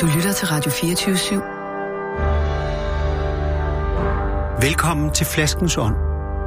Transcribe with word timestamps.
Du 0.00 0.06
lytter 0.16 0.32
til 0.32 0.46
Radio 0.48 0.70
24 0.70 1.14
/7. 1.14 1.34
Velkommen 4.66 5.14
til 5.14 5.26
Flaskens 5.26 5.76
Ånd 5.76 5.94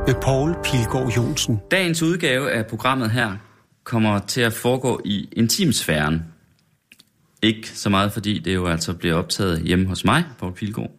med 0.08 0.16
Poul 0.24 0.56
Pilgaard 0.64 1.12
Jonsen. 1.18 1.60
Dagens 1.72 2.02
udgave 2.02 2.52
af 2.52 2.66
programmet 2.66 3.12
her 3.12 3.36
kommer 3.84 4.20
til 4.20 4.42
at 4.42 4.54
foregå 4.54 5.02
i 5.06 5.30
intimsfæren. 5.32 6.24
Ikke 7.42 7.70
så 7.70 7.90
meget, 7.90 8.14
fordi 8.14 8.40
det 8.40 8.56
jo 8.56 8.68
altså 8.68 8.94
bliver 8.94 9.16
optaget 9.16 9.62
hjemme 9.62 9.88
hos 9.88 10.06
mig, 10.06 10.24
Poul 10.40 10.54
Pilgaard, 10.54 10.92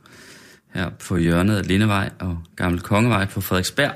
her 0.75 0.91
på 1.09 1.17
hjørnet 1.17 1.57
af 1.57 1.67
Lindevej 1.67 2.11
og 2.21 2.39
Gammel 2.57 2.81
Kongevej 2.81 3.27
på 3.27 3.41
Frederiksberg. 3.41 3.93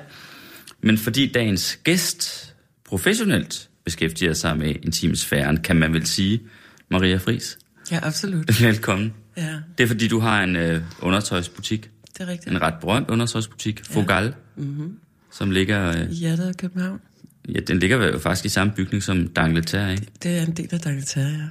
Men 0.80 0.98
fordi 0.98 1.32
dagens 1.32 1.78
gæst 1.84 2.54
professionelt 2.88 3.68
beskæftiger 3.84 4.32
sig 4.32 4.58
med 4.58 4.74
intimsfæren, 4.82 5.62
kan 5.62 5.76
man 5.76 5.92
vel 5.92 6.06
sige, 6.06 6.42
Maria 6.90 7.16
Fris. 7.16 7.58
Ja, 7.90 7.98
absolut. 8.02 8.62
Velkommen. 8.62 9.12
Ja, 9.36 9.56
Det 9.78 9.84
er 9.84 9.88
fordi, 9.88 10.08
du 10.08 10.18
har 10.18 10.44
en 10.44 10.56
øh, 10.56 10.82
undertøjsbutik. 11.02 11.90
det 12.18 12.20
er 12.20 12.26
rigtigt. 12.26 12.54
En 12.54 12.62
ret 12.62 12.74
berømt 12.80 13.10
undertøjsbutik, 13.10 13.84
Fogal, 13.84 14.34
Mm-hmm. 14.56 14.98
som 15.32 15.50
ligger... 15.50 15.88
Øh, 15.88 16.10
I 16.10 16.14
hjertet 16.14 16.44
af 16.48 16.56
København. 16.56 17.00
ja, 17.48 17.60
den 17.60 17.78
ligger 17.78 18.06
jo 18.06 18.18
faktisk 18.18 18.44
i 18.44 18.48
samme 18.48 18.72
bygning 18.76 19.02
som 19.02 19.28
Dangleterre, 19.28 19.92
ikke? 19.92 20.06
Det 20.22 20.38
er 20.38 20.42
en 20.46 20.52
del 20.52 20.68
af 20.72 20.80
Dangleterre, 20.80 21.28
ja. 21.28 21.48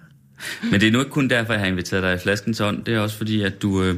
Men 0.71 0.79
det 0.81 0.87
er 0.87 0.91
nu 0.91 0.99
ikke 0.99 1.11
kun 1.11 1.29
derfor, 1.29 1.53
jeg 1.53 1.59
har 1.61 1.67
inviteret 1.67 2.03
dig 2.03 2.13
i 2.15 2.17
Flaskens 2.17 2.61
Ånd. 2.61 2.83
Det 2.85 2.93
er 2.93 2.99
også 2.99 3.17
fordi, 3.17 3.41
at 3.41 3.61
du, 3.61 3.83
øh, 3.83 3.95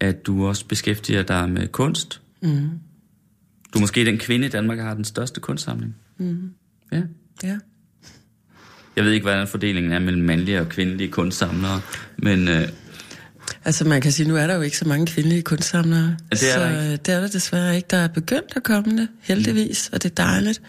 at 0.00 0.26
du 0.26 0.46
også 0.46 0.66
beskæftiger 0.66 1.22
dig 1.22 1.50
med 1.50 1.68
kunst. 1.68 2.20
Mm. 2.42 2.48
Du 3.72 3.78
er 3.78 3.80
måske 3.80 4.04
den 4.04 4.18
kvinde 4.18 4.46
i 4.46 4.50
Danmark, 4.50 4.78
der 4.78 4.84
har 4.84 4.94
den 4.94 5.04
største 5.04 5.40
kunstsamling. 5.40 5.96
Mm. 6.18 6.50
Ja. 6.92 7.02
Ja. 7.42 7.58
Jeg 8.96 9.04
ved 9.04 9.12
ikke, 9.12 9.24
hvordan 9.24 9.46
fordelingen 9.46 9.92
er 9.92 9.98
mellem 9.98 10.22
mandlige 10.22 10.60
og 10.60 10.68
kvindelige 10.68 11.10
kunstsamlere, 11.10 11.80
men 12.16 12.48
øh, 12.48 12.68
Altså 13.64 13.84
man 13.84 14.00
kan 14.00 14.12
sige, 14.12 14.28
nu 14.28 14.36
er 14.36 14.46
der 14.46 14.54
jo 14.54 14.60
ikke 14.60 14.76
så 14.78 14.88
mange 14.88 15.06
kvindelige 15.06 15.42
kunstsamlere. 15.42 16.16
Ja, 16.32 16.36
det 16.36 16.48
er 16.48 16.52
så 16.54 16.60
der 16.60 16.68
ikke. 16.80 16.92
øh, 16.92 16.98
det 17.06 17.08
er 17.08 17.20
der 17.20 17.28
desværre 17.28 17.76
ikke. 17.76 17.86
Der 17.90 17.96
er 17.96 18.08
begyndt 18.08 18.52
at 18.56 18.62
komme 18.62 18.96
det, 18.96 19.08
heldigvis, 19.22 19.90
og 19.92 20.02
det 20.02 20.10
er 20.10 20.24
dejligt. 20.24 20.60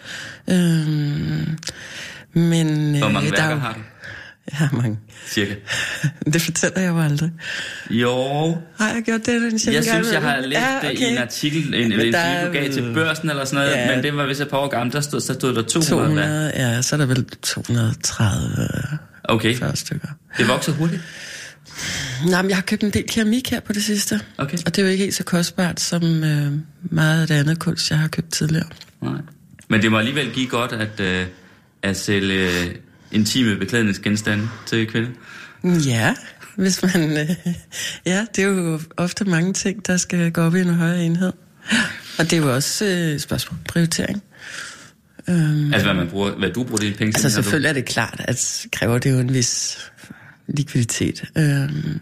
Øhm, 0.50 1.58
men 2.32 2.94
øh, 2.94 3.00
hvor 3.00 3.08
mange 3.08 3.30
der 3.30 3.36
er 3.36 3.48
værker 3.48 3.54
jo, 3.54 3.60
har 3.60 3.72
du? 3.72 3.80
Jeg 4.50 4.58
har 4.58 4.70
mange. 4.76 4.98
Cirka. 5.28 5.54
Det 6.32 6.42
fortæller 6.42 6.80
jeg 6.80 6.88
jo 6.88 7.00
aldrig. 7.00 7.30
Jo, 7.90 8.12
Har 8.78 8.88
jeg 8.94 9.02
gjort 9.04 9.26
det? 9.26 9.40
Den 9.42 9.52
jeg 9.52 9.84
synes, 9.84 10.12
jeg 10.12 10.22
har 10.22 10.40
læst 10.40 10.60
ja, 10.60 10.88
det 10.88 11.00
i 11.00 11.04
en 11.04 11.18
artikel, 11.18 11.74
en, 11.74 11.88
Men 11.88 12.00
en 12.00 12.12
der 12.12 12.20
artikel, 12.20 12.46
du 12.46 12.52
gav 12.52 12.72
til 12.72 12.94
børsen 12.94 13.30
eller 13.30 13.44
sådan 13.44 13.64
noget, 13.64 13.76
Ja. 13.76 13.94
men 13.94 14.04
det 14.04 14.16
var 14.16 14.26
vist 14.26 14.40
et 14.40 14.48
par 14.48 14.56
år 14.58 14.68
gammelt, 14.68 14.94
der 14.94 15.00
stod, 15.00 15.20
så 15.20 15.34
stod 15.34 15.54
der 15.54 15.62
200. 15.62 15.90
200. 15.90 16.26
200, 16.26 16.52
ja, 16.74 16.82
så 16.82 16.96
er 16.96 16.98
der 16.98 17.06
vel 17.06 17.24
230 17.42 18.98
Okay, 19.24 19.56
40 19.56 19.76
stykker. 19.76 20.08
det 20.38 20.48
vokser 20.48 20.72
hurtigt. 20.72 21.02
Nej, 22.30 22.42
men 22.42 22.48
jeg 22.48 22.56
har 22.56 22.62
købt 22.62 22.82
en 22.82 22.90
del 22.90 23.04
keramik 23.08 23.50
her 23.50 23.60
på 23.60 23.72
det 23.72 23.84
sidste. 23.84 24.20
Okay. 24.38 24.58
Og 24.66 24.76
det 24.76 24.78
er 24.82 24.86
jo 24.86 24.92
ikke 24.92 25.04
helt 25.04 25.14
så 25.14 25.24
kostbart 25.24 25.80
som 25.80 26.24
øh, 26.24 26.52
meget 26.82 27.20
af 27.20 27.26
det 27.28 27.34
andet 27.34 27.58
kunst, 27.58 27.90
jeg 27.90 27.98
har 27.98 28.08
købt 28.08 28.32
tidligere. 28.32 28.66
Nej. 29.02 29.12
Men 29.68 29.82
det 29.82 29.90
må 29.90 29.98
alligevel 29.98 30.30
give 30.30 30.46
godt 30.46 30.72
at, 30.72 31.00
øh, 31.00 31.26
at 31.82 31.96
sælge 31.96 32.48
intime 33.12 33.56
beklædningsgenstande 33.56 34.48
til 34.66 34.86
kvinder. 34.86 35.10
Ja, 35.86 36.14
hvis 36.56 36.82
man... 36.82 37.18
Øh, 37.18 37.30
ja, 38.06 38.26
det 38.36 38.44
er 38.44 38.48
jo 38.48 38.80
ofte 38.96 39.24
mange 39.24 39.52
ting, 39.52 39.86
der 39.86 39.96
skal 39.96 40.32
gå 40.32 40.40
op 40.42 40.54
i 40.54 40.60
en 40.60 40.74
højere 40.74 41.04
enhed. 41.04 41.32
Og 42.18 42.24
det 42.30 42.32
er 42.32 42.36
jo 42.36 42.54
også 42.54 42.84
øh, 42.84 42.90
et 42.90 43.22
spørgsmål 43.22 43.58
om 43.58 43.64
prioritering. 43.68 44.22
Øhm, 45.28 45.72
Altså, 45.72 45.86
hvad, 45.86 45.94
man 45.94 46.08
bruger, 46.08 46.30
hvad 46.38 46.50
du 46.50 46.64
bruger 46.64 46.78
dine 46.80 46.94
penge 46.94 47.12
til. 47.12 47.16
altså 47.16 47.28
har 47.28 47.42
du- 47.42 47.42
selvfølgelig 47.42 47.68
er 47.68 47.72
det 47.72 47.84
klart, 47.84 48.20
at 48.24 48.66
kræver 48.72 48.98
det 48.98 49.10
jo 49.10 49.18
en 49.18 49.34
vis 49.34 49.78
likviditet. 50.48 51.24
Øhm, 51.38 52.00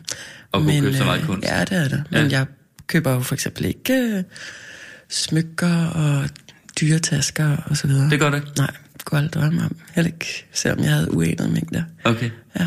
Og 0.52 0.60
kunne 0.62 0.80
købe 0.80 0.96
så 0.96 1.04
meget 1.04 1.20
øh, 1.20 1.26
kunst. 1.26 1.48
Ja, 1.48 1.60
det 1.60 1.72
er 1.72 1.88
det. 1.88 2.04
Ja. 2.12 2.22
Men 2.22 2.30
jeg 2.30 2.46
køber 2.86 3.12
jo 3.12 3.20
for 3.20 3.34
eksempel 3.34 3.64
ikke 3.64 3.92
øh, 3.94 4.22
smykker 5.10 5.86
og 5.86 6.28
dyre 6.80 6.98
tasker 6.98 7.56
og 7.56 7.76
så 7.76 7.86
videre. 7.86 8.10
Det 8.10 8.20
gør 8.20 8.34
ikke? 8.34 8.46
Nej, 8.58 8.70
det 9.10 9.12
jeg 9.12 9.18
aldrig 9.24 9.42
drømme 9.42 9.62
om. 9.64 9.76
Heller 9.94 10.06
ikke, 10.12 10.46
selvom 10.52 10.80
jeg 10.84 10.90
havde 10.92 11.14
uenede 11.14 11.48
mængder. 11.48 11.82
Okay. 12.04 12.30
Ja. 12.58 12.66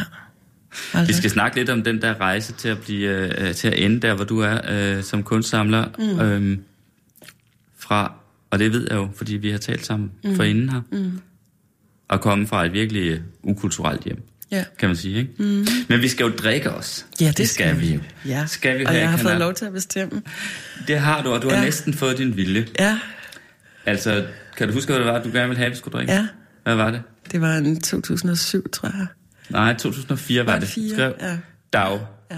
Vi 0.93 0.99
Aldrig. 0.99 1.15
skal 1.15 1.29
snakke 1.29 1.57
lidt 1.57 1.69
om 1.69 1.83
den 1.83 2.01
der 2.01 2.21
rejse 2.21 2.53
til 2.53 2.69
at 2.69 2.77
blive 2.79 3.37
øh, 3.47 3.53
til 3.53 3.67
at 3.67 3.79
ende 3.79 3.99
der, 4.01 4.13
hvor 4.13 4.23
du 4.25 4.39
er 4.39 4.59
øh, 4.69 5.03
som 5.03 5.23
kunstsamler. 5.23 5.85
Mm. 5.97 6.19
Øhm, 6.19 6.59
fra, 7.79 8.13
og 8.51 8.59
det 8.59 8.71
ved 8.73 8.87
jeg 8.89 8.95
jo, 8.97 9.09
fordi 9.15 9.35
vi 9.35 9.51
har 9.51 9.57
talt 9.57 9.85
sammen 9.85 10.11
mm. 10.23 10.35
forinden 10.35 10.69
her. 10.69 10.81
Mm. 10.91 11.19
Og 12.07 12.21
komme 12.21 12.47
fra 12.47 12.65
et 12.65 12.73
virkelig 12.73 13.21
ukulturelt 13.43 14.03
hjem, 14.03 14.23
Ja. 14.51 14.63
kan 14.79 14.89
man 14.89 14.95
sige. 14.95 15.17
Ikke? 15.19 15.31
Mm. 15.37 15.67
Men 15.89 16.01
vi 16.01 16.07
skal 16.07 16.23
jo 16.23 16.29
drikke 16.37 16.71
os. 16.71 17.05
Ja, 17.21 17.31
det, 17.37 17.49
skal 17.49 17.79
vi 17.81 17.93
jo. 17.93 17.99
Ja. 18.25 18.45
Skal 18.45 18.79
vi 18.79 18.85
og 18.85 18.95
jeg 18.95 19.09
har 19.09 19.17
fået 19.17 19.37
lov 19.37 19.53
til 19.53 19.65
at 19.65 19.73
bestemme. 19.73 20.21
Det 20.87 20.99
har 20.99 21.23
du, 21.23 21.29
og 21.33 21.41
du 21.41 21.49
har 21.49 21.57
Ja. 21.57 21.63
næsten 21.63 21.93
fået 21.93 22.17
din 22.17 22.35
vilje. 22.37 22.67
Ja, 22.79 22.99
Altså, 23.85 24.25
kan 24.59 24.67
du 24.67 24.73
huske, 24.73 24.91
hvad 24.93 24.99
det 24.99 25.13
var, 25.13 25.23
du 25.23 25.29
gerne 25.33 25.47
ville 25.47 25.57
have, 25.57 25.69
vi 25.69 25.75
skulle 25.75 25.93
drikke? 25.97 26.13
ja. 26.13 26.27
Hvad 26.63 26.75
var 26.75 26.91
det? 26.91 27.01
Det 27.31 27.41
var 27.41 27.55
en 27.57 27.79
2007, 27.81 28.69
tror 28.71 28.89
jeg. 28.97 29.07
Nej, 29.49 29.73
2004 29.73 30.45
var, 30.45 30.51
Var 30.51 30.59
det. 30.59 30.61
det 30.61 30.69
fire? 30.69 30.89
Skrev 30.95 31.13
Ja. 31.21 31.37
Dag, 31.73 31.99
Ja. 32.31 32.37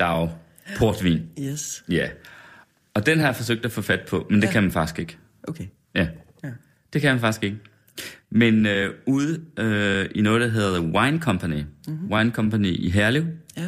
Dag, 0.00 0.30
portvin. 0.78 1.20
Yes. 1.40 1.84
Ja. 1.88 2.08
Og 2.94 3.06
den 3.06 3.18
har 3.18 3.26
jeg 3.26 3.36
forsøgt 3.36 3.64
at 3.64 3.72
få 3.72 3.82
fat 3.82 4.00
på, 4.08 4.26
men 4.30 4.40
det 4.42 4.46
Ja. 4.48 4.52
kan 4.52 4.62
man 4.62 4.72
faktisk 4.72 4.98
ikke. 4.98 5.16
Okay. 5.42 5.64
Ja, 5.94 6.08
Ja. 6.44 6.48
det 6.92 7.00
kan 7.00 7.10
man 7.10 7.20
faktisk 7.20 7.44
ikke. 7.44 7.56
Men 8.30 8.66
øh, 8.66 8.94
ude 9.06 9.40
øh, 9.58 10.06
i 10.14 10.20
noget, 10.20 10.40
der 10.40 10.48
hedder 10.48 10.80
Wine 10.80 11.18
Company, 11.20 11.62
mm-hmm. 11.88 12.12
Wine 12.12 12.30
Company 12.30 12.66
i 12.78 12.90
Herlev, 12.90 13.24
Ja. 13.56 13.62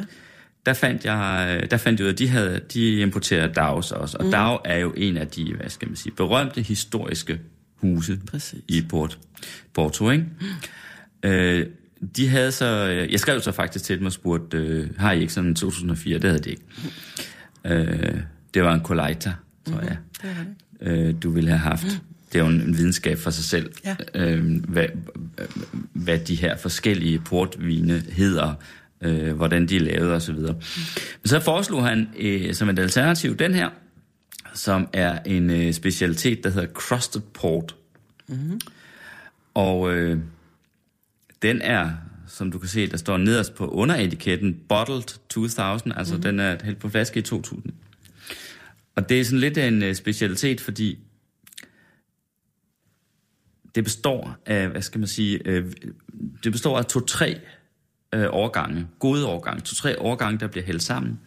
der 0.67 0.73
fandt 0.73 1.05
jeg, 1.05 1.59
øh, 1.63 1.71
der 1.71 1.77
fandt 1.77 2.01
jeg 2.01 2.05
ud 2.05 2.09
af, 2.09 2.13
at 2.13 2.19
de, 2.19 2.29
havde, 2.29 2.61
de 2.75 3.01
importerer 3.01 3.53
Dags 3.53 3.93
også. 3.93 4.17
Og 4.19 4.25
mm. 4.25 4.31
Dag 4.31 4.59
er 4.65 4.79
jo 4.79 4.93
en 4.97 5.17
af 5.17 5.27
de, 5.29 5.55
hvad 5.55 5.69
skal 5.71 5.89
man 5.89 5.97
sige, 5.97 6.13
berømte 6.17 6.63
historiske 6.63 7.41
huse 7.81 8.19
Præcis. 8.31 8.61
i 8.69 8.83
Port, 8.89 9.19
Porto, 9.75 10.11
ikke? 10.11 10.25
Øh, 11.23 11.67
de 12.17 12.29
havde 12.29 12.53
så, 12.53 12.89
øh, 12.91 13.13
jeg 13.13 13.21
skrev 13.21 13.41
så 13.41 13.53
faktisk 13.53 13.85
til 13.85 13.99
dem 13.99 14.07
og 14.07 14.13
spurgte, 14.13 14.57
øh, 14.59 14.89
har 14.99 15.13
I 15.13 15.21
ikke 15.21 15.33
sådan 15.33 15.51
en 15.51 15.55
2004? 15.55 16.19
Det 16.19 16.31
havde 16.31 16.43
de 16.43 16.51
ikke. 16.51 16.63
Øh, 17.65 18.21
det 18.55 18.63
var 18.63 18.75
en 18.75 18.81
Coleita, 18.83 19.33
tror 19.71 19.81
jeg, 19.81 19.97
Det 20.23 20.31
var 20.37 20.45
det. 20.95 21.09
øh, 21.09 21.15
du 21.23 21.31
ville 21.31 21.51
have 21.51 21.59
haft. 21.59 21.87
Det 22.33 22.39
er 22.39 22.43
jo 22.45 22.51
en, 22.51 22.61
en 22.61 22.79
videnskab 22.79 23.19
for 23.19 23.31
sig 23.31 23.45
selv, 23.45 23.71
Ja. 23.85 23.97
øh, 24.15 24.65
hvad, 24.65 24.87
hvad 25.93 26.19
de 26.19 26.35
her 26.35 26.57
forskellige 26.57 27.19
portvine 27.19 28.03
hedder, 28.13 28.55
øh, 29.03 29.33
hvordan 29.37 29.67
de 29.69 29.77
er 29.77 29.81
lavet 29.81 30.13
osv. 30.13 30.35
Men 30.35 30.55
så 31.25 31.41
foreslog 31.41 31.87
han 31.87 32.09
øh, 32.19 32.55
som 32.55 32.69
et 32.69 32.79
alternativ 32.79 33.37
den 33.37 33.55
her, 33.55 33.69
som 34.55 34.89
er 34.93 35.19
en 35.23 35.51
øh, 35.51 35.73
specialitet, 35.73 36.45
der 36.45 36.51
hedder 36.51 36.69
Crusted 36.73 37.21
Port. 37.21 37.77
Mm-hmm. 38.29 38.61
Og 39.55 39.95
øh, 39.95 40.19
den 41.43 41.63
er, 41.63 41.91
som 42.27 42.53
du 42.53 42.59
kan 42.59 42.69
se, 42.69 42.87
der 42.87 42.97
står 42.97 43.17
nederst 43.17 43.55
på 43.55 43.69
underetiketten, 43.69 44.61
Bottled 44.69 45.19
2000, 45.29 45.95
altså 45.97 46.15
mm-hmm. 46.15 46.23
den 46.23 46.41
er 46.41 46.65
helt 46.65 46.79
på 46.79 46.89
flaske 46.89 47.19
i 47.19 47.23
2000. 47.23 47.73
Og 48.97 49.09
det 49.09 49.21
er 49.21 49.25
sådan 49.25 49.39
lidt 49.39 49.59
en 49.59 49.83
øh, 49.83 49.95
specialitet, 49.95 50.61
fordi 50.61 50.99
det 53.75 53.85
består 53.85 54.37
af, 54.47 54.69
hvad 54.69 54.83
skal 54.83 54.99
man 54.99 55.09
sige, 55.09 55.41
øh, 55.45 55.73
det 56.45 56.53
består 56.53 56.79
af 56.79 56.85
to-tre 56.85 57.41
øh, 58.15 58.27
årgange, 58.31 58.87
gode 58.99 59.27
årgange, 59.27 59.61
to-tre 59.61 60.01
årgange, 60.01 60.41
der 60.41 60.47
bliver 60.47 60.65
hældt 60.65 60.83
sammen, 60.83 61.21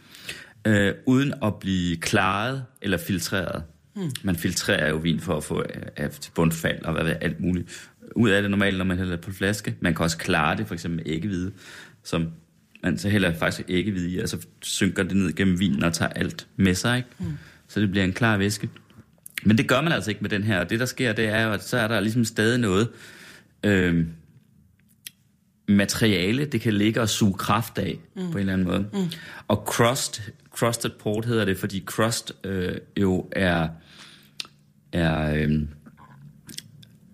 øh, 0.68 0.94
uden 1.06 1.34
at 1.44 1.56
blive 1.60 1.98
klaret 1.98 2.66
eller 2.82 2.98
filtreret. 2.98 3.64
Hmm. 3.96 4.12
Man 4.24 4.36
filtrerer 4.36 4.90
jo 4.90 4.96
vin 4.96 5.20
for 5.20 5.38
at 5.38 5.44
få 5.44 5.64
øh, 6.00 6.10
til 6.10 6.32
bundfald 6.36 6.82
og 6.86 6.94
hvad 6.94 7.04
ved, 7.04 7.16
alt 7.22 7.40
muligt 7.40 7.90
ud 8.16 8.30
af 8.30 8.42
det 8.42 8.52
normalt, 8.52 8.78
når 8.78 8.86
man 8.86 8.98
hælder 8.98 9.16
det 9.16 9.26
på 9.26 9.32
flaske. 9.32 9.76
Man 9.80 9.96
kan 9.96 10.04
også 10.04 10.18
klare 10.18 10.58
det, 10.58 10.68
for 10.68 10.74
eksempel 10.74 10.98
med 10.98 11.14
æggehvide, 11.14 11.52
som 12.04 12.28
man 12.84 12.98
så 12.98 13.10
hælder 13.10 13.34
faktisk 13.34 13.70
æggehvide 13.70 14.10
i, 14.10 14.20
og 14.20 14.30
så 14.30 14.38
synker 14.62 15.04
det 15.04 15.18
ned 15.18 15.34
gennem 15.34 15.60
vinen 15.60 15.84
og 15.84 15.94
tager 15.94 16.10
alt 16.10 16.48
med 16.56 16.76
sig, 16.76 16.98
ikke? 16.98 17.10
Hmm. 17.18 17.38
Så 17.68 17.80
det 17.80 17.92
bliver 17.92 18.04
en 18.04 18.14
klar 18.14 18.38
væske. 18.38 18.70
Men 19.44 19.58
det 19.58 19.68
gør 19.68 19.82
man 19.82 19.92
altså 19.92 20.12
ikke 20.12 20.22
med 20.22 20.30
den 20.30 20.44
her, 20.44 20.60
og 20.60 20.70
det 20.70 20.80
der 20.80 20.86
sker, 20.86 21.14
det 21.14 21.26
er 21.26 21.42
jo, 21.42 21.52
at 21.52 21.64
så 21.64 21.78
er 21.78 21.88
der 21.88 22.00
ligesom 22.00 22.26
stadig 22.26 22.60
noget 22.60 22.90
øh, 23.64 24.06
materiale, 25.68 26.46
det 26.46 26.62
kan 26.62 26.74
ligge 26.74 27.02
og 27.02 27.10
suge 27.10 27.34
kraft 27.34 27.78
af, 27.78 28.00
mm. 28.16 28.32
på 28.32 28.38
en 28.38 28.40
eller 28.40 28.54
anden 28.54 28.68
måde. 28.68 28.86
Mm. 28.94 29.12
Og 29.48 29.64
crust, 29.68 30.32
crusted 30.54 30.90
port 30.90 31.26
hedder 31.26 31.46
det, 31.46 31.58
fordi 31.58 31.84
crust 31.86 32.34
øh, 32.44 32.76
jo 32.98 33.30
er, 33.32 33.68
er 34.94 35.34
øh, 35.36 35.62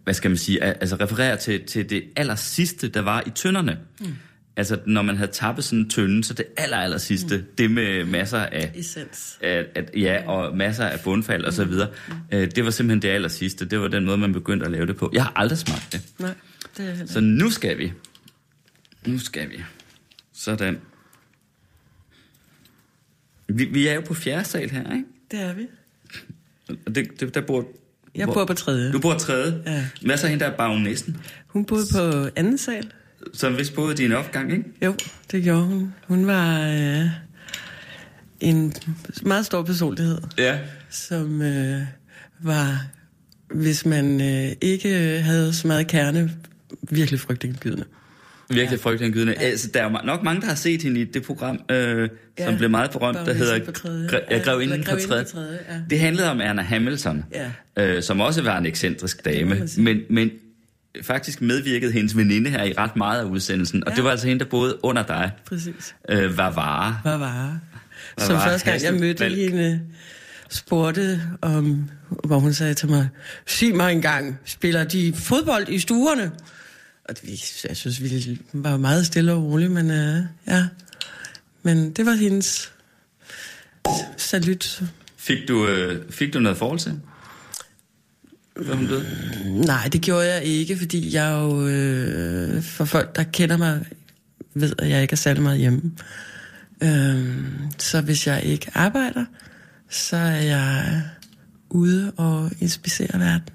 hvad 0.03 0.13
skal 0.13 0.31
man 0.31 0.37
sige, 0.37 0.59
er, 0.59 0.73
altså 0.73 0.95
refererer 0.95 1.35
til, 1.35 1.65
til 1.65 1.89
det 1.89 2.03
aller 2.15 2.35
sidste, 2.35 2.87
der 2.87 3.01
var 3.01 3.23
i 3.27 3.29
tønderne. 3.29 3.79
Mm. 3.99 4.15
Altså, 4.55 4.79
når 4.85 5.01
man 5.01 5.17
havde 5.17 5.31
tappet 5.31 5.63
sådan 5.63 5.79
en 5.79 5.89
tønde, 5.89 6.23
så 6.23 6.33
det 6.33 6.45
aller, 6.57 6.77
aller 6.77 6.97
sidste, 6.97 7.37
mm. 7.37 7.43
det 7.57 7.71
med 7.71 8.05
masser 8.05 8.39
af, 8.39 8.71
Essens. 8.75 9.37
at, 9.41 9.65
at, 9.75 9.91
ja, 9.97 10.23
og 10.27 10.57
masser 10.57 10.85
af 10.85 10.99
bundfald 10.99 11.43
og 11.45 11.53
så 11.53 11.65
videre, 11.65 11.89
øh, 12.33 12.51
det 12.55 12.65
var 12.65 12.71
simpelthen 12.71 13.01
det 13.01 13.09
aller 13.09 13.29
sidste. 13.29 13.65
Det 13.65 13.79
var 13.79 13.87
den 13.87 14.05
måde, 14.05 14.17
man 14.17 14.33
begyndte 14.33 14.65
at 14.65 14.71
lave 14.71 14.85
det 14.85 14.97
på. 14.97 15.09
Jeg 15.13 15.23
har 15.23 15.33
aldrig 15.35 15.57
smagt 15.57 15.87
det. 15.91 16.01
Nej, 16.19 16.33
det 16.77 16.89
er 16.89 17.05
Så 17.05 17.19
nu 17.19 17.49
skal 17.49 17.77
vi. 17.77 17.93
Nu 19.05 19.19
skal 19.19 19.49
vi. 19.49 19.63
Sådan. 20.33 20.79
Vi, 23.49 23.65
vi 23.65 23.87
er 23.87 23.93
jo 23.93 24.01
på 24.01 24.13
fjerde 24.13 24.45
sal 24.45 24.69
her, 24.69 24.93
ikke? 24.93 25.05
Det 25.31 25.39
er 25.41 25.53
vi. 25.53 25.67
Og 26.85 26.95
det, 26.95 27.19
det, 27.19 27.35
der 27.35 27.41
bor... 27.41 27.65
Jeg 28.15 28.25
hvor- 28.25 28.33
bor 28.33 28.45
på 28.45 28.53
tredje. 28.53 28.91
Du 28.91 28.99
bor 28.99 29.13
tredje? 29.13 29.63
Ja. 29.65 29.85
Hvad 30.01 30.17
så 30.17 30.27
hende 30.27 30.43
der 30.45 30.51
er 30.51 30.57
bagnæsten? 30.57 31.17
Hun 31.47 31.65
boede 31.65 31.85
på 31.93 32.29
anden 32.35 32.57
sal. 32.57 32.91
Som 33.33 33.57
vist 33.57 33.75
boede 33.75 33.95
din 33.95 34.11
opgang, 34.11 34.51
ikke? 34.51 34.63
Jo, 34.85 34.95
det 35.31 35.43
gjorde 35.43 35.63
hun. 35.65 35.93
Hun 36.07 36.27
var 36.27 36.59
øh, 36.69 37.05
en 38.39 38.73
meget 39.23 39.45
stor 39.45 39.63
personlighed, 39.63 40.17
Ja. 40.37 40.59
som 40.89 41.41
øh, 41.41 41.81
var, 42.39 42.85
hvis 43.53 43.85
man 43.85 44.21
øh, 44.21 44.51
ikke 44.61 44.89
havde 45.21 45.53
så 45.53 45.67
meget 45.67 45.87
kerne, 45.87 46.31
virkelig 46.89 47.19
frygtindgydende. 47.19 47.85
Virkelig 48.49 48.77
ja. 48.77 48.89
frygtindgydende. 48.89 49.33
Ja. 49.39 49.45
Altså, 49.45 49.69
der 49.73 49.79
er 49.79 49.83
jo 49.91 49.97
nok 50.05 50.23
mange, 50.23 50.41
der 50.41 50.47
har 50.47 50.55
set 50.55 50.81
hende 50.83 51.01
i 51.01 51.03
det 51.03 51.23
program, 51.23 51.59
øh, 51.71 52.09
ja. 52.39 52.45
som 52.45 52.57
blev 52.57 52.69
meget 52.69 52.91
berømt, 52.91 53.17
der 53.17 53.33
hedder. 53.33 53.59
Gre- 53.59 54.27
ja, 54.31 54.37
Grevinden 54.37 54.79
eller 54.79 54.93
på 55.23 55.23
tredje, 55.23 55.59
ja. 55.69 55.75
Det 55.89 55.99
handlede 55.99 56.31
om 56.31 56.41
Anna 56.41 56.61
Hamilton, 56.61 57.25
Ja. 57.77 57.83
øh, 57.83 58.03
som 58.03 58.19
også 58.19 58.41
var 58.41 58.57
en 58.57 58.65
ekscentrisk 58.65 59.25
dame, 59.25 59.67
men, 59.77 60.01
men 60.09 60.31
faktisk 61.01 61.41
medvirkede 61.41 61.91
hendes 61.91 62.17
veninde 62.17 62.49
her 62.49 62.63
i 62.63 62.73
ret 62.77 62.95
meget 62.95 63.19
af 63.19 63.23
udsendelsen, 63.23 63.83
og 63.83 63.89
Ja. 63.91 63.95
det 63.95 64.03
var 64.03 64.11
altså 64.11 64.27
hende, 64.27 64.39
der 64.43 64.49
boede 64.49 64.77
under 64.85 65.03
dig, 65.03 65.31
Præcis. 65.45 65.95
øh, 66.09 66.37
var 66.37 66.51
vare. 66.51 66.97
Var 67.03 67.17
Hvad 67.17 68.25
Som 68.27 68.35
var 68.35 68.41
første 68.43 68.71
gang 68.71 68.83
jeg 68.83 68.93
mødte 68.93 69.23
Hasselbalg? 69.23 69.51
hende, 69.51 69.81
spurgte 70.49 71.21
om, 71.41 71.89
hvor 72.23 72.39
hun 72.39 72.53
sagde 72.53 72.73
til 72.73 72.89
mig, 72.89 73.09
sig 73.47 73.75
mig 73.75 73.91
engang, 73.91 74.39
spiller 74.45 74.83
de 74.83 75.13
fodbold 75.15 75.69
i 75.69 75.79
stuerne? 75.79 76.31
Og 77.09 77.15
det, 77.21 77.27
vi- 77.27 77.41
jeg 77.69 77.77
synes, 77.77 78.01
vi 78.03 78.39
var 78.53 78.77
meget 78.77 79.05
stille 79.05 79.33
og 79.33 79.43
roligt, 79.43 79.71
men 79.71 79.91
øh, 79.91 80.23
ja. 80.47 80.67
Men 81.63 81.91
det 81.91 82.05
var 82.05 82.13
hendes 82.13 82.71
salut. 84.17 84.83
Fik 85.17 85.47
du, 85.47 85.67
øh, 85.67 86.11
fik 86.11 86.33
du 86.33 86.39
noget 86.39 86.57
forhold 86.57 86.79
til? 86.79 86.99
Hun 88.73 88.87
død? 88.87 89.05
Nej, 89.45 89.87
det 89.93 90.01
gjorde 90.01 90.33
jeg 90.33 90.43
ikke, 90.43 90.77
fordi 90.77 91.15
jeg 91.15 91.31
jo, 91.31 91.67
øh, 91.67 92.61
for 92.63 92.85
folk, 92.85 93.15
der 93.15 93.23
kender 93.23 93.57
mig, 93.57 93.85
ved, 94.53 94.73
at 94.77 94.89
jeg 94.89 95.01
ikke 95.01 95.11
er 95.11 95.17
særlig 95.17 95.43
meget 95.43 95.59
hjemme. 95.59 95.81
Øhm, 96.83 97.45
så 97.77 98.01
hvis 98.01 98.27
jeg 98.27 98.43
ikke 98.43 98.71
arbejder, 98.73 99.25
så 99.89 100.15
er 100.17 100.41
jeg 100.41 101.01
ude 101.69 102.11
og 102.17 102.51
inspicere 102.59 103.19
verden. 103.19 103.49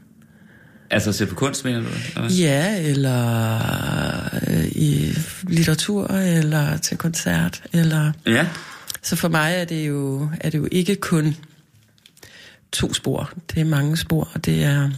Altså 0.94 1.12
se 1.12 1.26
på 1.26 1.34
kunst, 1.34 1.64
mener 1.64 1.80
du? 1.80 1.88
eller? 2.16 2.34
Ja, 2.34 2.80
eller 2.80 3.60
øh, 4.48 4.64
i 4.64 5.18
litteratur, 5.48 6.06
eller 6.06 6.76
til 6.76 6.96
koncert, 6.96 7.62
eller... 7.72 8.12
Ja. 8.26 8.46
Så 9.02 9.16
for 9.16 9.28
mig 9.28 9.54
er 9.54 9.64
det 9.64 9.88
jo, 9.88 10.28
er 10.40 10.50
det 10.50 10.58
jo 10.58 10.68
ikke 10.72 10.96
kun 10.96 11.36
to 12.72 12.94
spor. 12.94 13.32
Det 13.54 13.60
er 13.60 13.64
mange 13.64 13.96
spor, 13.96 14.30
og 14.34 14.44
det 14.44 14.64
er 14.64 14.90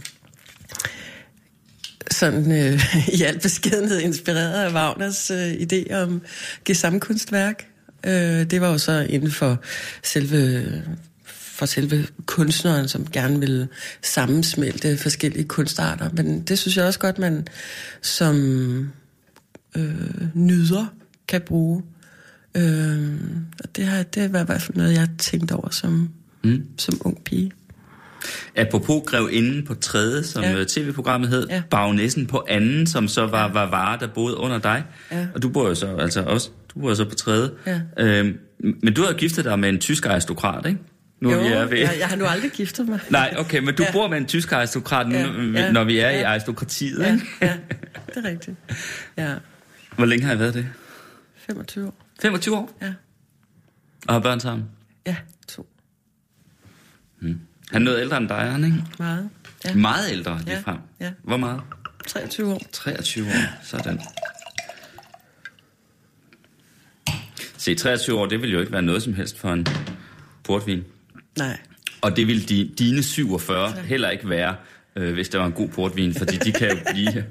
sådan 2.11 2.51
øh, 2.51 2.95
i 3.19 3.23
al 3.23 3.39
beskedenhed 3.39 3.99
inspireret 3.99 4.63
af 4.65 4.73
Wagners 4.73 5.31
øh, 5.31 5.53
idé 5.53 5.93
om 5.93 6.21
gesamtkunstværk. 6.65 7.67
Øh, 8.05 8.11
det 8.51 8.61
var 8.61 8.67
jo 8.67 8.77
så 8.77 9.07
inden 9.09 9.31
for 9.31 9.57
selve 10.03 10.63
for 11.57 11.65
selve 11.65 12.07
kunstneren, 12.25 12.87
som 12.87 13.07
gerne 13.11 13.39
ville 13.39 13.67
sammensmelte 14.03 14.97
forskellige 14.97 15.45
kunstarter. 15.45 16.09
Men 16.13 16.41
det 16.41 16.59
synes 16.59 16.77
jeg 16.77 16.85
også 16.85 16.99
godt, 16.99 17.19
man 17.19 17.47
som 18.01 18.35
øh, 19.77 19.91
nyder 20.33 20.85
kan 21.27 21.41
bruge. 21.41 21.83
Øh, 22.57 23.13
og 23.63 23.75
det, 23.75 23.85
har, 23.85 24.03
det 24.03 24.33
var 24.33 24.41
i 24.41 24.45
hvert 24.45 24.61
fald 24.61 24.77
noget, 24.77 24.91
jeg 24.91 24.99
har 24.99 25.09
tænkt 25.17 25.51
over 25.51 25.69
som, 25.69 26.09
Mm. 26.43 26.63
som 26.77 26.97
ung 27.05 27.23
pige. 27.23 27.51
Apropos 28.55 29.01
Grev 29.05 29.29
Inden 29.31 29.65
på 29.65 29.73
tredje, 29.73 30.23
som 30.23 30.43
Ja. 30.43 30.51
ja. 30.57 30.63
tv-programmet 30.67 31.29
hed, 31.29 31.47
Ja. 31.49 31.61
Bagnæssen 31.69 32.27
på 32.27 32.45
anden, 32.49 32.87
som 32.87 33.07
så 33.07 33.25
var, 33.27 33.53
var 33.53 33.69
Vare, 33.69 33.99
der 33.99 34.07
boede 34.07 34.37
under 34.37 34.59
dig. 34.59 34.83
Ja. 35.11 35.27
Og 35.35 35.41
du 35.41 35.49
bor 35.49 35.67
jo 35.67 35.75
så 35.75 35.95
altså 35.95 36.21
også, 36.21 36.49
du 36.73 36.79
bor 36.79 36.89
jo 36.89 36.95
så 36.95 37.05
på 37.09 37.15
tredje. 37.15 37.49
Ja. 37.65 37.81
Øhm, 37.99 38.37
men 38.83 38.93
du 38.93 39.01
har 39.01 39.13
giftet 39.13 39.45
dig 39.45 39.59
med 39.59 39.69
en 39.69 39.79
tysk 39.79 40.05
aristokrat, 40.05 40.65
ikke? 40.65 40.79
Nu 41.19 41.31
jo, 41.31 41.39
vi 41.39 41.45
er 41.47 41.65
ved. 41.65 41.77
jeg, 41.77 41.95
jeg 41.99 42.07
har 42.07 42.15
nu 42.15 42.25
aldrig 42.25 42.51
giftet 42.51 42.87
mig. 42.87 42.99
Nej, 43.09 43.33
okay, 43.37 43.59
men 43.59 43.75
du 43.75 43.83
Ja. 43.83 43.87
ja. 43.87 43.93
bor 43.93 44.07
med 44.07 44.17
en 44.17 44.25
tysk 44.25 44.51
aristokrat, 44.51 45.11
Ja, 45.11 45.19
ja. 45.19 45.27
ja, 45.61 45.71
når 45.71 45.83
vi 45.83 45.99
er 45.99 46.09
ja. 46.09 46.15
i 46.17 46.19
ja. 46.19 46.29
aristokratiet, 46.29 46.99
Ja, 46.99 47.13
ikke? 47.13 47.25
ja, 47.41 47.57
det 48.15 48.25
er 48.25 48.29
rigtigt. 48.29 48.57
Ja, 49.17 49.33
Hvor 49.95 50.05
længe 50.05 50.25
har 50.25 50.33
I 50.33 50.39
været 50.39 50.53
det? 50.53 50.67
25 51.35 51.87
år. 51.87 51.93
25 52.21 52.55
år? 52.55 52.77
Ja, 52.81 52.93
Og 54.07 54.13
har 54.13 54.19
børn 54.19 54.39
sammen? 54.39 54.65
ja 55.05 55.15
to. 55.47 55.69
Han 57.21 57.37
er 57.73 57.79
noget 57.79 58.01
ældre 58.01 58.17
end 58.17 58.29
dig, 58.29 58.35
er 58.35 58.51
han, 58.51 58.63
ikke? 58.65 58.77
Meget. 58.99 59.29
Ja, 59.65 59.73
Meget 59.75 60.11
ældre 60.11 60.39
lige 60.45 60.51
Ja, 60.55 60.59
frem. 60.59 60.77
ja. 60.99 61.11
Hvor 61.23 61.37
meget? 61.37 61.61
23 62.07 62.53
år. 62.53 62.61
23 62.71 63.25
år, 63.27 63.63
sådan. 63.63 63.99
Se, 67.57 67.75
23 67.75 68.19
år, 68.19 68.25
det 68.25 68.41
vil 68.41 68.51
jo 68.51 68.59
ikke 68.59 68.71
være 68.71 68.81
noget 68.81 69.03
som 69.03 69.13
helst 69.13 69.39
for 69.39 69.53
en 69.53 69.67
portvin. 70.43 70.83
Nej. 71.37 71.57
Og 72.01 72.15
det 72.15 72.27
vil 72.27 72.49
de, 72.49 72.71
dine 72.79 73.03
47 73.03 73.73
heller 73.85 74.09
ikke 74.09 74.29
være, 74.29 74.55
øh, 74.95 75.13
hvis 75.13 75.29
det 75.29 75.39
var 75.39 75.45
en 75.45 75.51
god 75.51 75.67
portvin, 75.67 76.13
fordi 76.13 76.37
de 76.37 76.51
kan 76.51 76.69
jo 76.69 76.77
blive 76.93 77.25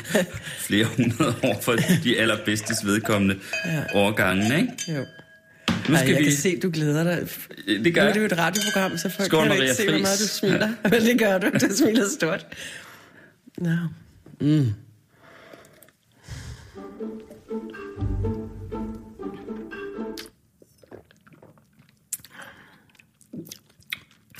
flere 0.68 0.84
hundrede 0.96 1.34
år 1.44 1.60
for 1.62 1.76
de 2.04 2.18
allerbedste 2.18 2.74
vedkommende 2.86 3.38
Ja. 3.64 3.72
ja. 3.74 3.82
årgange, 3.94 4.56
ikke? 4.60 4.72
Jo. 4.88 5.04
Nu 5.88 5.94
Ej, 5.94 6.00
skal 6.00 6.10
jeg 6.10 6.18
vi... 6.18 6.24
kan 6.24 6.32
se, 6.32 6.60
du 6.60 6.70
glæder 6.70 7.04
dig. 7.04 7.28
Det 7.84 7.94
gør 7.94 8.02
Nu 8.02 8.08
er 8.08 8.12
det 8.12 8.20
jo 8.20 8.24
et 8.26 8.38
radioprogram, 8.38 8.98
så 8.98 9.08
folk 9.08 9.26
Skål, 9.26 9.46
kan 9.48 9.62
ikke 9.62 9.74
se, 9.74 9.90
hvor 9.90 9.98
meget 9.98 10.18
du 10.20 10.26
smiler. 10.26 10.68
Men 10.90 11.02
det 11.02 11.18
gør 11.18 11.38
du. 11.38 11.50
Du 11.60 11.76
smiler 11.76 12.04
stort. 12.18 12.46
Nå. 13.58 13.76
Mm. 14.40 14.66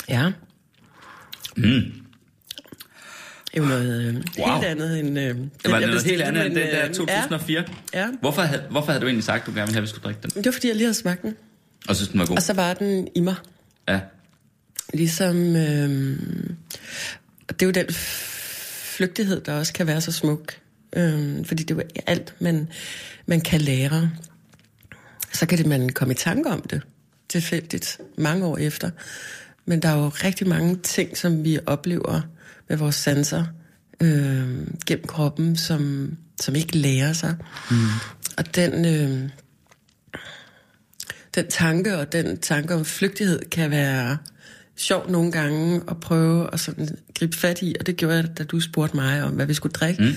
Ja. 0.09 0.33
Mm. 1.57 1.93
Det 3.55 3.59
er 3.59 3.63
jo 3.63 3.65
noget 3.69 4.03
øh, 4.09 4.15
Wow. 4.39 4.55
helt 4.55 4.65
andet 4.65 4.99
end... 5.01 5.19
Øh, 5.19 5.25
Det 5.37 5.49
var 5.65 5.81
noget 5.81 6.03
helt 6.05 6.23
andet 6.23 6.47
end 6.47 6.55
den 6.55 6.67
der 6.67 6.89
øh, 6.89 6.95
2004. 6.95 7.65
Ja, 7.95 8.01
ja. 8.01 8.09
Hvorfor, 8.21 8.43
havde, 8.43 8.63
hvorfor 8.71 8.93
havde 8.93 9.01
du 9.03 9.07
egentlig 9.07 9.25
sagt, 9.25 9.47
du 9.47 9.51
gerne 9.51 9.61
ville 9.67 9.73
have, 9.75 9.79
at 9.79 9.83
vi 9.83 9.89
skulle 9.89 10.05
drikke 10.05 10.21
den? 10.23 10.31
Det 10.31 10.47
var, 10.47 10.53
fordi 10.53 10.67
jeg 10.69 10.77
lige 10.77 10.85
havde 10.87 10.95
smagt 10.95 11.23
den. 11.23 11.37
Og 11.89 11.97
synes, 11.97 12.09
den 12.09 12.21
var 12.21 12.27
god? 12.27 12.37
Og 12.37 12.43
så 12.43 12.53
var 12.53 12.75
den 12.75 13.09
i 13.15 13.21
mig. 13.21 13.35
Ja. 13.89 14.01
Ligesom... 14.95 15.57
Øh, 15.57 16.19
det 17.49 17.63
er 17.63 17.67
jo 17.67 17.71
den 17.71 17.87
flygtighed, 18.97 19.41
der 19.41 19.53
også 19.53 19.73
kan 19.73 19.87
være 19.87 20.01
så 20.01 20.13
smuk. 20.13 20.55
Øh, 20.97 21.45
fordi 21.47 21.63
det 21.63 21.71
er 21.71 21.75
jo 21.75 21.83
alt, 22.07 22.35
man, 22.39 22.69
man 23.27 23.41
kan 23.41 23.61
lære. 23.61 24.11
Så 25.33 25.47
kan 25.47 25.59
det 25.59 25.67
man 25.67 25.89
komme 25.89 26.15
i 26.15 26.17
tanke 26.17 26.51
om 26.51 26.63
det 26.63 26.83
tilfældigt 27.29 27.99
mange 28.19 28.47
år 28.47 28.59
efter. 28.59 28.91
Men 29.65 29.83
der 29.83 29.89
er 29.89 29.97
jo 29.97 30.09
rigtig 30.09 30.49
mange 30.49 30.77
ting, 30.77 31.17
som 31.17 31.45
vi 31.45 31.59
oplever 31.67 32.21
med 32.69 32.77
vores 32.77 32.95
sanser 32.95 33.45
øh, 34.01 34.67
gennem 34.87 35.07
kroppen, 35.07 35.57
som, 35.57 36.13
som 36.41 36.55
ikke 36.55 36.79
lærer 36.79 37.13
sig. 37.13 37.37
Mm. 37.71 37.77
Og 38.37 38.55
den, 38.57 38.85
øh, 38.85 39.29
den 41.35 41.47
tanke 41.51 41.99
og 41.99 42.13
den 42.13 42.39
tanke 42.39 42.75
om 42.75 42.85
flygtighed 42.85 43.51
kan 43.51 43.71
være 43.71 44.19
sjovt 44.77 45.11
nogle 45.11 45.33
gange 45.33 45.81
at 45.89 46.01
prøve 46.01 46.49
at 46.53 46.61
sådan 46.61 46.89
gribe 47.19 47.37
fat 47.37 47.63
i, 47.63 47.75
og 47.81 47.87
det 47.87 47.97
gjorde 47.97 48.15
jeg, 48.15 48.39
da 48.39 48.45
du 48.45 48.61
spurgte 48.61 48.97
mig 48.97 49.23
om, 49.25 49.33
hvad 49.33 49.47
vi 49.47 49.55
skulle 49.55 49.73
drikke. 49.73 50.03
Mm. 50.03 50.13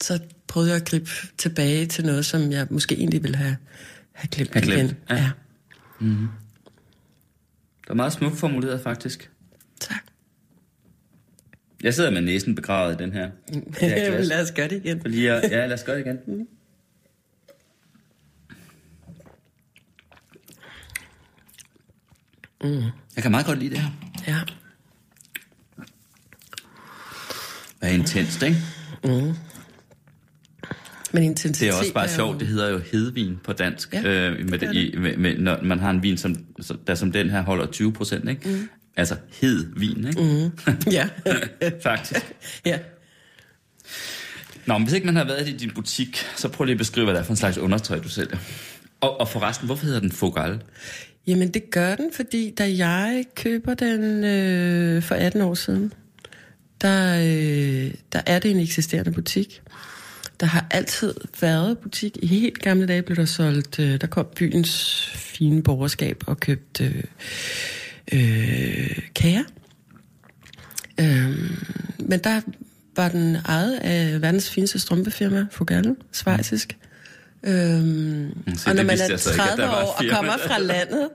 Så 0.00 0.18
prøvede 0.46 0.70
jeg 0.70 0.80
at 0.80 0.88
gribe 0.88 1.10
tilbage 1.38 1.86
til 1.86 2.06
noget, 2.06 2.26
som 2.26 2.52
jeg 2.52 2.66
måske 2.70 2.98
egentlig 2.98 3.22
ville 3.22 3.36
have, 3.36 3.56
have 4.12 4.28
glemt 4.28 4.54
Have 4.54 4.64
glemt, 4.64 4.90
igen. 4.90 4.96
ja. 5.10 5.16
ja. 5.16 5.30
Det 7.86 7.88
var 7.88 7.94
meget 7.94 8.12
smukt 8.12 8.36
formuleret, 8.36 8.80
faktisk. 8.80 9.30
Tak. 9.80 9.96
Jeg 11.82 11.94
sidder 11.94 12.10
med 12.10 12.20
næsen 12.20 12.54
begravet 12.54 13.00
i 13.00 13.02
den 13.02 13.12
her. 13.12 13.30
Her. 13.80 14.20
Lad 14.22 14.42
os 14.42 14.52
gøre 14.52 14.68
det 14.68 14.84
igen. 14.84 15.00
Fordi 15.00 15.26
jeg, 15.26 15.48
ja, 15.50 15.66
lad 15.66 15.74
os 15.74 15.84
gøre 15.84 15.98
det 15.98 16.06
igen. 16.06 16.18
Mm. 16.26 16.48
Jeg 23.16 23.22
kan 23.22 23.30
meget 23.30 23.46
godt 23.46 23.58
lide 23.58 23.70
det 23.70 23.78
her. 23.78 23.90
Ja. 24.26 24.40
Det 27.80 27.92
er 27.92 27.94
intenst, 27.94 28.42
ikke? 28.42 28.56
Men 31.12 31.22
intensitet 31.22 31.60
Det 31.60 31.68
er 31.74 31.78
også 31.78 31.92
bare 31.92 32.08
jo- 32.10 32.16
sjovt, 32.16 32.40
det 32.40 32.48
hedder 32.48 32.68
jo 32.70 32.78
hedvin 32.78 33.38
på 33.44 33.52
dansk. 33.52 33.92
Ja, 33.94 34.30
øh, 34.30 34.50
med 34.50 34.58
det 34.58 34.68
det, 34.68 34.74
i, 34.74 34.94
med, 34.98 35.16
med, 35.16 35.38
når 35.38 35.62
man 35.62 35.78
har 35.78 35.90
en 35.90 36.02
vin, 36.02 36.18
som- 36.18 36.45
der 36.86 36.94
som 36.94 37.12
den 37.12 37.30
her 37.30 37.42
holder 37.42 37.66
20 37.66 37.92
procent, 37.92 38.28
ikke? 38.28 38.48
Mm. 38.48 38.68
Altså 38.96 39.16
hed 39.40 39.66
vin, 39.76 40.06
ikke? 40.08 40.50
Mm. 40.66 40.92
Ja. 40.92 41.08
Faktisk. 41.88 42.32
ja. 42.64 42.78
Nå, 44.66 44.78
men 44.78 44.86
hvis 44.86 44.94
ikke 44.94 45.06
man 45.06 45.16
har 45.16 45.24
været 45.24 45.48
i 45.48 45.56
din 45.56 45.70
butik, 45.74 46.16
så 46.36 46.48
prøv 46.48 46.64
lige 46.64 46.74
at 46.74 46.78
beskrive, 46.78 47.04
hvad 47.04 47.14
det 47.14 47.20
er 47.20 47.24
for 47.24 47.32
en 47.32 47.36
slags 47.36 47.58
undertøj, 47.58 47.98
du 47.98 48.08
sælger. 48.08 48.36
Og, 49.00 49.20
og 49.20 49.28
forresten, 49.28 49.66
hvorfor 49.66 49.86
hedder 49.86 50.00
den 50.00 50.12
Fogal? 50.12 50.62
Jamen, 51.26 51.48
det 51.48 51.70
gør 51.70 51.96
den, 51.96 52.12
fordi 52.12 52.54
da 52.58 52.76
jeg 52.76 53.24
køber 53.34 53.74
den 53.74 54.24
øh, 54.24 55.02
for 55.02 55.14
18 55.14 55.40
år 55.40 55.54
siden, 55.54 55.92
der, 56.80 57.16
øh, 57.16 57.94
der 58.12 58.20
er 58.26 58.38
det 58.38 58.50
en 58.50 58.60
eksisterende 58.60 59.12
butik. 59.12 59.62
Der 60.40 60.46
har 60.46 60.66
altid 60.70 61.14
været 61.40 61.78
butik. 61.78 62.18
I 62.22 62.26
helt 62.26 62.58
gamle 62.58 62.86
dage 62.86 63.02
blev 63.02 63.16
der 63.16 63.24
solgt, 63.24 63.78
øh, 63.78 64.00
der 64.00 64.06
kom 64.06 64.26
byens 64.36 65.06
fine 65.14 65.62
borgerskab 65.62 66.24
og 66.26 66.40
købte 66.40 66.84
øh, 66.84 67.02
øh, 68.12 68.98
kager. 69.14 69.42
Øh, 71.00 71.50
men 71.98 72.18
der 72.18 72.40
var 72.96 73.08
den 73.08 73.36
ejet 73.36 73.78
af 73.78 74.22
verdens 74.22 74.50
fineste 74.50 74.78
strømpefirma, 74.78 75.46
Fogalle, 75.50 75.96
svejsisk. 76.12 76.76
Øhm, 77.42 78.30
og 78.66 78.74
når 78.74 78.82
man 78.82 78.98
er 79.00 79.06
jeg 79.08 79.20
så 79.20 79.30
ikke, 79.30 79.42
at 79.42 79.48
30 79.48 79.62
der 79.62 79.68
var 79.68 79.78
et 79.78 79.84
år 79.84 79.96
og 79.98 80.04
kommer 80.10 80.32
fra 80.46 80.58
landet, 80.58 81.08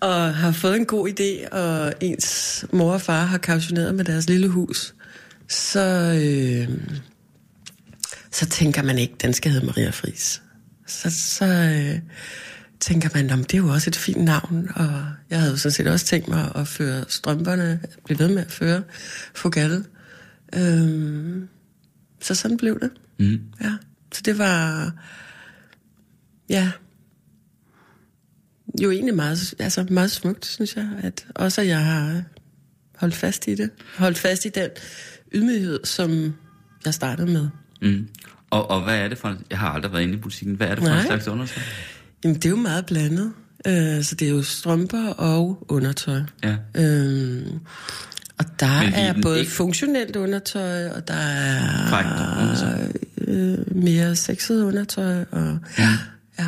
og 0.00 0.34
har 0.34 0.52
fået 0.52 0.76
en 0.76 0.86
god 0.86 1.08
idé, 1.08 1.56
og 1.56 1.92
ens 2.00 2.64
mor 2.72 2.92
og 2.92 3.00
far 3.00 3.24
har 3.24 3.38
kautioneret 3.38 3.94
med 3.94 4.04
deres 4.04 4.28
lille 4.28 4.48
hus, 4.48 4.94
så, 5.48 5.80
øh, 6.22 6.68
så 8.32 8.46
tænker 8.46 8.82
man 8.82 8.98
ikke, 8.98 9.14
den 9.22 9.32
skal 9.32 9.52
hedde 9.52 9.66
Maria 9.66 9.90
Fris. 9.90 10.42
Så, 10.86 11.10
så 11.10 11.44
øh, 11.44 12.00
tænker 12.80 13.08
man, 13.14 13.30
om 13.30 13.44
det 13.44 13.54
er 13.54 13.58
jo 13.58 13.68
også 13.68 13.90
et 13.90 13.96
fint 13.96 14.24
navn, 14.24 14.68
og 14.74 15.06
jeg 15.30 15.38
havde 15.38 15.50
jo 15.50 15.56
sådan 15.56 15.72
set 15.72 15.86
også 15.86 16.06
tænkt 16.06 16.28
mig 16.28 16.52
at 16.54 16.68
føre 16.68 17.04
strømperne, 17.08 17.80
blive 18.04 18.18
ved 18.18 18.28
med 18.28 18.42
at 18.42 18.52
føre 18.52 18.82
Fogalle. 19.34 19.84
Øhm, 20.54 21.48
så 22.20 22.34
sådan 22.34 22.56
blev 22.56 22.80
det. 22.80 22.90
Mm. 23.18 23.40
Ja, 23.60 23.72
så 24.12 24.22
det 24.24 24.38
var, 24.38 24.92
ja, 26.48 26.70
jo 28.82 28.90
egentlig 28.90 29.14
meget, 29.14 29.54
altså 29.58 29.86
meget 29.90 30.10
smukt, 30.10 30.46
synes 30.46 30.76
jeg, 30.76 30.88
at 31.02 31.26
også 31.34 31.60
at 31.60 31.66
jeg 31.66 31.84
har 31.84 32.22
holdt 32.96 33.14
fast 33.14 33.48
i 33.48 33.54
det. 33.54 33.70
Holdt 33.96 34.18
fast 34.18 34.44
i 34.44 34.48
den 34.48 34.70
ydmyghed, 35.32 35.80
som 35.84 36.34
jeg 36.84 36.94
startede 36.94 37.30
med. 37.30 37.48
Mm. 37.82 38.08
Og, 38.50 38.70
og 38.70 38.82
hvad 38.82 38.98
er 38.98 39.08
det 39.08 39.18
for 39.18 39.28
en... 39.28 39.38
Jeg 39.50 39.58
har 39.58 39.68
aldrig 39.68 39.92
været 39.92 40.02
inde 40.02 40.14
i 40.14 40.16
butikken. 40.16 40.56
Hvad 40.56 40.66
er 40.66 40.74
det 40.74 40.84
for 40.84 40.88
Nej. 40.90 41.00
en 41.00 41.06
slags 41.06 41.28
undertøj? 41.28 41.62
Jamen, 42.24 42.34
det 42.34 42.44
er 42.46 42.50
jo 42.50 42.56
meget 42.56 42.86
blandet. 42.86 43.32
Øh, 43.66 44.02
så 44.04 44.14
det 44.14 44.26
er 44.28 44.30
jo 44.32 44.42
strømper 44.42 45.08
og 45.08 45.66
undertøj. 45.68 46.20
Ja. 46.44 46.56
Øhm, 46.76 47.58
og 48.38 48.44
der 48.60 48.82
Men 48.82 48.92
er 48.94 49.14
både 49.22 49.38
ikke- 49.40 49.52
funktionelt 49.52 50.16
undertøj, 50.16 50.88
og 50.88 51.08
der 51.08 51.14
er 51.14 51.88
Frækt 51.88 52.88
øh, 53.18 53.76
mere 53.76 54.16
sexet 54.16 54.62
undertøj. 54.62 55.24
Og, 55.30 55.58
Ja. 55.78 55.88
ja. 56.38 56.46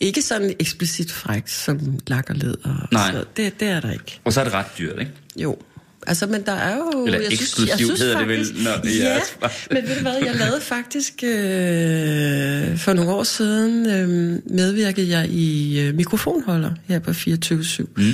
Ikke 0.00 0.22
sådan 0.22 0.54
eksplicit 0.60 1.12
frækt 1.12 1.50
som 1.50 1.98
lak 2.06 2.30
og 2.30 2.36
led. 2.36 2.54
Og 2.64 2.70
Nej. 2.92 3.02
sådan 3.02 3.12
noget. 3.14 3.36
Det, 3.36 3.60
det 3.60 3.68
er 3.68 3.80
der 3.80 3.90
ikke. 3.92 4.20
Og 4.24 4.32
så 4.32 4.40
er 4.40 4.44
det 4.44 4.52
ret 4.52 4.66
dyrt, 4.78 4.98
ikke? 5.00 5.12
Jo. 5.36 5.58
Altså, 6.06 6.26
men 6.26 6.42
der 6.46 6.52
er 6.52 6.76
jo... 6.76 7.04
Eller 7.06 7.20
eksklusivt 7.30 7.98
hedder 7.98 8.18
det 8.18 8.28
vel, 8.28 8.46
når 8.64 8.76
det 8.82 9.02
er 9.02 9.08
ja, 9.08 9.14
jeres- 9.14 9.68
men 9.70 9.88
ved 9.88 9.96
du 9.96 10.02
hvad, 10.02 10.14
jeg 10.24 10.34
lavede 10.34 10.60
faktisk... 10.74 11.14
Øh, 11.22 12.78
for 12.78 12.92
nogle 12.92 13.10
år 13.10 13.22
siden 13.22 13.86
øh, 13.86 14.40
medvirkede 14.46 15.08
jeg 15.08 15.28
i 15.28 15.80
øh, 15.80 15.94
mikrofonholder 15.94 16.70
her 16.88 16.98
på 16.98 17.10
24-7. 17.10 17.84
Mm. 17.96 18.12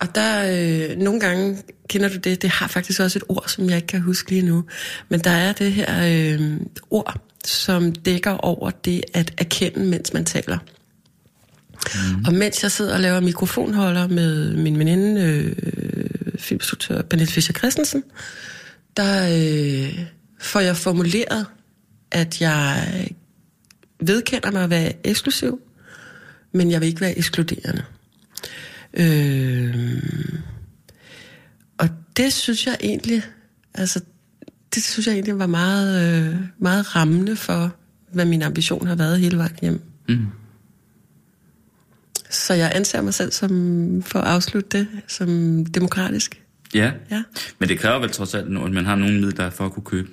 Og 0.00 0.14
der 0.14 0.44
øh, 0.90 0.96
nogle 0.98 1.20
gange, 1.20 1.58
kender 1.88 2.08
du 2.08 2.16
det, 2.16 2.42
det 2.42 2.50
har 2.50 2.68
faktisk 2.68 3.00
også 3.00 3.18
et 3.18 3.24
ord, 3.28 3.44
som 3.46 3.68
jeg 3.68 3.76
ikke 3.76 3.86
kan 3.86 4.00
huske 4.00 4.30
lige 4.30 4.42
nu. 4.42 4.64
Men 5.08 5.20
der 5.20 5.30
er 5.30 5.52
det 5.52 5.72
her 5.72 6.34
øh, 6.38 6.56
ord, 6.90 7.20
som 7.44 7.92
dækker 7.92 8.30
over 8.30 8.70
det 8.70 9.02
at 9.14 9.32
erkende, 9.38 9.86
mens 9.86 10.12
man 10.12 10.24
taler. 10.24 10.58
Mm. 11.94 12.24
Og 12.26 12.34
mens 12.34 12.62
jeg 12.62 12.70
sidder 12.70 12.94
og 12.94 13.00
laver 13.00 13.20
mikrofonholder 13.20 14.08
med 14.08 14.56
min 14.56 14.78
veninde, 14.78 15.20
øh, 15.22 15.97
filmstruktør 16.38 17.02
Pernille 17.02 17.32
Fischer 17.32 17.54
Christensen, 17.54 18.02
der 18.96 19.24
øh, 19.24 20.04
får 20.40 20.60
jeg 20.60 20.76
formuleret, 20.76 21.46
at 22.10 22.40
jeg 22.40 23.08
vedkender 24.00 24.50
mig 24.50 24.64
at 24.64 24.70
være 24.70 25.06
eksklusiv, 25.06 25.60
men 26.52 26.70
jeg 26.70 26.80
vil 26.80 26.88
ikke 26.88 27.00
være 27.00 27.18
ekskluderende. 27.18 27.84
Øh, 28.94 30.02
og 31.78 31.88
det 32.16 32.32
synes 32.32 32.66
jeg 32.66 32.76
egentlig, 32.80 33.22
altså, 33.74 34.00
det 34.74 34.82
synes 34.82 35.06
jeg 35.06 35.12
egentlig 35.12 35.38
var 35.38 35.46
meget, 35.46 36.18
øh, 36.18 36.36
meget 36.58 36.96
rammende 36.96 37.36
for, 37.36 37.74
hvad 38.12 38.24
min 38.24 38.42
ambition 38.42 38.86
har 38.86 38.94
været 38.94 39.20
hele 39.20 39.38
vejen 39.38 39.58
hjem. 39.62 39.80
Mm. 40.08 40.26
Så 42.30 42.54
jeg 42.54 42.72
anser 42.74 43.00
mig 43.02 43.14
selv 43.14 43.32
som, 43.32 44.02
for 44.06 44.18
at 44.18 44.26
afslutte 44.34 44.78
det, 44.78 44.88
som 45.06 45.64
demokratisk. 45.66 46.42
Ja. 46.74 46.92
Ja. 47.10 47.22
Men 47.58 47.68
det 47.68 47.78
kræver 47.78 47.98
vel 47.98 48.10
trods 48.10 48.34
alt, 48.34 48.44
at 48.46 48.70
man 48.72 48.84
har 48.86 48.94
nogle 48.96 49.20
midler 49.20 49.50
for 49.50 49.66
at 49.66 49.72
kunne 49.72 49.84
købe. 49.84 50.08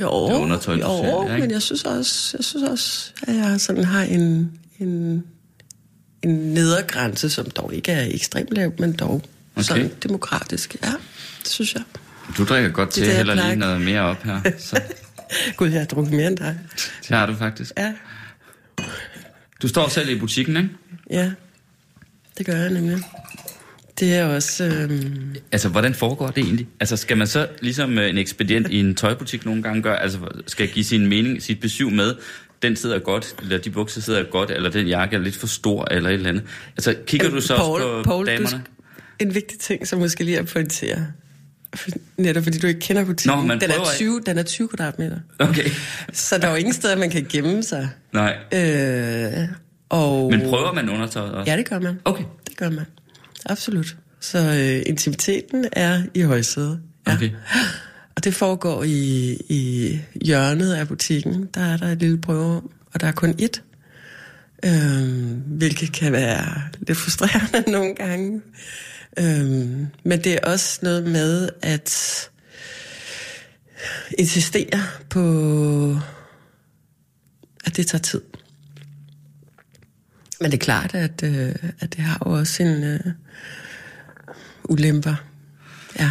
Jo, 0.00 0.26
Det 0.28 0.34
er 0.34 0.38
undertøj, 0.38 0.74
jo 0.74 0.80
sælger, 1.02 1.22
ikke? 1.34 1.40
men 1.40 1.50
jeg 1.50 1.62
synes 1.62 1.84
også, 1.84 2.36
jeg 2.38 2.44
synes 2.44 2.70
også, 2.70 3.12
at 3.22 3.36
jeg 3.36 3.60
sådan 3.60 3.84
har 3.84 4.02
en, 4.02 4.52
en, 4.78 5.22
en 6.22 6.30
nedergrænse, 6.54 7.30
som 7.30 7.50
dog 7.50 7.74
ikke 7.74 7.92
er 7.92 8.06
ekstremt 8.14 8.50
lav, 8.50 8.72
men 8.78 8.92
dog 8.92 9.22
Okay. 9.56 9.62
sådan 9.64 9.90
demokratisk. 10.02 10.76
Ja, 10.82 10.92
det 11.42 11.48
synes 11.50 11.74
jeg. 11.74 11.82
Du 12.38 12.44
drikker 12.44 12.70
godt 12.70 12.88
Det 12.88 12.94
til, 12.94 13.02
er 13.02 13.06
det, 13.06 13.16
heller 13.16 13.34
lige 13.34 13.56
noget 13.56 13.80
mere 13.80 14.00
op 14.00 14.22
her. 14.22 14.40
Så 14.58 14.80
Gud, 15.56 15.68
jeg 15.68 15.80
har 15.80 15.86
drukket 15.86 16.12
mere 16.14 16.26
end 16.26 16.36
dig. 16.36 16.58
det 17.08 17.16
har 17.16 17.26
du 17.26 17.34
faktisk. 17.36 17.72
Ja, 17.76 17.92
Du 19.62 19.68
står 19.68 19.88
selv 19.88 20.08
i 20.08 20.18
butikken, 20.18 20.56
ikke? 20.56 20.68
Ja, 21.12 21.30
det 22.38 22.46
gør 22.46 22.56
jeg 22.56 22.70
nemlig. 22.70 22.98
Det 24.00 24.14
er 24.14 24.24
også... 24.24 24.64
Øhm, 24.64 25.34
Altså, 25.52 25.68
hvordan 25.68 25.94
foregår 25.94 26.26
det 26.26 26.44
egentlig? 26.44 26.68
Altså, 26.80 26.96
skal 26.96 27.16
man 27.16 27.26
så, 27.26 27.48
ligesom 27.60 27.98
øh, 27.98 28.10
en 28.10 28.18
ekspedient 28.18 28.66
i 28.70 28.80
en 28.80 28.94
tøjbutik 28.94 29.44
nogle 29.46 29.62
gange 29.62 29.82
gør, 29.82 29.94
altså, 29.96 30.18
skal 30.46 30.68
give 30.68 30.84
sin 30.84 31.06
mening, 31.06 31.42
sit 31.42 31.60
besøg 31.60 31.92
med, 31.92 32.14
den 32.62 32.76
sidder 32.76 32.98
godt, 32.98 33.34
eller 33.42 33.58
de 33.58 33.70
bukser 33.70 34.00
sidder 34.00 34.22
godt, 34.22 34.50
eller 34.50 34.70
den 34.70 34.86
jakke 34.86 35.16
er 35.16 35.20
lidt 35.20 35.36
for 35.36 35.46
stor, 35.46 35.88
eller 35.90 36.10
et 36.10 36.14
eller 36.14 36.28
andet. 36.28 36.42
Altså, 36.76 36.96
kigger 37.06 37.30
du 37.30 37.40
så 37.40 37.56
Paul, 37.56 37.82
også 37.82 38.02
på 38.02 38.02
Paul, 38.10 38.26
Du, 38.26 38.30
damerne? 38.30 38.62
sk- 38.66 39.16
en 39.20 39.34
vigtig 39.34 39.58
ting, 39.58 39.88
som 39.88 39.98
måske 39.98 40.24
lige 40.24 40.36
er 40.36 40.40
at 40.42 40.48
pointere, 40.48 41.06
for- 41.74 41.90
netop 42.16 42.42
fordi 42.42 42.58
du 42.58 42.66
ikke 42.66 42.80
kender 42.80 43.04
butikken. 43.04 43.38
Nå, 43.40 43.44
man 43.46 43.60
den, 43.60 43.70
er 43.70 43.74
prøver 43.74 43.90
ikke. 43.90 43.96
20, 43.96 44.20
den 44.26 44.38
er 44.38 44.42
20 44.42 44.68
kvadratmeter. 44.68 45.16
Okay. 45.38 45.70
Så 46.12 46.38
der 46.38 46.46
er 46.46 46.50
jo 46.50 46.56
ingen 46.56 46.74
steder, 46.74 46.96
man 46.96 47.10
kan 47.10 47.26
gemme 47.30 47.62
sig. 47.62 47.88
Nej. 48.12 48.36
Øh, 48.54 49.48
og... 49.92 50.30
Men 50.30 50.40
prøver 50.40 50.72
man 50.72 50.88
undertøjet 50.88 51.32
også? 51.32 51.50
Ja, 51.50 51.56
det 51.56 51.68
gør 51.68 51.78
man. 51.78 52.00
Okay. 52.04 52.24
Det 52.48 52.56
gør 52.56 52.70
man. 52.70 52.84
Absolut. 53.46 53.96
Så 54.20 54.38
øh, 54.38 54.82
intimiteten 54.86 55.64
er 55.72 56.02
i 56.14 56.20
højsædet. 56.22 56.80
Ja. 57.06 57.14
Okay. 57.14 57.30
Og 58.16 58.24
det 58.24 58.34
foregår 58.34 58.82
i, 58.82 59.32
i 59.48 59.98
hjørnet 60.24 60.74
af 60.74 60.88
butikken. 60.88 61.48
Der 61.54 61.60
er 61.60 61.76
der 61.76 61.86
et 61.86 61.98
lille 61.98 62.20
prøverum, 62.20 62.70
og 62.94 63.00
der 63.00 63.06
er 63.06 63.12
kun 63.12 63.34
ét. 63.40 63.60
Øhm, 64.64 65.42
hvilket 65.46 65.92
kan 65.92 66.12
være 66.12 66.62
lidt 66.86 66.98
frustrerende 66.98 67.70
nogle 67.76 67.94
gange. 67.94 68.40
Øhm, 69.18 69.86
men 70.04 70.24
det 70.24 70.32
er 70.32 70.38
også 70.42 70.78
noget 70.82 71.04
med 71.04 71.48
at 71.62 72.30
insistere 74.18 74.82
på, 75.10 75.20
at 77.64 77.76
det 77.76 77.86
tager 77.86 78.02
tid. 78.02 78.20
Men 80.42 80.50
det 80.50 80.58
er 80.58 80.64
klart, 80.64 80.94
at, 80.94 81.22
øh, 81.22 81.54
at 81.80 81.96
det 81.96 81.98
har 81.98 82.22
jo 82.26 82.32
også 82.32 82.52
sin 82.52 82.84
øh, 82.84 83.00
ulemper. 84.64 85.14
Ja. 85.98 86.10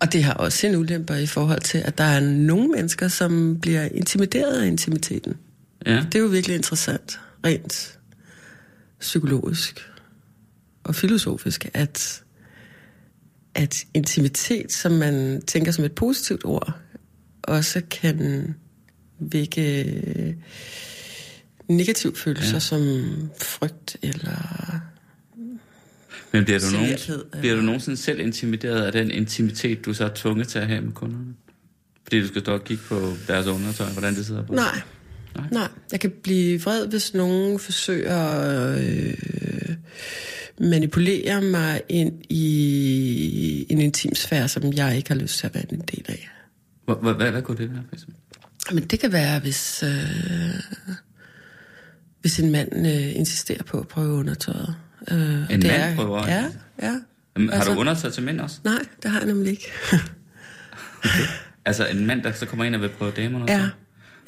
Og 0.00 0.12
det 0.12 0.24
har 0.24 0.34
også 0.34 0.58
sin 0.58 0.76
ulemper 0.76 1.14
i 1.14 1.26
forhold 1.26 1.60
til, 1.60 1.78
at 1.78 1.98
der 1.98 2.04
er 2.04 2.20
nogle 2.20 2.68
mennesker, 2.68 3.08
som 3.08 3.58
bliver 3.60 3.84
intimideret 3.84 4.62
af 4.62 4.66
intimiteten. 4.66 5.34
Ja. 5.86 5.96
Det 5.96 6.14
er 6.14 6.18
jo 6.18 6.26
virkelig 6.26 6.56
interessant, 6.56 7.20
rent 7.46 7.98
psykologisk 9.00 9.80
og 10.84 10.94
filosofisk, 10.94 11.68
at, 11.74 12.22
at 13.54 13.84
intimitet, 13.94 14.72
som 14.72 14.92
man 14.92 15.42
tænker 15.46 15.72
som 15.72 15.84
et 15.84 15.92
positivt 15.92 16.44
ord, 16.44 16.72
også 17.42 17.82
kan 17.90 18.54
vække 19.18 20.36
negative 21.76 22.16
følelser 22.16 22.52
Ja. 22.54 22.58
som 22.58 22.80
frygt 23.42 23.96
eller... 24.02 24.80
Men 26.32 26.44
bliver 26.44 26.58
du, 26.58 26.66
nogen, 26.76 26.96
bliver 27.40 27.56
du 27.56 27.62
nogensinde 27.62 27.96
selv 27.96 28.20
intimideret 28.20 28.82
af 28.82 28.92
den 28.92 29.10
intimitet, 29.10 29.84
du 29.84 29.94
så 29.94 30.04
er 30.04 30.10
tvunget 30.14 30.48
til 30.48 30.58
at 30.58 30.66
have 30.66 30.80
med 30.80 30.92
kunderne? 30.92 31.34
Fordi 32.02 32.20
du 32.20 32.26
skal 32.26 32.40
stå 32.42 32.52
og 32.54 32.64
kigge 32.64 32.82
på 32.88 33.12
deres 33.28 33.46
undertøj, 33.46 33.86
hvordan 33.88 34.14
det 34.14 34.26
sidder 34.26 34.42
på? 34.46 34.52
Nej. 34.54 34.64
Nej. 34.74 34.82
Nej. 35.34 35.46
Nej. 35.52 35.68
Jeg 35.92 36.00
kan 36.00 36.12
blive 36.22 36.60
vred, 36.60 36.86
hvis 36.86 37.14
nogen 37.14 37.58
forsøger 37.58 38.16
at 38.18 38.84
øh, 38.84 39.14
manipulere 40.60 41.42
mig 41.42 41.82
ind 41.88 42.12
i 42.28 43.66
en 43.68 43.80
intimsfære, 43.80 44.48
som 44.48 44.72
jeg 44.72 44.96
ikke 44.96 45.08
har 45.10 45.16
lyst 45.16 45.38
til 45.38 45.46
at 45.46 45.54
være 45.54 45.64
en 45.72 45.80
del 45.80 46.04
af. 46.08 46.28
Hvad, 46.84 47.14
hvad, 47.14 47.30
hvad 47.30 47.42
kunne 47.42 47.58
det 47.58 47.70
være, 47.70 47.82
for 47.88 47.94
eksempel? 47.94 48.16
Men 48.72 48.84
det 48.84 49.00
kan 49.00 49.12
være, 49.12 49.38
hvis... 49.40 49.82
Øh, 49.82 49.90
hvis 52.22 52.40
en 52.40 52.50
mand 52.50 52.86
øh, 52.86 53.16
insisterer 53.16 53.62
på 53.62 53.80
at 53.80 53.88
prøve 53.88 54.12
undertøjet. 54.14 54.74
Øh, 55.10 55.16
og 55.18 55.24
En 55.24 55.62
det 55.62 55.70
mand 55.70 55.82
er, 55.82 55.94
prøver? 55.96 56.26
Ja, 56.28 56.44
ja. 56.82 56.94
Jamen, 57.36 57.48
Har 57.48 57.56
Altså- 57.56 57.72
du 57.74 57.78
undertaget 57.80 58.14
til 58.14 58.22
mænd 58.22 58.40
også? 58.40 58.56
Nej, 58.64 58.78
det 59.02 59.10
har 59.10 59.18
jeg 59.18 59.26
nemlig 59.26 59.50
ikke. 59.50 59.72
Altså 61.64 61.86
en 61.86 62.06
mand, 62.06 62.22
der 62.22 62.32
så 62.32 62.46
kommer 62.46 62.64
ind 62.64 62.74
og 62.74 62.80
vil 62.80 62.88
prøve 62.88 63.12
damerne 63.16 63.44
også? 63.44 63.54
ja, 63.54 63.68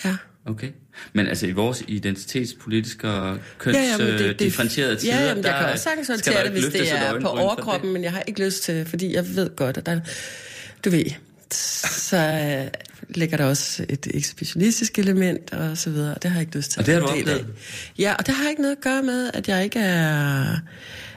ja. 0.08 0.16
Okay. 0.46 0.68
Men 1.12 1.26
altså 1.26 1.46
i 1.46 1.52
vores 1.52 1.82
identitetspolitiske 1.88 3.10
og 3.10 3.26
Ja, 3.66 3.70
ja, 3.72 3.96
kønsdifferentierede 3.98 4.96
tider, 4.96 5.14
ja, 5.20 5.28
jamen, 5.28 5.44
jeg 5.44 5.52
kan 5.52 5.62
der 5.64 5.72
også 5.72 5.84
sagtens 5.84 6.08
håndtere 6.08 6.34
der 6.34 6.42
det, 6.42 6.52
hvis 6.52 6.64
det 6.64 6.80
et 6.82 6.92
er 6.98 7.20
på 7.20 7.28
overkroppen, 7.28 7.92
men 7.92 8.04
jeg 8.04 8.12
har 8.12 8.22
ikke 8.28 8.44
lyst 8.44 8.62
til, 8.62 8.84
fordi 8.86 9.14
jeg 9.14 9.36
ved 9.36 9.56
godt, 9.56 9.76
at 9.76 9.86
der, 9.86 10.00
du 10.84 10.90
ved, 10.90 11.04
så 11.52 12.16
øh, 12.16 12.70
ligger 13.08 13.36
der 13.36 13.44
også 13.44 13.86
et 13.88 14.06
ekshibitionistisk 14.14 14.98
element 14.98 15.52
og 15.52 15.78
så 15.78 15.90
videre, 15.90 16.14
og 16.14 16.22
det 16.22 16.30
har 16.30 16.38
jeg 16.38 16.46
ikke 16.46 16.56
lyst 16.56 16.70
til. 16.70 16.80
Og 16.80 16.86
det 16.86 16.94
har 16.94 17.00
du 17.00 17.06
opdaget? 17.06 17.46
Ja, 17.98 18.14
og 18.18 18.26
det 18.26 18.34
har 18.34 18.48
ikke 18.48 18.62
noget 18.62 18.76
at 18.76 18.82
gøre 18.82 19.02
med, 19.02 19.30
at 19.34 19.48
jeg 19.48 19.64
ikke 19.64 19.78
er, 19.78 20.56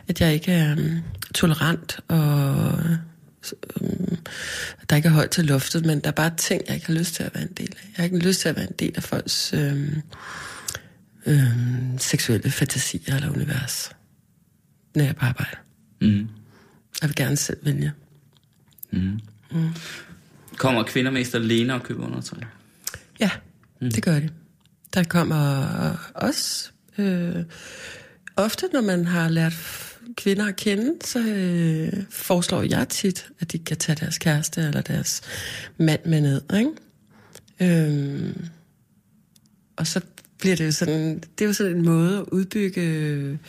at 0.08 0.22
jeg 0.22 0.34
ikke 0.34 0.52
er 0.52 0.74
um, 0.74 1.04
tolerant 1.34 2.00
og 2.08 2.80
um, 3.82 4.18
der 4.90 4.96
ikke 4.96 5.08
er 5.08 5.14
højt 5.14 5.30
til 5.30 5.46
luftet, 5.46 5.86
men 5.86 6.00
der 6.00 6.08
er 6.08 6.12
bare 6.12 6.32
ting, 6.38 6.62
jeg 6.68 6.76
ikke 6.76 6.88
har 6.88 6.94
lyst 6.94 7.14
til 7.14 7.24
at 7.24 7.36
være 7.36 7.44
en 7.44 7.54
del 7.58 7.74
af. 7.78 7.84
Jeg 7.84 7.96
har 7.96 8.04
ikke 8.04 8.18
lyst 8.18 8.42
til 8.42 8.50
at 8.50 8.56
være 8.56 8.68
en 8.68 8.76
del 8.80 8.94
af 8.96 9.04
folks 9.04 9.54
øhm, 9.54 10.02
øhm, 11.26 11.98
seksuelle 11.98 12.52
fantasier 12.52 13.16
eller 13.16 13.32
univers, 13.32 13.92
når 14.96 15.04
jeg 15.04 15.10
er 15.10 15.14
på 15.14 15.26
arbejde. 15.26 15.58
Mm. 16.02 16.28
Jeg 17.02 17.10
vil 17.10 17.16
gerne 17.16 17.38
selv 17.38 17.58
vælge. 17.66 17.92
Kommer 20.58 20.84
kvinder 20.84 21.12
mest 21.12 21.36
alene 21.36 21.74
og 21.74 21.84
køber 21.84 22.06
undertøj? 22.06 22.40
Ja, 23.20 23.30
mm. 23.82 23.92
det 23.92 24.04
gør 24.04 24.20
det. 24.20 24.34
Der 24.94 25.04
kommer 25.04 25.56
også 26.16 26.70
øh, 26.98 27.44
ofte, 28.36 28.70
når 28.74 28.82
man 28.82 29.06
har 29.06 29.30
lært 29.30 29.54
kvinder 30.18 30.46
at 30.46 30.56
kende, 30.56 30.94
så 31.06 31.20
øh, 31.20 32.04
foreslår 32.10 32.62
jeg 32.62 32.90
tit, 32.90 33.30
at 33.40 33.52
de 33.52 33.60
kan 33.60 33.78
tage 33.78 33.96
deres 33.96 34.18
kæreste 34.18 34.62
eller 34.62 34.82
deres 34.82 35.22
mand 35.78 36.06
med 36.06 36.22
ned. 36.22 36.42
Ikke? 36.58 36.72
Øhm, 37.60 38.48
og 39.76 39.88
så 39.88 40.02
bliver 40.40 40.56
det 40.56 40.66
jo 40.66 40.72
sådan, 40.72 41.20
det 41.20 41.42
er 41.42 41.46
jo 41.46 41.54
sådan 41.54 41.76
en 41.76 41.86
måde 41.86 42.18
at 42.18 42.24
udbygge 42.32 43.40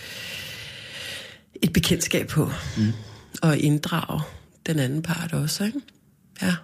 et 1.62 1.72
bekendtskab 1.72 2.28
på, 2.28 2.50
mm. 2.76 2.92
og 3.42 3.58
inddrage 3.58 4.20
den 4.66 4.78
anden 4.78 5.02
part 5.02 5.32
også. 5.32 5.64
Ikke? 5.64 5.80
Ja. 6.42 6.54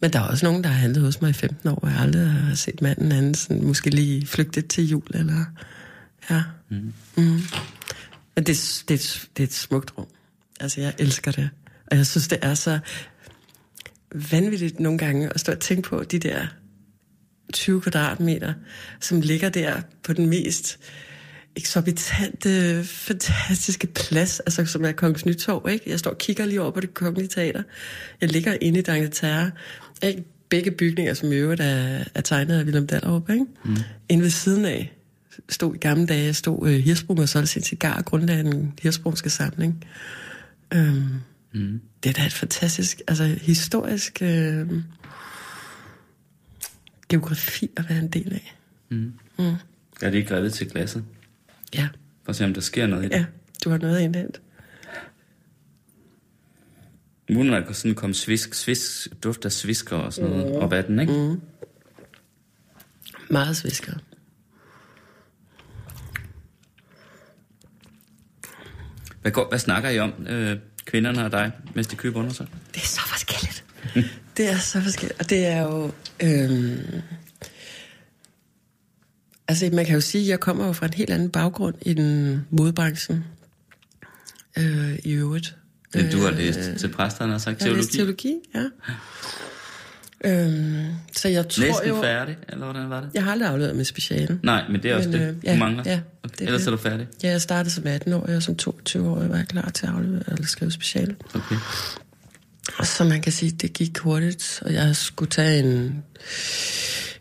Men 0.00 0.12
der 0.12 0.18
er 0.18 0.22
også 0.22 0.46
nogen, 0.46 0.64
der 0.64 0.70
har 0.70 0.76
handlet 0.76 1.04
hos 1.04 1.20
mig 1.20 1.30
i 1.30 1.32
15 1.32 1.68
år, 1.68 1.74
og 1.74 1.90
jeg 1.90 1.98
aldrig 1.98 2.26
har 2.26 2.54
set 2.54 2.82
manden 2.82 3.12
anden 3.12 3.34
sådan, 3.34 3.64
måske 3.64 3.90
lige 3.90 4.26
flygtet 4.26 4.66
til 4.66 4.88
jul, 4.88 5.06
eller... 5.14 5.44
Ja. 6.30 6.42
Mm. 6.68 6.92
Mm. 7.16 7.40
Men 8.34 8.46
det, 8.46 8.84
det, 8.88 9.28
det 9.36 9.42
er 9.42 9.46
et 9.46 9.52
smukt 9.52 9.98
rum. 9.98 10.06
Altså, 10.60 10.80
jeg 10.80 10.94
elsker 10.98 11.32
det. 11.32 11.50
Og 11.90 11.96
jeg 11.96 12.06
synes, 12.06 12.28
det 12.28 12.38
er 12.42 12.54
så 12.54 12.78
vanvittigt 14.14 14.80
nogle 14.80 14.98
gange 14.98 15.30
at 15.34 15.40
stå 15.40 15.52
og 15.52 15.60
tænke 15.60 15.88
på 15.88 16.04
de 16.04 16.18
der 16.18 16.46
20 17.52 17.80
kvadratmeter, 17.80 18.54
som 19.00 19.20
ligger 19.20 19.48
der 19.48 19.80
på 20.02 20.12
den 20.12 20.28
mest 20.28 20.78
eksorbitante, 21.56 22.84
fantastiske 22.84 23.86
plads, 23.86 24.40
altså 24.40 24.64
som 24.64 24.84
er 24.84 24.92
Kongens 24.92 25.26
Nytorv, 25.26 25.68
ikke? 25.68 25.90
Jeg 25.90 25.98
står 25.98 26.10
og 26.10 26.18
kigger 26.18 26.44
lige 26.44 26.62
over 26.62 26.70
på 26.70 26.80
det 26.80 26.94
kongelige 26.94 27.28
teater. 27.28 27.62
Jeg 28.20 28.32
ligger 28.32 28.56
inde 28.60 28.78
i 28.80 28.82
D'Angleterre. 28.88 29.50
Ikke? 30.02 30.24
Begge 30.48 30.70
bygninger, 30.70 31.14
som 31.14 31.32
i 31.32 31.34
øvrigt 31.34 31.60
er, 31.60 32.04
er 32.14 32.20
tegnet 32.20 32.58
af 32.58 32.64
Willem 32.64 32.86
Dahlerup, 32.86 33.30
ikke? 33.30 33.46
Mm. 33.64 33.76
Inde 34.08 34.22
ved 34.22 34.30
siden 34.30 34.64
af 34.64 34.92
stod 35.48 35.74
i 35.74 35.78
gamle 35.78 36.06
dage, 36.06 36.34
stod 36.34 36.68
øh, 36.68 36.78
Hirsbrug 36.80 37.18
og 37.18 37.28
solgte 37.28 37.52
sin 37.52 37.62
cigar 37.62 37.98
og 37.98 38.04
grundlagde 38.04 38.42
den 38.44 38.72
hirsprungske 38.82 39.30
samling. 39.30 39.84
Øhm, 40.74 41.02
mm. 41.52 41.80
Det 42.02 42.08
er 42.10 42.12
da 42.12 42.26
et 42.26 42.32
fantastisk, 42.32 43.00
altså 43.08 43.24
historisk 43.24 44.22
øh, 44.22 44.68
geografi 47.08 47.70
at 47.76 47.88
være 47.88 47.98
en 47.98 48.08
del 48.08 48.32
af. 48.32 48.56
Er 50.02 50.10
det 50.10 50.14
ikke 50.18 50.28
grebet 50.28 50.52
til 50.52 50.70
glasset? 50.70 51.04
Ja, 51.74 51.88
For 52.24 52.30
at 52.30 52.36
se, 52.36 52.44
om 52.44 52.54
der 52.54 52.60
sker 52.60 52.86
noget 52.86 53.04
i 53.04 53.08
det. 53.08 53.14
ja, 53.14 53.24
du 53.64 53.70
har 53.70 53.78
noget 53.78 54.16
at 54.16 54.40
når 57.30 57.60
der 57.60 57.72
sådan 57.72 57.94
komme 57.94 58.14
svisk, 58.14 58.54
svisk, 58.54 59.08
duft 59.22 59.44
af 59.44 59.52
svisker 59.52 59.96
og 59.96 60.12
sådan 60.12 60.30
noget 60.30 60.56
op 60.56 60.72
ad 60.72 60.82
den, 60.82 61.00
ikke? 61.00 61.12
Mm. 61.12 61.40
Meget 63.30 63.56
svisker. 63.56 63.92
Hvad, 69.22 69.32
går, 69.32 69.48
hvad 69.48 69.58
snakker 69.58 69.90
I 69.90 69.98
om, 69.98 70.26
øh, 70.26 70.58
kvinderne 70.84 71.24
og 71.24 71.32
dig, 71.32 71.52
mens 71.74 71.86
de 71.86 71.96
køber 71.96 72.20
undertøj? 72.20 72.46
Det 72.74 72.82
er 72.82 72.86
så 72.86 73.00
forskelligt. 73.00 73.64
det 74.36 74.50
er 74.50 74.58
så 74.58 74.80
forskelligt. 74.80 75.20
Og 75.20 75.30
det 75.30 75.46
er 75.46 75.62
jo... 75.62 75.92
Øhm, 76.22 77.02
altså, 79.48 79.70
man 79.72 79.84
kan 79.84 79.94
jo 79.94 80.00
sige, 80.00 80.22
at 80.22 80.28
jeg 80.28 80.40
kommer 80.40 80.66
jo 80.66 80.72
fra 80.72 80.86
en 80.86 80.94
helt 80.94 81.10
anden 81.10 81.30
baggrund 81.30 81.74
i 81.82 81.94
den 81.94 82.46
modebranchen. 82.50 83.24
Øh, 84.58 84.98
I 85.04 85.12
øvrigt. 85.12 85.56
Øh, 85.96 86.12
du 86.12 86.18
har 86.20 86.30
læst 86.30 86.58
til 86.78 86.88
præsterne 86.88 87.34
og 87.34 87.40
sagt 87.40 87.60
Jeg 87.60 87.64
har 87.68 87.74
teologi. 87.74 87.86
læst 87.86 87.92
teologi, 87.92 88.34
ja. 88.54 88.64
Øhm, 90.24 90.86
så 91.16 91.28
jeg 91.28 91.48
tror 91.48 91.64
Næsten 91.64 91.88
jo... 91.88 92.02
færdig, 92.02 92.36
eller 92.48 92.64
hvordan 92.64 92.90
var 92.90 93.00
det? 93.00 93.10
Jeg 93.14 93.24
har 93.24 93.32
aldrig 93.32 93.48
afleveret 93.50 93.76
med 93.76 93.84
speciale. 93.84 94.40
Nej, 94.42 94.64
men 94.70 94.82
det 94.82 94.90
er 94.90 94.96
også 94.96 95.08
Men, 95.08 95.20
det, 95.20 95.28
øh, 95.28 95.34
du 95.34 95.40
ja, 95.44 95.56
mangler. 95.58 95.82
ja, 95.86 96.00
okay. 96.24 96.34
det 96.34 96.40
er 96.40 96.46
Ellers 96.46 96.60
det. 96.60 96.66
er 96.66 96.70
du 96.70 96.76
færdig. 96.76 97.06
Ja, 97.22 97.28
jeg 97.30 97.40
startede 97.42 97.74
som 97.74 97.84
18-årig, 97.86 98.36
og 98.36 98.42
som 98.42 98.56
22-årig 98.62 99.30
var 99.30 99.36
jeg 99.36 99.46
klar 99.48 99.70
til 99.70 99.86
at 99.86 99.92
aflevere 99.92 100.22
eller 100.28 100.46
skrive 100.46 100.70
speciale. 100.70 101.16
Okay. 101.34 101.56
Og 102.78 102.86
så 102.86 103.04
man 103.04 103.22
kan 103.22 103.32
sige, 103.32 103.50
det 103.50 103.72
gik 103.72 103.98
hurtigt, 103.98 104.62
og 104.64 104.72
jeg 104.72 104.96
skulle 104.96 105.30
tage 105.30 105.58
en, 105.58 106.04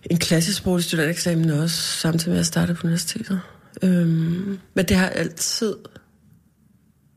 en 0.10 0.17
klassisk 0.17 0.58
sproglig 0.58 0.84
studentereksamen 0.86 1.49
også, 1.49 1.75
samtidig 1.75 2.29
med 2.29 2.36
at 2.38 2.39
jeg 2.39 2.45
startede 2.45 2.77
på 2.77 2.88
universitetet. 2.88 3.39
Øhm, 3.84 4.60
men 4.73 4.86
det 4.86 4.97
har 4.97 5.10
altid 5.10 5.73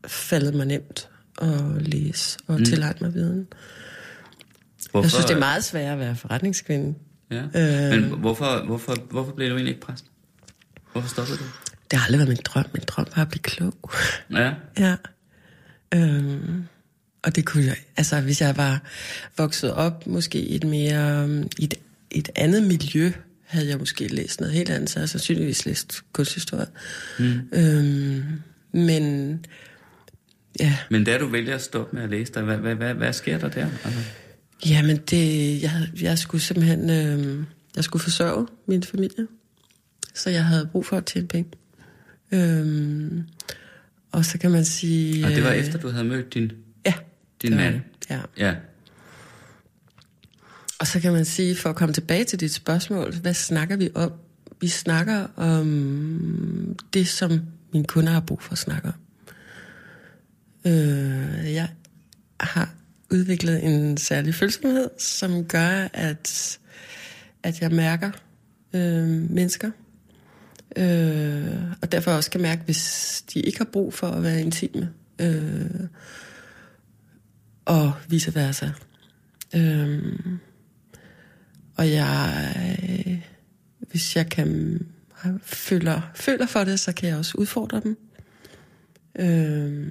faldet 0.07 0.55
mig 0.55 0.67
nemt 0.67 1.09
at 1.39 1.89
læse 1.89 2.39
og 2.47 2.59
mm. 2.59 2.65
tilegne 2.65 2.99
mig 3.01 3.15
viden. 3.15 3.47
Hvorfor, 4.91 5.05
Jeg 5.05 5.11
synes, 5.11 5.25
det 5.25 5.35
er 5.35 5.39
meget 5.39 5.65
sværere 5.65 5.93
at 5.93 5.99
være 5.99 6.17
forretningskvinde. 6.17 6.95
Ja. 7.31 7.43
Øh. 7.43 8.01
Men 8.01 8.11
hvorfor, 8.11 8.65
hvorfor, 8.67 8.97
hvorfor 9.11 9.33
blev 9.33 9.49
du 9.49 9.55
egentlig 9.55 9.75
ikke 9.75 9.87
præst? 9.87 10.05
Hvorfor 10.93 11.09
stoppede 11.09 11.39
du? 11.39 11.45
Det 11.91 11.99
har 11.99 12.07
aldrig 12.07 12.19
været 12.19 12.29
min 12.29 12.39
drøm. 12.45 12.65
Min 12.75 12.83
drøm 12.87 13.07
var 13.17 13.23
at 13.23 13.29
blive 13.29 13.43
klog. 13.43 13.91
Ja. 14.33 14.53
Ja. 14.79 14.97
Øhm, 15.95 16.65
og 17.23 17.37
det 17.37 17.45
kunne 17.47 17.65
jeg, 17.65 17.77
altså 17.97 18.21
hvis 18.21 18.41
jeg 18.41 18.57
var 18.57 18.83
vokset 19.37 19.73
op 19.73 20.07
måske 20.07 20.41
i 20.41 20.55
et 20.57 20.65
mere, 20.65 21.23
øhm, 21.23 21.49
i 21.59 21.65
et, 21.65 21.75
et 22.11 22.29
andet 22.35 22.63
miljø, 22.63 23.13
havde 23.45 23.69
jeg 23.69 23.79
måske 23.79 24.09
læst 24.09 24.41
noget 24.41 24.55
helt 24.55 24.71
andet, 24.71 24.91
så 24.91 24.99
jeg 24.99 25.01
havde 25.01 25.11
sandsynligvis 25.11 25.67
læst 25.67 26.03
kunsthistorie. 26.13 26.67
Mm. 27.19 27.41
Øhm, 27.53 28.25
men 28.73 29.47
ja, 30.61 30.77
Men 30.91 31.05
da 31.05 31.19
du 31.19 31.27
vælger 31.27 31.55
at 31.55 31.63
stoppe 31.63 31.97
med 31.97 32.05
at 32.05 32.11
læse 32.11 32.33
dig, 32.33 32.43
hvad, 32.43 32.57
hvad, 32.57 32.75
hvad, 32.75 32.95
hvad 32.95 33.13
sker 33.13 33.39
der 33.39 33.49
der? 33.49 33.67
Altså, 33.85 34.01
jamen 34.67 34.97
det, 34.97 35.63
jeg, 35.63 35.89
jeg 36.01 36.19
skulle 36.19 36.43
simpelthen, 36.43 36.91
øhm, 36.91 37.47
jeg 37.77 37.85
skulle 37.85 38.03
forsørge 38.03 38.47
min 38.67 38.83
familie, 38.83 39.27
så 40.15 40.31
jeg 40.31 40.45
havde 40.45 40.69
brug 40.73 40.87
for 40.87 40.97
at 40.97 41.07
tjene 41.07 41.29
penge. 41.29 41.51
Øhm, 42.33 43.23
og 44.13 44.25
så 44.25 44.39
kan 44.39 44.51
man 44.51 44.65
sige... 44.65 45.27
og 45.27 45.31
det 45.31 45.45
var 45.45 45.51
øh, 45.51 45.57
efter, 45.57 45.79
du 45.79 45.89
havde 45.89 46.05
mødt 46.05 46.35
din... 46.35 46.53
Ja. 46.87 46.95
Din 47.43 47.57
mand. 47.57 47.81
Ja. 48.11 48.21
Ja. 48.39 48.55
Og 50.79 50.87
så 50.87 51.01
kan 51.01 51.13
man 51.13 51.25
sige, 51.25 51.57
for 51.57 51.71
at 51.71 51.77
komme 51.77 51.93
tilbage 51.93 52.25
til 52.25 52.41
dit 52.41 52.53
spørgsmål, 52.53 53.15
hvad 53.15 53.35
snakker 53.35 53.77
vi 53.77 53.91
om? 53.95 54.13
Vi 54.61 54.69
snakker 54.69 55.27
om 55.37 56.77
det, 56.95 57.09
som 57.09 57.41
mine 57.73 57.85
kunder 57.85 58.13
har 58.13 58.21
brug 58.21 58.43
for 58.43 58.53
at 58.53 58.59
snakke 58.59 58.89
om. 58.89 58.95
Øh, 60.65 61.53
jeg 61.55 61.69
har 62.41 62.75
udviklet 63.11 63.65
en 63.65 63.97
særlig 63.97 64.35
følsomhed, 64.35 64.91
som 64.99 65.45
gør, 65.45 65.89
at, 65.93 66.59
at 67.43 67.61
jeg 67.61 67.71
mærker 67.71 68.11
øh, 68.73 69.31
mennesker. 69.31 69.71
Øh, 70.77 71.63
og 71.83 71.93
derfor 71.93 72.11
også 72.11 72.31
kan 72.31 72.41
mærke, 72.41 72.63
hvis 72.65 73.25
de 73.35 73.41
ikke 73.41 73.59
har 73.59 73.69
brug 73.73 73.95
for 73.95 74.07
at 74.07 74.23
være 74.23 74.41
intime. 74.41 74.93
Øh, 75.19 75.71
og 77.65 77.93
vice 78.09 78.35
versa. 78.35 78.69
Øh, 79.55 80.19
og 81.77 81.91
jeg, 81.91 83.23
hvis 83.79 84.17
jeg 84.17 84.29
kan 84.31 84.81
føler, 85.43 86.01
føler 86.15 86.47
for 86.47 86.65
det, 86.65 86.81
så 86.81 86.93
kan 86.93 87.09
jeg 87.09 87.17
også 87.17 87.39
udfordre 87.39 87.81
dem. 87.81 87.99
Øh, 89.19 89.89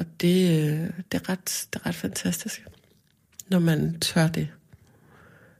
og 0.00 0.06
det, 0.20 0.50
øh, 0.50 0.90
det, 1.12 1.20
er 1.20 1.28
ret, 1.28 1.66
det 1.72 1.80
er 1.80 1.86
ret 1.86 1.94
fantastisk, 1.94 2.66
når 3.48 3.58
man 3.58 4.00
tør 4.00 4.28
det. 4.28 4.48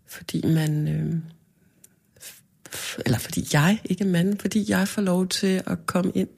Fordi 0.06 0.46
man, 0.46 0.88
øh, 0.88 1.14
eller 3.06 3.18
fordi 3.18 3.46
jeg, 3.52 3.80
ikke 3.84 4.04
mand, 4.04 4.38
fordi 4.38 4.64
jeg 4.68 4.88
får 4.88 5.02
lov 5.02 5.28
til 5.28 5.62
at 5.66 5.86
komme 5.86 6.12
ind 6.14 6.28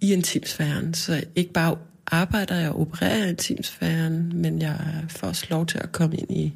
i 0.00 0.12
intimsfæren. 0.12 0.94
Så 0.94 1.24
ikke 1.36 1.52
bare 1.52 1.78
arbejder 2.06 2.54
jeg 2.56 2.70
og 2.70 2.80
opererer 2.80 3.26
i 3.26 3.28
intimsfæren, 3.28 4.36
men 4.36 4.62
jeg 4.62 5.04
får 5.08 5.26
også 5.26 5.46
lov 5.50 5.66
til 5.66 5.78
at 5.78 5.92
komme 5.92 6.16
ind 6.16 6.30
i 6.30 6.54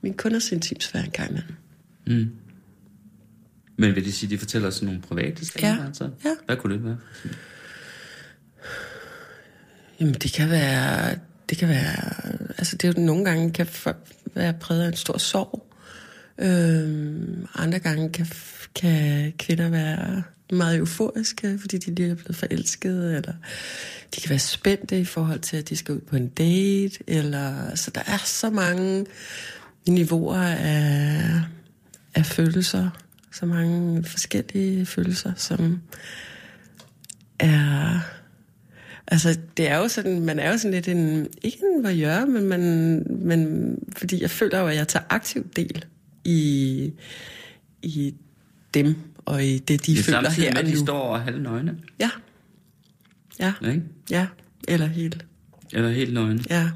min 0.00 0.14
kunders 0.14 0.52
intimsfære 0.52 1.04
en 1.04 1.10
gang 1.10 1.30
imellem. 1.30 1.54
Mm. 2.06 2.30
Men 3.76 3.94
vil 3.94 4.04
det 4.04 4.14
sige, 4.14 4.26
at 4.26 4.30
de 4.30 4.38
fortæller 4.38 4.70
sådan 4.70 4.86
nogle 4.86 5.02
private 5.02 5.38
historier? 5.38 5.74
Ja. 5.74 5.86
Altså? 5.86 6.10
Ja. 6.24 6.34
Hvad 6.46 6.56
kunne 6.56 6.74
det 6.74 6.84
være? 6.84 6.96
Jamen, 10.00 10.14
det 10.14 10.32
kan 10.32 10.50
være... 10.50 11.18
Det 11.48 11.58
kan 11.58 11.68
være... 11.68 12.22
Altså, 12.58 12.76
det 12.76 12.88
er 12.88 12.92
jo 12.96 13.06
nogle 13.06 13.24
gange 13.24 13.52
kan 13.52 13.66
være 14.34 14.52
præget 14.52 14.82
af 14.82 14.88
en 14.88 14.96
stor 14.96 15.18
sorg. 15.18 15.66
Øhm, 16.38 17.46
andre 17.54 17.78
gange 17.78 18.10
kan, 18.10 18.26
kan 18.74 19.32
kvinder 19.38 19.68
være 19.68 20.22
meget 20.52 20.78
euforiske, 20.78 21.58
fordi 21.60 21.78
de 21.78 21.94
lige 21.94 22.10
er 22.10 22.14
blevet 22.14 22.36
forelskede, 22.36 23.16
eller 23.16 23.32
de 24.14 24.20
kan 24.20 24.30
være 24.30 24.38
spændte 24.38 25.00
i 25.00 25.04
forhold 25.04 25.40
til, 25.40 25.56
at 25.56 25.68
de 25.68 25.76
skal 25.76 25.94
ud 25.94 26.00
på 26.00 26.16
en 26.16 26.28
date, 26.28 26.98
eller... 27.06 27.74
Så 27.74 27.90
der 27.90 28.02
er 28.06 28.18
så 28.24 28.50
mange 28.50 29.06
niveauer 29.88 30.42
af, 30.42 31.40
af 32.14 32.26
følelser, 32.26 32.90
så 33.32 33.46
mange 33.46 34.04
forskellige 34.04 34.86
følelser, 34.86 35.32
som 35.36 35.80
er... 37.38 38.00
Altså, 39.06 39.38
det 39.56 39.68
er 39.68 39.78
jo 39.78 39.88
sådan, 39.88 40.20
man 40.20 40.38
er 40.38 40.50
jo 40.50 40.58
sådan 40.58 40.70
lidt 40.74 40.88
en, 40.88 41.26
ikke 41.42 41.58
en 41.76 41.84
voyeur, 41.84 42.24
men, 42.26 42.44
man, 42.44 42.60
men 43.10 43.78
fordi 43.96 44.22
jeg 44.22 44.30
føler 44.30 44.58
jo, 44.60 44.66
at 44.66 44.76
jeg 44.76 44.88
tager 44.88 45.04
aktiv 45.10 45.48
del 45.56 45.84
i, 46.24 46.92
i 47.82 48.14
dem, 48.74 48.94
og 49.24 49.44
i 49.44 49.58
det, 49.58 49.86
de 49.86 49.92
Det 49.92 49.98
er 49.98 50.02
føler 50.02 50.30
her 50.30 50.52
med, 50.52 50.60
og 50.60 50.66
de 50.66 50.70
nu. 50.72 50.78
står 50.84 50.98
over 50.98 51.18
halve 51.18 51.42
nøgne. 51.42 51.78
Ja. 52.00 52.10
Ja, 53.40 53.52
Ikke? 53.68 53.82
ja, 54.10 54.26
eller 54.68 54.86
helt. 54.86 55.26
Eller 55.72 55.90
helt 55.90 56.14
nøgne. 56.14 56.40
Ja. 56.50 56.70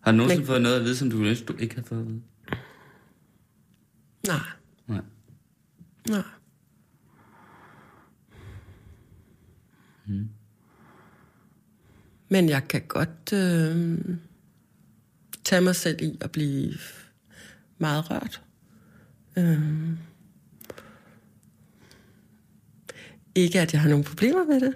Har 0.00 0.10
du 0.12 0.16
nogensinde 0.16 0.40
Men- 0.40 0.46
fået 0.46 0.62
noget 0.62 0.76
at 0.78 0.84
vide, 0.84 0.96
som 0.96 1.10
du 1.10 1.24
ønsker, 1.24 1.46
du 1.46 1.56
ikke 1.58 1.74
har 1.74 1.82
fået 1.82 2.00
at 2.00 2.06
vide? 2.06 2.20
Nej, 4.26 4.36
Nej. 4.86 5.00
nej. 6.08 6.22
Mm-hmm. 10.06 10.28
Men 12.28 12.48
jeg 12.48 12.68
kan 12.68 12.82
godt 12.88 13.32
øh, 13.32 13.98
tage 15.44 15.60
mig 15.60 15.76
selv 15.76 16.02
i 16.02 16.18
at 16.20 16.30
blive 16.30 16.74
meget 17.78 18.10
rørt. 18.10 18.42
Øh, 19.36 19.62
ikke 23.34 23.60
at 23.60 23.72
jeg 23.72 23.80
har 23.80 23.88
nogen 23.88 24.04
problemer 24.04 24.44
med 24.44 24.60
det, 24.60 24.74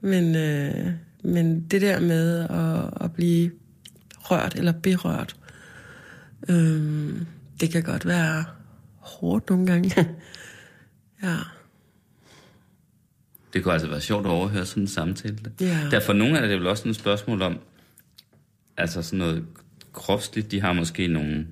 men, 0.00 0.36
øh, 0.36 0.92
men 1.24 1.60
det 1.60 1.80
der 1.80 2.00
med 2.00 2.38
at, 2.40 3.04
at 3.04 3.12
blive 3.12 3.50
rørt 4.18 4.54
eller 4.54 4.72
berørt, 4.72 5.36
øh, 6.48 7.22
det 7.60 7.70
kan 7.70 7.82
godt 7.82 8.06
være 8.06 8.44
hårdt 8.96 9.50
nogle 9.50 9.66
gange. 9.66 9.94
ja. 11.22 11.36
Det 13.52 13.62
kunne 13.62 13.74
altså 13.74 13.88
være 13.88 14.00
sjovt 14.00 14.26
at 14.26 14.32
overhøre 14.32 14.66
sådan 14.66 14.82
en 14.82 14.88
samtale. 14.88 15.38
Ja. 15.60 15.78
Derfor 15.90 16.12
nogle 16.12 16.36
af 16.36 16.42
det 16.42 16.54
er 16.54 16.58
vel 16.58 16.66
også 16.66 16.88
et 16.88 16.96
spørgsmål 16.96 17.42
om, 17.42 17.58
altså 18.76 19.02
sådan 19.02 19.18
noget 19.18 19.44
kropsligt, 19.92 20.50
de 20.50 20.60
har 20.60 20.72
måske 20.72 21.06
nogle, 21.06 21.46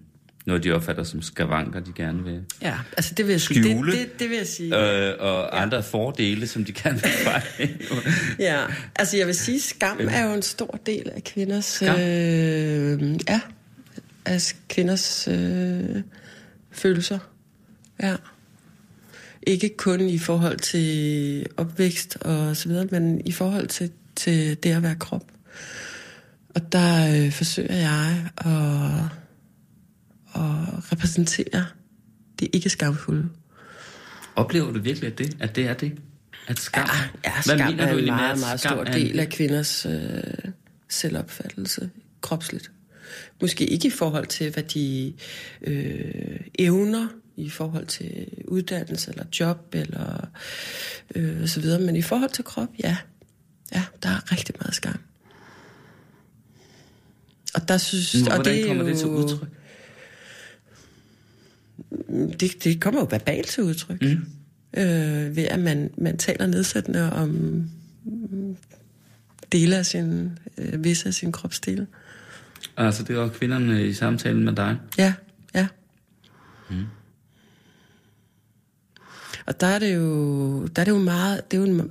noget, 0.47 0.65
de 0.65 0.73
opfatter 0.73 1.03
som 1.05 1.23
skavanker, 1.23 1.81
de 1.81 1.93
gerne 1.93 2.25
vil. 2.25 2.43
Ja, 2.63 2.75
altså 2.97 3.15
det 3.15 3.27
vil 3.27 3.33
jeg 3.33 3.41
sige. 3.41 3.63
Skjule. 3.63 3.93
Det, 3.93 3.99
det, 3.99 4.21
det 4.21 4.31
vil 4.31 4.37
jeg 4.37 4.47
sige. 4.47 4.77
Øh, 4.77 5.15
og 5.19 5.51
ja. 5.53 5.63
andre 5.63 5.83
fordele, 5.83 6.47
som 6.47 6.65
de 6.65 6.73
gerne 6.73 7.01
vil 7.03 7.11
fejre. 7.11 7.69
Ja, 8.49 8.65
altså 8.97 9.17
jeg 9.17 9.27
vil 9.27 9.35
sige, 9.35 9.61
skam 9.61 10.09
er 10.11 10.25
jo 10.25 10.35
en 10.35 10.43
stor 10.43 10.81
del 10.87 11.11
af 11.15 11.25
kvinders... 11.25 11.65
Skam? 11.65 12.01
Øh, 12.01 13.21
ja, 13.29 13.41
af 14.25 14.53
kvinders 14.69 15.29
øh, 15.29 16.03
følelser. 16.73 17.19
Ja. 18.03 18.15
Ikke 19.49 19.77
kun 19.77 20.01
i 20.01 20.19
forhold 20.19 20.59
til 20.59 21.47
opvækst 21.57 22.17
og 22.21 22.57
så 22.57 22.69
videre, 22.69 22.87
men 22.91 23.21
i 23.27 23.33
forhold 23.33 23.67
til, 23.67 23.91
til 24.17 24.63
det 24.63 24.71
at 24.71 24.83
være 24.83 24.95
krop. 24.95 25.25
Og 26.55 26.73
der 26.73 27.25
øh, 27.25 27.33
forsøger 27.33 27.75
jeg 27.75 28.29
at, 28.37 29.05
at 30.35 30.93
repræsentere 30.93 31.67
det 32.39 32.49
ikke 32.53 32.69
skamfulde. 32.69 33.29
Oplever 34.37 34.73
du 34.73 34.81
virkelig, 34.81 35.13
at 35.13 35.19
det, 35.19 35.37
at 35.41 35.57
det 35.57 35.67
er 35.67 35.75
det? 35.75 35.99
At 36.49 36.59
skam? 36.59 36.89
Ja, 36.89 37.31
ja 37.31 37.33
Hvad 37.33 37.43
skam 37.43 37.71
mener 37.71 37.87
er 37.87 37.93
du 37.93 37.99
en 37.99 38.07
meget, 38.07 38.41
meget 38.41 38.61
skam 38.61 38.73
stor 38.73 38.85
del 38.85 39.21
af 39.21 39.29
kvinders 39.29 39.87
øh, 39.87 40.53
selvopfattelse 40.89 41.91
kropsligt. 42.21 42.71
Måske 43.41 43.67
ikke 43.67 43.89
i 43.89 43.91
forhold 43.91 44.27
til, 44.27 44.53
hvad 44.53 44.63
de 44.63 45.15
øh, 45.63 46.41
evner 46.59 47.09
i 47.39 47.49
forhold 47.51 47.87
til 47.87 48.27
uddannelse 48.45 49.11
eller 49.11 49.25
job 49.41 49.75
eller 49.75 50.29
øh, 51.15 51.49
så 51.49 51.61
videre, 51.61 51.81
men 51.81 51.97
i 51.97 52.03
forhold 52.03 52.31
til 52.31 52.45
krop, 52.45 52.69
ja. 52.83 52.97
Ja, 53.75 53.85
der 54.03 54.09
er 54.09 54.33
rigtig 54.33 54.55
meget 54.61 54.75
skam. 54.75 54.99
Og 57.55 57.69
der 57.69 57.79
synes, 57.79 58.15
Men 58.15 58.33
og 58.33 58.45
det 58.45 58.63
er 58.63 58.67
kommer 58.67 58.85
jo, 58.85 58.91
det 58.91 58.99
til 58.99 59.09
udtryk? 59.09 59.49
Det, 62.41 62.65
det 62.65 62.81
kommer 62.81 63.01
jo 63.01 63.07
verbalt 63.11 63.47
til 63.47 63.63
udtryk. 63.63 64.03
Mm. 64.03 64.27
Øh, 64.77 65.37
ved 65.37 65.45
at 65.45 65.61
man, 65.61 65.91
man 65.99 66.19
taler 66.19 66.47
nedsættende 66.47 67.13
om 67.13 67.65
dele 69.53 69.77
af 69.77 69.87
sin, 69.87 70.39
øh, 70.59 70.85
visse 70.85 71.09
af 71.09 71.15
sin 71.15 71.33
kropsdele. 71.33 71.87
Altså, 72.77 73.03
det 73.03 73.17
var 73.17 73.29
kvinderne 73.29 73.87
i 73.87 73.93
samtalen 73.93 74.45
med 74.45 74.53
dig. 74.53 74.79
Ja, 74.99 75.15
ja. 75.55 75.69
Mm. 76.71 76.85
Og 79.49 79.61
der 79.61 79.67
er 79.67 79.79
det 79.79 79.95
jo, 79.95 80.67
der 80.67 80.83
er 80.83 80.85
det 80.85 80.93
jo 80.93 80.99
meget, 80.99 81.51
det 81.51 81.57
er 81.57 81.61
jo 81.61 81.67
en, 81.67 81.91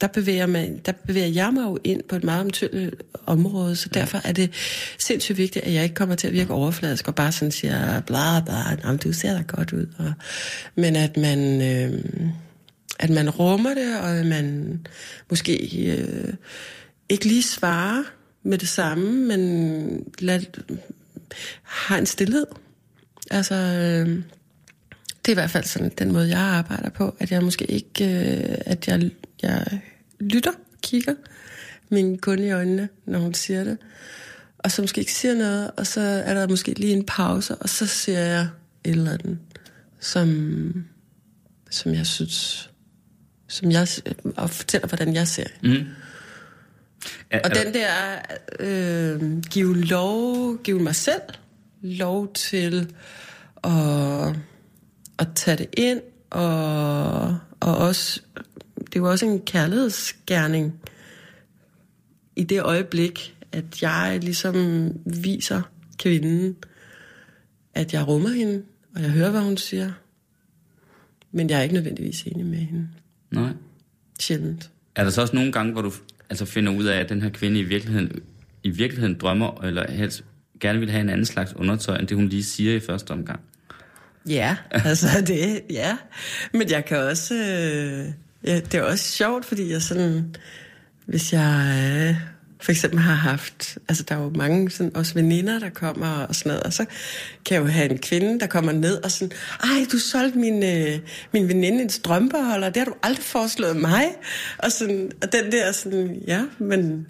der 0.00 0.06
bevæger, 0.06 0.46
man, 0.46 0.80
der 0.86 0.92
bevæger 0.92 1.26
jeg 1.26 1.52
mig 1.54 1.62
jo 1.62 1.78
ind 1.84 2.02
på 2.08 2.16
et 2.16 2.24
meget 2.24 2.40
omtyndt 2.40 3.02
område, 3.26 3.76
så 3.76 3.88
derfor 3.88 4.20
er 4.24 4.32
det 4.32 4.50
sindssygt 4.98 5.38
vigtigt, 5.38 5.64
at 5.64 5.74
jeg 5.74 5.82
ikke 5.82 5.94
kommer 5.94 6.14
til 6.14 6.26
at 6.26 6.32
virke 6.32 6.52
overfladisk 6.52 7.08
og 7.08 7.14
bare 7.14 7.32
sådan 7.32 7.52
siger, 7.52 8.00
bla 8.00 8.40
bla, 8.40 8.96
du 8.96 9.12
ser 9.12 9.32
da 9.32 9.42
godt 9.42 9.72
ud. 9.72 9.86
Og, 9.98 10.12
men 10.74 10.96
at 10.96 11.16
man, 11.16 11.62
øh, 11.62 12.04
at 12.98 13.10
man 13.10 13.30
rummer 13.30 13.74
det, 13.74 14.00
og 14.00 14.10
at 14.10 14.26
man 14.26 14.78
måske 15.30 15.86
øh, 15.86 16.34
ikke 17.08 17.24
lige 17.24 17.42
svarer 17.42 18.02
med 18.42 18.58
det 18.58 18.68
samme, 18.68 19.12
men 19.26 20.12
lad, 20.18 20.40
har 21.62 21.98
en 21.98 22.06
stillhed. 22.06 22.46
Altså, 23.30 23.54
øh, 23.54 24.22
det 25.28 25.32
er 25.32 25.36
i 25.36 25.42
hvert 25.42 25.50
fald 25.50 25.64
sådan 25.64 25.92
den 25.98 26.12
måde, 26.12 26.28
jeg 26.28 26.38
arbejder 26.38 26.90
på, 26.90 27.16
at 27.18 27.30
jeg 27.30 27.42
måske 27.42 27.64
ikke, 27.64 28.04
øh, 28.04 28.58
at 28.66 28.88
jeg, 28.88 29.10
jeg 29.42 29.80
lytter, 30.20 30.50
kigger 30.82 31.14
min 31.90 32.18
kunde 32.18 32.46
i 32.46 32.50
øjnene, 32.50 32.88
når 33.06 33.18
hun 33.18 33.34
siger 33.34 33.64
det, 33.64 33.78
og 34.58 34.70
så 34.70 34.82
måske 34.82 34.98
ikke 34.98 35.12
siger 35.12 35.34
noget, 35.34 35.70
og 35.76 35.86
så 35.86 36.00
er 36.00 36.34
der 36.34 36.48
måske 36.48 36.72
lige 36.72 36.92
en 36.92 37.06
pause, 37.06 37.54
og 37.54 37.68
så 37.68 37.86
siger 37.86 38.18
jeg 38.18 38.48
et 38.84 38.90
eller 38.90 39.12
andet, 39.12 39.38
som, 40.00 40.84
som 41.70 41.94
jeg 41.94 42.06
synes, 42.06 42.70
som 43.48 43.70
jeg, 43.70 43.88
og 44.36 44.50
fortæller, 44.50 44.88
hvordan 44.88 45.14
jeg 45.14 45.28
ser. 45.28 45.46
Mm. 45.62 45.86
Er, 47.30 47.40
Og 47.44 47.50
er, 47.50 47.64
den 47.64 47.74
der, 47.74 47.90
øh, 48.60 49.40
give 49.40 49.84
lov, 49.84 50.56
give 50.62 50.80
mig 50.80 50.94
selv 50.94 51.22
lov 51.82 52.32
til 52.32 52.94
at, 53.64 54.34
at 55.18 55.28
tage 55.34 55.56
det 55.56 55.68
ind, 55.76 56.00
og, 56.30 57.38
og 57.60 57.76
også, 57.76 58.20
det 58.92 58.96
jo 58.96 59.10
også 59.10 59.26
en 59.26 59.40
kærlighedsgerning 59.40 60.80
i 62.36 62.44
det 62.44 62.62
øjeblik, 62.62 63.36
at 63.52 63.82
jeg 63.82 64.18
ligesom 64.22 64.54
viser 65.04 65.62
kvinden, 65.98 66.56
at 67.74 67.92
jeg 67.92 68.08
rummer 68.08 68.28
hende, 68.28 68.62
og 68.94 69.02
jeg 69.02 69.10
hører, 69.10 69.30
hvad 69.30 69.40
hun 69.40 69.56
siger, 69.56 69.92
men 71.32 71.50
jeg 71.50 71.58
er 71.58 71.62
ikke 71.62 71.74
nødvendigvis 71.74 72.22
enig 72.22 72.46
med 72.46 72.58
hende. 72.58 72.88
Nej. 73.30 73.52
Sjældent. 74.20 74.70
Er 74.94 75.04
der 75.04 75.10
så 75.10 75.20
også 75.20 75.36
nogle 75.36 75.52
gange, 75.52 75.72
hvor 75.72 75.82
du 75.82 75.92
altså 76.30 76.44
finder 76.44 76.72
ud 76.72 76.84
af, 76.84 77.00
at 77.00 77.08
den 77.08 77.22
her 77.22 77.30
kvinde 77.30 77.60
i 77.60 77.62
virkeligheden, 77.62 78.22
i 78.62 78.70
virkeligheden 78.70 79.18
drømmer, 79.18 79.64
eller 79.64 79.90
helst 79.90 80.24
gerne 80.60 80.78
vil 80.78 80.90
have 80.90 81.00
en 81.00 81.08
anden 81.08 81.26
slags 81.26 81.56
undertøj, 81.56 81.98
end 81.98 82.08
det 82.08 82.16
hun 82.16 82.28
lige 82.28 82.44
siger 82.44 82.76
i 82.76 82.80
første 82.80 83.10
omgang? 83.10 83.40
Ja, 84.28 84.56
altså 84.90 85.06
det, 85.26 85.62
ja. 85.70 85.96
Men 86.52 86.70
jeg 86.70 86.84
kan 86.84 86.98
også, 86.98 87.34
øh, 87.34 88.06
ja, 88.44 88.60
det 88.60 88.74
er 88.74 88.82
også 88.82 89.04
sjovt, 89.04 89.44
fordi 89.44 89.72
jeg 89.72 89.82
sådan, 89.82 90.34
hvis 91.06 91.32
jeg, 91.32 91.74
øh, 92.10 92.16
for 92.60 92.72
eksempel 92.72 93.00
har 93.00 93.14
haft, 93.14 93.78
altså 93.88 94.04
der 94.08 94.14
er 94.14 94.22
jo 94.22 94.30
mange 94.34 94.70
sådan, 94.70 94.96
også 94.96 95.14
veninder, 95.14 95.58
der 95.58 95.68
kommer 95.68 96.08
og 96.08 96.34
sådan 96.34 96.50
noget, 96.50 96.62
og 96.62 96.72
så 96.72 96.84
kan 97.44 97.54
jeg 97.54 97.60
jo 97.60 97.66
have 97.66 97.90
en 97.90 97.98
kvinde, 97.98 98.40
der 98.40 98.46
kommer 98.46 98.72
ned 98.72 99.04
og 99.04 99.10
sådan, 99.10 99.32
ej, 99.62 99.86
du 99.92 99.98
solgte 99.98 100.38
min, 100.38 100.62
øh, 100.62 100.98
min 101.32 101.48
veninde 101.48 101.82
en 101.82 101.90
strømpeholder, 101.90 102.68
det 102.68 102.76
har 102.76 102.84
du 102.84 102.94
aldrig 103.02 103.24
foreslået 103.24 103.76
mig. 103.76 104.04
Og, 104.58 104.72
sådan, 104.72 105.10
og 105.22 105.32
den 105.32 105.52
der 105.52 105.72
sådan, 105.72 106.22
ja, 106.26 106.44
men 106.58 107.06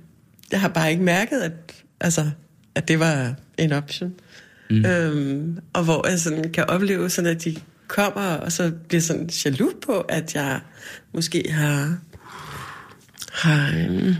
jeg 0.52 0.61
har 0.61 0.68
bare 0.68 0.90
ikke 0.90 1.02
mærket, 1.02 1.40
at, 1.40 1.52
altså, 2.00 2.31
at 2.74 2.88
det 2.88 3.00
var 3.00 3.35
en 3.59 3.72
option. 3.72 4.14
Mm. 4.70 4.85
Øhm, 4.87 5.59
og 5.72 5.85
hvor 5.85 6.09
jeg 6.09 6.18
sådan 6.20 6.52
kan 6.52 6.64
opleve 6.70 7.11
sådan, 7.11 7.31
at 7.37 7.44
de 7.44 7.57
kommer, 7.88 8.22
og 8.22 8.52
så 8.52 8.72
bliver 8.88 9.00
sådan 9.00 9.31
jaloux 9.44 9.72
på, 9.87 10.00
at 10.00 10.35
jeg 10.35 10.61
måske 11.14 11.44
har... 11.50 11.98
har 13.33 13.68
øhm, 13.78 14.14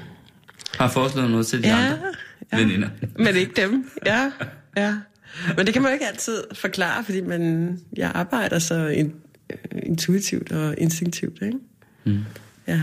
Har 0.79 0.89
foreslået 0.89 1.31
noget 1.31 1.47
til 1.47 1.63
de 1.63 1.69
ja, 1.69 1.77
andre 1.77 1.99
ja, 2.53 2.59
veninder. 2.59 2.89
men 3.19 3.37
ikke 3.37 3.53
dem. 3.63 3.91
Ja, 4.07 4.33
ja. 4.77 4.95
Men 5.57 5.67
det 5.67 5.73
kan 5.75 5.83
man 5.83 5.91
jo 5.91 5.93
ikke 5.93 6.07
altid 6.07 6.43
forklare, 6.53 7.05
fordi 7.05 7.21
man, 7.21 7.73
jeg 7.97 8.11
arbejder 8.15 8.59
så 8.59 8.87
in, 8.87 9.15
intuitivt 9.83 10.53
og 10.53 10.75
instinktivt, 10.79 11.43
ikke? 11.43 11.59
Mm. 12.05 12.19
Ja. 12.69 12.83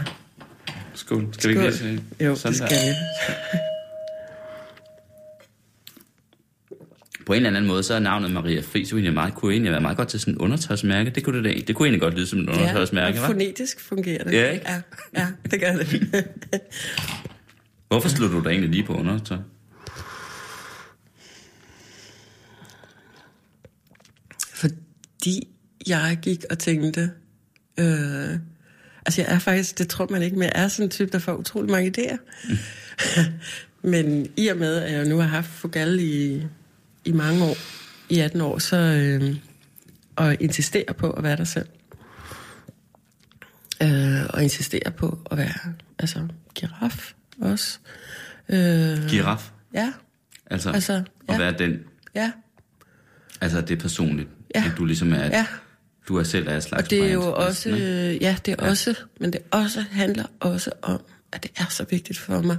Skål. 0.93 1.28
Skal 1.32 1.49
vi 1.49 1.56
ikke? 1.56 2.01
Jo, 2.21 2.36
sådan 2.36 2.54
det 2.54 2.62
der? 2.62 2.67
skal 2.67 2.78
vi. 2.89 3.58
På 7.25 7.33
en 7.33 7.38
eller 7.45 7.49
anden 7.57 7.67
måde, 7.67 7.83
så 7.83 7.93
er 7.93 7.99
navnet 7.99 8.31
Maria 8.31 8.61
Friis 8.61 8.91
jo 8.91 8.97
egentlig 8.97 9.13
meget, 9.13 9.33
kunne 9.33 9.53
egentlig 9.53 9.71
være 9.71 9.81
meget 9.81 9.97
godt 9.97 10.07
til 10.07 10.19
sådan 10.19 10.33
en 10.33 10.38
undertøjsmærke. 10.38 11.09
Det 11.09 11.23
kunne 11.23 11.38
det, 11.38 11.55
da- 11.55 11.61
det 11.67 11.75
kunne 11.75 11.85
egentlig 11.88 12.01
godt 12.01 12.13
lyde 12.13 12.27
som 12.27 12.39
en 12.39 12.49
undertøjsmærke, 12.49 13.19
ja, 13.19 13.27
fonetisk 13.27 13.79
fungerer 13.81 14.23
det. 14.23 14.33
Ja, 14.33 14.51
ikke? 14.51 14.65
Ja, 14.69 14.81
ja, 15.21 15.27
det 15.51 15.59
gør 15.59 15.71
det. 15.73 16.11
Hvorfor 17.88 18.09
slog 18.09 18.31
du 18.31 18.39
dig 18.39 18.49
egentlig 18.49 18.69
lige 18.69 18.83
på 18.83 18.93
undertøj? 18.93 19.38
Fordi 24.53 25.47
jeg 25.88 26.19
gik 26.21 26.43
og 26.49 26.59
tænkte... 26.59 27.11
Øh, 27.79 28.29
altså 29.05 29.21
jeg 29.21 29.25
er 29.35 29.39
faktisk, 29.39 29.77
det 29.77 29.88
tror 29.89 30.07
man 30.11 30.21
ikke, 30.21 30.35
men 30.38 30.43
jeg 30.43 30.63
er 30.63 30.67
sådan 30.67 30.85
en 30.85 30.89
type, 30.89 31.11
der 31.11 31.19
får 31.19 31.33
utrolig 31.33 31.71
mange 31.71 31.93
idéer. 31.97 32.17
men 33.91 34.27
i 34.38 34.47
og 34.47 34.57
med, 34.57 34.75
at 34.75 34.93
jeg 34.93 35.05
nu 35.07 35.17
har 35.17 35.27
haft 35.27 35.49
Fogal 35.49 35.99
i, 35.99 36.41
i 37.06 37.12
mange 37.12 37.44
år, 37.44 37.58
i 38.10 38.20
18 38.20 38.41
år, 38.41 38.60
så... 38.60 38.78
Øh, 38.78 39.36
og 40.15 40.38
insisterer 40.39 40.94
på 40.94 41.12
at 41.12 41.24
være 41.24 41.38
der 41.38 41.44
selv. 41.44 41.68
Øh, 43.84 44.26
og 44.30 44.44
insisterer 44.44 44.89
på 44.89 45.20
at 45.32 45.38
være, 45.38 45.74
altså, 46.00 46.28
giraf 46.56 47.13
også. 47.41 47.80
Øh, 48.50 49.10
Giraf? 49.10 49.52
Ja, 49.74 49.94
Altså, 50.52 50.70
Altså, 50.70 50.94
altså 50.94 51.12
ja. 51.30 51.34
at 51.34 51.39
være 51.39 51.52
den, 51.58 51.80
ja, 52.15 52.32
altså 53.41 53.62
det 53.62 53.72
er 53.72 53.82
personligt. 53.82 54.30
Ja. 54.56 54.63
At 54.65 54.78
du 54.78 54.86
ligesom 54.86 55.13
er, 55.13 55.26
ja. 55.26 55.46
du 56.08 56.18
er 56.18 56.24
selv 56.24 56.48
et 56.48 56.63
slags 56.63 56.84
Og 56.84 56.89
det 56.89 57.06
er 57.06 57.13
jo 57.13 57.34
også, 57.34 57.70
ikke? 57.70 58.18
ja, 58.22 58.38
det 58.46 58.56
er 58.60 58.70
også, 58.70 58.96
men 59.20 59.34
det 59.34 59.41
også 59.52 59.86
handler 59.91 60.26
også 60.39 60.72
om, 60.82 61.02
at 61.32 61.44
det 61.44 61.52
er 61.58 61.65
så 61.70 61.86
vigtigt 61.89 62.20
for 62.20 62.41
mig 62.41 62.58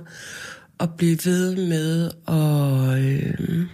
at 0.80 0.96
blive 0.96 1.18
ved 1.24 1.56
med 1.56 2.10
at, 2.28 3.04
øh, 3.04 3.66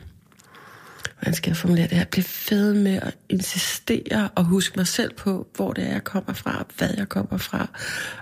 hvordan 1.23 1.35
skal 1.35 1.51
jeg 1.51 1.57
formulere 1.57 1.87
det 1.87 1.99
her, 1.99 2.05
blive 2.05 2.25
ved 2.51 2.75
med 2.75 2.95
at 3.03 3.17
insistere 3.29 4.29
og 4.35 4.45
huske 4.45 4.77
mig 4.77 4.87
selv 4.87 5.15
på, 5.15 5.47
hvor 5.57 5.73
det 5.73 5.85
er, 5.85 5.93
jeg 5.93 6.05
kommer 6.05 6.33
fra, 6.33 6.59
og 6.59 6.67
hvad 6.79 6.91
jeg 6.97 7.09
kommer 7.09 7.39
fra, 7.39 7.69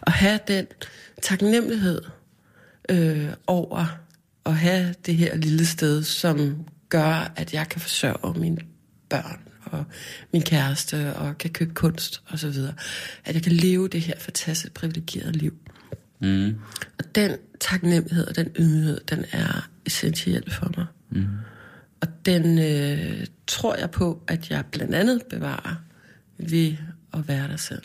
og 0.00 0.12
have 0.12 0.40
den 0.48 0.66
taknemmelighed 1.22 2.02
øh, 2.88 3.28
over 3.46 4.00
at 4.46 4.56
have 4.56 4.94
det 5.06 5.16
her 5.16 5.36
lille 5.36 5.66
sted, 5.66 6.02
som 6.02 6.56
gør, 6.88 7.32
at 7.36 7.54
jeg 7.54 7.68
kan 7.68 7.80
forsørge 7.80 8.40
mine 8.40 8.58
børn 9.08 9.40
og 9.64 9.84
min 10.32 10.42
kæreste 10.42 11.14
og 11.14 11.38
kan 11.38 11.50
købe 11.50 11.74
kunst 11.74 12.22
og 12.26 12.38
så 12.38 12.48
videre. 12.48 12.74
At 13.24 13.34
jeg 13.34 13.42
kan 13.42 13.52
leve 13.52 13.88
det 13.88 14.00
her 14.00 14.14
fantastisk 14.18 14.74
privilegerede 14.74 15.32
liv. 15.32 15.54
Mm. 16.20 16.54
Og 16.98 17.14
den 17.14 17.36
taknemmelighed 17.60 18.26
og 18.26 18.36
den 18.36 18.48
ydmyghed, 18.58 19.00
den 19.10 19.24
er 19.32 19.68
essentiel 19.86 20.52
for 20.52 20.72
mig. 20.76 20.86
Mm. 21.10 21.26
Og 22.02 22.08
den 22.26 22.58
øh, 22.58 23.26
tror 23.46 23.74
jeg 23.76 23.90
på, 23.90 24.22
at 24.28 24.50
jeg 24.50 24.64
blandt 24.72 24.94
andet 24.94 25.22
bevarer 25.30 25.74
ved 26.38 26.76
at 27.12 27.28
være 27.28 27.48
der 27.48 27.56
selv. 27.56 27.82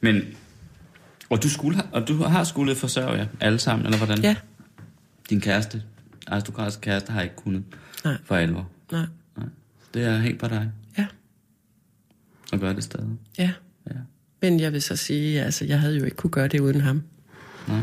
Men, 0.00 0.22
og 1.30 1.42
du, 1.42 1.48
skulle, 1.50 1.82
og 1.92 2.08
du 2.08 2.14
har 2.22 2.44
skulle 2.44 2.74
forsørge 2.76 3.28
alle 3.40 3.58
sammen, 3.58 3.86
eller 3.86 3.98
hvordan? 3.98 4.18
Ja, 4.22 4.36
Din 5.30 5.40
kæreste, 5.40 5.82
aristokratisk 6.26 6.80
kæreste, 6.80 7.12
har 7.12 7.22
ikke 7.22 7.36
kunnet 7.36 7.64
Nej. 8.04 8.16
for 8.24 8.36
alvor. 8.36 8.70
nej, 8.92 9.06
Nej. 9.36 9.46
Det 9.94 10.04
er 10.04 10.18
helt 10.18 10.40
på 10.40 10.48
dig 10.48 10.72
ja, 10.98 11.06
at 12.52 12.60
gøre 12.60 12.74
det 12.74 12.84
stadig. 12.84 13.08
ja. 13.38 13.52
Ja. 13.90 13.94
Men 14.42 14.60
jeg 14.60 14.72
vil 14.72 14.82
så 14.82 14.96
sige, 14.96 15.42
altså 15.42 15.64
jeg 15.64 15.80
havde 15.80 15.98
jo 15.98 16.04
ikke 16.04 16.16
kunne 16.16 16.30
gøre 16.30 16.48
det 16.48 16.60
uden 16.60 16.80
ham. 16.80 17.02
Nej. 17.68 17.80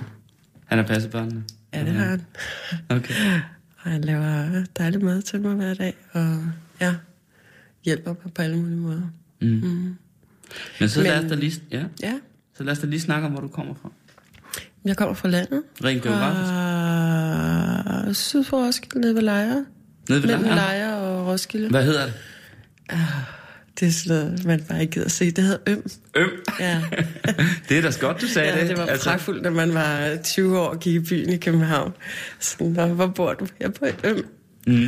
Han 0.65 0.77
har 0.77 0.85
passet 0.85 1.11
børnene? 1.11 1.43
Ja, 1.73 1.79
det 1.83 1.93
har 1.93 2.05
han. 2.05 2.21
Okay. 2.89 3.13
Og 3.83 3.91
han 3.91 4.01
laver 4.01 4.63
dejlig 4.77 5.03
mad 5.03 5.21
til 5.21 5.41
mig 5.41 5.55
hver 5.55 5.73
dag, 5.73 5.93
og 6.11 6.39
ja, 6.81 6.95
hjælper 7.85 8.13
mig 8.23 8.33
på 8.33 8.41
alle 8.41 8.57
mulige 8.57 8.77
måder. 8.77 9.01
Mm. 9.41 9.47
Mm. 9.47 9.95
Men 10.79 10.89
så 10.89 11.01
lad 11.03 11.15
Men- 11.15 11.25
os 11.25 11.29
da 11.29 11.35
lige, 11.35 11.61
ja, 11.71 11.83
Ja, 12.03 12.13
så 12.57 12.63
lad 12.63 12.71
os 12.71 12.79
da 12.79 12.87
lige 12.87 13.01
snakke 13.01 13.25
om, 13.25 13.31
hvor 13.31 13.41
du 13.41 13.47
kommer 13.47 13.73
fra. 13.81 13.91
jeg 14.85 14.97
kommer 14.97 15.13
fra 15.15 15.27
landet. 15.29 15.63
Rent 15.83 16.03
geografisk. 16.03 16.51
Fra 18.07 18.13
syd 18.13 18.43
for 18.43 18.65
Roskilde, 18.65 18.99
nede 19.01 19.15
ved 19.15 19.21
Lejre. 19.21 19.65
Nede 20.09 20.21
ved 20.23 20.29
Mellem 20.29 20.43
Lejre? 20.43 20.55
Lejre 20.55 20.97
og 20.97 21.27
Roskilde. 21.27 21.69
Hvad 21.69 21.85
hedder 21.85 22.05
det? 22.05 22.13
Det 23.79 23.87
er 23.87 23.91
sådan 23.91 24.17
noget, 24.25 24.45
man 24.45 24.63
bare 24.69 24.81
ikke 24.81 24.91
gider 24.93 25.05
at 25.05 25.11
se. 25.11 25.31
Det 25.31 25.43
hedder 25.43 25.59
Øm. 25.67 25.83
Øm. 26.15 26.29
Ja, 26.59 26.81
Det 27.69 27.77
er 27.77 27.81
da 27.81 27.91
godt, 27.99 28.21
du 28.21 28.27
sagde 28.27 28.53
ja 28.53 28.61
det. 28.61 28.69
det 28.69 28.77
var 28.77 28.85
altså... 28.85 29.09
pragtfuldt, 29.09 29.43
når 29.43 29.49
man 29.49 29.73
var 29.73 30.17
20 30.23 30.59
år 30.59 30.67
og 30.67 30.79
gik 30.79 30.95
i 30.95 30.99
byen 30.99 31.29
i 31.29 31.37
København. 31.37 31.93
Sådan, 32.39 32.67
"Nå, 32.73 32.85
hvor 32.87 33.07
bor 33.07 33.33
du? 33.33 33.47
Jeg 33.59 33.73
bor 33.73 33.87
i 33.87 33.91
Øm. 34.03 34.25
Mm. 34.67 34.87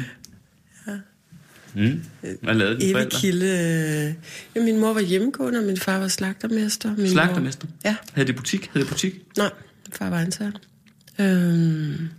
Mm. 1.77 2.03
Hvad 2.41 2.53
lavede 2.55 2.79
dine 2.79 2.91
forældre? 2.93 3.19
kilde. 3.19 4.15
Ja, 4.55 4.61
min 4.63 4.79
mor 4.79 4.93
var 4.93 5.01
hjemmegående, 5.01 5.59
og 5.59 5.65
min 5.65 5.77
far 5.77 5.99
var 5.99 6.07
slagtermester. 6.07 6.95
Min 6.95 7.09
Slagtermester? 7.09 7.67
Mor... 7.67 7.75
Ja, 7.85 7.95
Havde 8.13 8.27
det 8.27 8.35
butik? 8.35 8.69
Havde 8.73 8.85
det 8.85 8.91
butik? 8.91 9.15
nej, 9.37 9.49
min 9.85 9.93
far 9.93 10.09
var 10.09 10.19
ansat. 10.19 10.53
Øhm, 11.19 12.09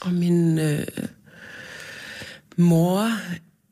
og 0.00 0.12
min 0.12 0.58
øh, 0.58 0.86
mor, 2.56 3.10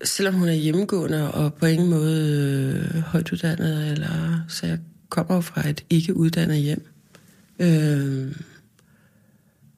selvom 0.05 0.35
hun 0.35 0.49
er 0.49 0.53
hjemmegående 0.53 1.33
og 1.35 1.55
på 1.55 1.67
ingen 1.67 1.91
måde 1.91 2.93
øh, 2.95 3.01
højt 3.01 3.33
uddannet, 3.33 3.93
eller, 3.93 4.45
så 4.49 4.67
jeg 4.67 4.79
kommer 5.09 5.41
fra 5.41 5.69
et 5.69 5.85
ikke 5.91 6.17
uddannet 6.17 6.57
hjem, 6.57 6.87
øh, 7.59 8.33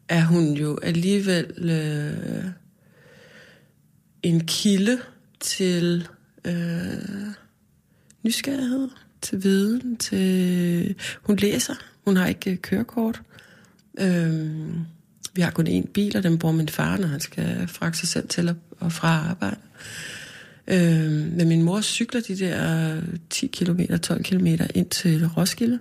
er 0.09 0.25
hun 0.25 0.53
jo 0.53 0.79
alligevel 0.83 1.71
øh, 1.71 2.45
en 4.23 4.47
kilde 4.47 4.99
til 5.41 6.09
øh, 6.45 7.33
nysgerrighed, 8.23 8.89
til 9.23 9.43
viden, 9.43 9.97
til... 9.97 10.95
Hun 11.23 11.37
læser, 11.37 11.75
hun 12.05 12.17
har 12.17 12.27
ikke 12.27 12.51
øh, 12.51 12.57
kørekort. 12.59 13.23
Øh, 14.01 14.51
vi 15.39 15.43
har 15.43 15.51
kun 15.51 15.67
én 15.67 15.87
bil, 15.93 16.17
og 16.17 16.23
den 16.23 16.39
bruger 16.39 16.55
min 16.55 16.69
far, 16.69 16.97
når 16.97 17.07
han 17.09 17.21
skal 17.21 17.69
fragte 17.69 17.99
sig 17.99 18.09
selv 18.09 18.29
til 18.29 18.55
og- 18.81 18.93
fra 18.93 19.09
arbejde. 19.31 19.57
Øh, 20.69 21.11
men 21.37 21.49
min 21.49 21.63
mor 21.63 21.81
cykler 21.81 22.21
de 22.21 22.39
der 22.39 23.01
10 23.31 23.47
km, 23.47 23.81
12 24.03 24.23
km 24.25 24.47
ind 24.75 24.91
til 24.91 25.27
Roskilde 25.29 25.79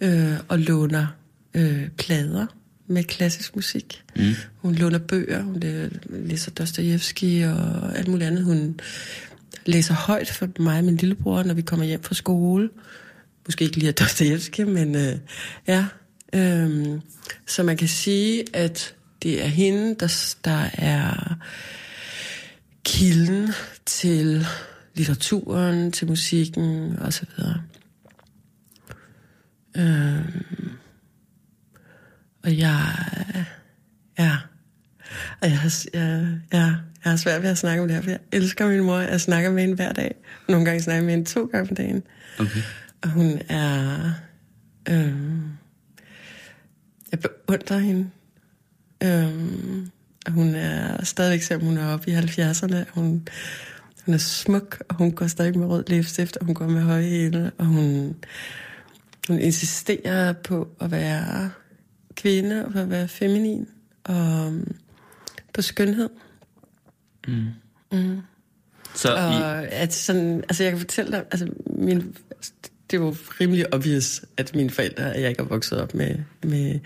øh, 0.00 0.32
og 0.48 0.58
låner 0.58 1.06
øh, 1.54 1.88
plader 1.98 2.46
med 2.86 3.04
klassisk 3.04 3.56
musik. 3.56 4.02
Mm. 4.16 4.22
Hun 4.56 4.74
låner 4.74 4.98
bøger, 4.98 5.42
hun 5.42 5.60
læ- 5.60 5.88
læser 6.10 6.50
Dostojevski 6.50 7.40
og 7.42 7.98
alt 7.98 8.08
muligt 8.08 8.26
andet. 8.26 8.44
Hun 8.44 8.80
læser 9.66 9.94
højt 9.94 10.30
for 10.30 10.48
mig 10.58 10.78
og 10.78 10.84
min 10.84 10.96
lillebror, 10.96 11.42
når 11.42 11.54
vi 11.54 11.62
kommer 11.62 11.86
hjem 11.86 12.02
fra 12.02 12.14
skole. 12.14 12.70
Måske 13.46 13.64
ikke 13.64 13.76
lige 13.76 13.88
af 13.88 13.94
Dostojevski, 13.94 14.64
men 14.64 14.94
øh, 14.96 15.12
ja. 15.68 15.86
Øhm, 16.34 17.00
så 17.46 17.62
man 17.62 17.76
kan 17.76 17.88
sige, 17.88 18.44
at 18.56 18.94
det 19.22 19.42
er 19.42 19.46
hende, 19.46 19.94
der, 19.94 20.34
der 20.44 20.68
er 20.72 21.36
kilden 22.84 23.48
til 23.86 24.46
litteraturen, 24.94 25.92
til 25.92 26.08
musikken 26.08 26.98
osv. 26.98 27.28
Øhm, 29.76 30.70
og 32.44 32.58
jeg, 32.58 32.94
ja, 34.18 34.36
og 35.40 35.50
jeg, 35.50 35.58
jeg, 35.94 36.38
jeg, 36.52 36.76
jeg 37.04 37.10
har 37.10 37.16
svært 37.16 37.42
ved 37.42 37.50
at 37.50 37.58
snakke 37.58 37.82
om 37.82 37.88
det 37.88 37.94
her, 37.94 38.02
for 38.02 38.10
jeg 38.10 38.20
elsker 38.32 38.68
min 38.68 38.84
mor. 38.84 38.98
Jeg 38.98 39.20
snakker 39.20 39.50
med 39.50 39.60
hende 39.60 39.74
hver 39.74 39.92
dag. 39.92 40.14
Nogle 40.48 40.64
gange 40.64 40.82
snakker 40.82 40.96
jeg 40.96 41.04
med 41.04 41.14
hende 41.14 41.30
to 41.30 41.44
gange 41.44 41.70
om 41.70 41.76
dagen. 41.76 42.02
Okay. 42.38 42.60
Og 43.02 43.10
hun 43.10 43.40
er... 43.48 44.12
Øh, 44.88 45.14
jeg 47.14 47.30
beundrer 47.46 47.78
hende. 47.78 48.10
Øh, 49.02 49.88
hun 50.28 50.54
er 50.54 51.04
stadigvæk, 51.04 51.42
selvom 51.42 51.66
hun 51.66 51.76
er 51.76 51.92
oppe 51.92 52.10
i 52.10 52.14
70'erne, 52.14 52.76
hun, 52.90 53.28
hun 54.06 54.14
er 54.14 54.18
smuk, 54.18 54.82
og 54.88 54.94
hun 54.94 55.12
går 55.12 55.26
stadig 55.26 55.58
med 55.58 55.66
rød 55.66 55.84
læbestift, 55.86 56.36
og 56.36 56.46
hun 56.46 56.54
går 56.54 56.68
med 56.68 56.82
høje 56.82 57.02
hæle, 57.02 57.52
og 57.58 57.66
hun, 57.66 58.16
hun 59.28 59.38
insisterer 59.38 60.32
på 60.32 60.68
at 60.80 60.90
være 60.90 61.50
kvinde, 62.14 62.64
og 62.64 62.80
at 62.80 62.90
være 62.90 63.08
feminin, 63.08 63.68
og 64.04 64.46
um, 64.46 64.74
på 65.54 65.62
skønhed. 65.62 66.08
Mm. 67.28 67.46
Mm. 67.92 68.20
Så 68.94 69.14
og 69.14 69.62
i... 69.64 69.66
at 69.70 69.94
sådan, 69.94 70.36
altså 70.36 70.62
jeg 70.62 70.72
kan 70.72 70.78
fortælle 70.78 71.12
dig, 71.12 71.24
altså 71.30 71.48
min, 71.66 72.16
det 72.94 73.02
var 73.02 73.40
rimelig 73.40 73.74
obvious, 73.74 74.24
at 74.36 74.54
mine 74.54 74.70
forældre, 74.70 75.14
at 75.14 75.20
jeg 75.20 75.28
ikke 75.28 75.42
er 75.42 75.46
vokset 75.46 75.80
op 75.80 75.94
med, 75.94 76.16
med, 76.42 76.80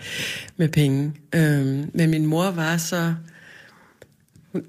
med 0.57 0.69
penge. 0.69 1.13
Øhm, 1.35 1.91
men 1.93 2.09
min 2.09 2.25
mor 2.25 2.51
var 2.51 2.77
så 2.77 3.15
hun 4.51 4.65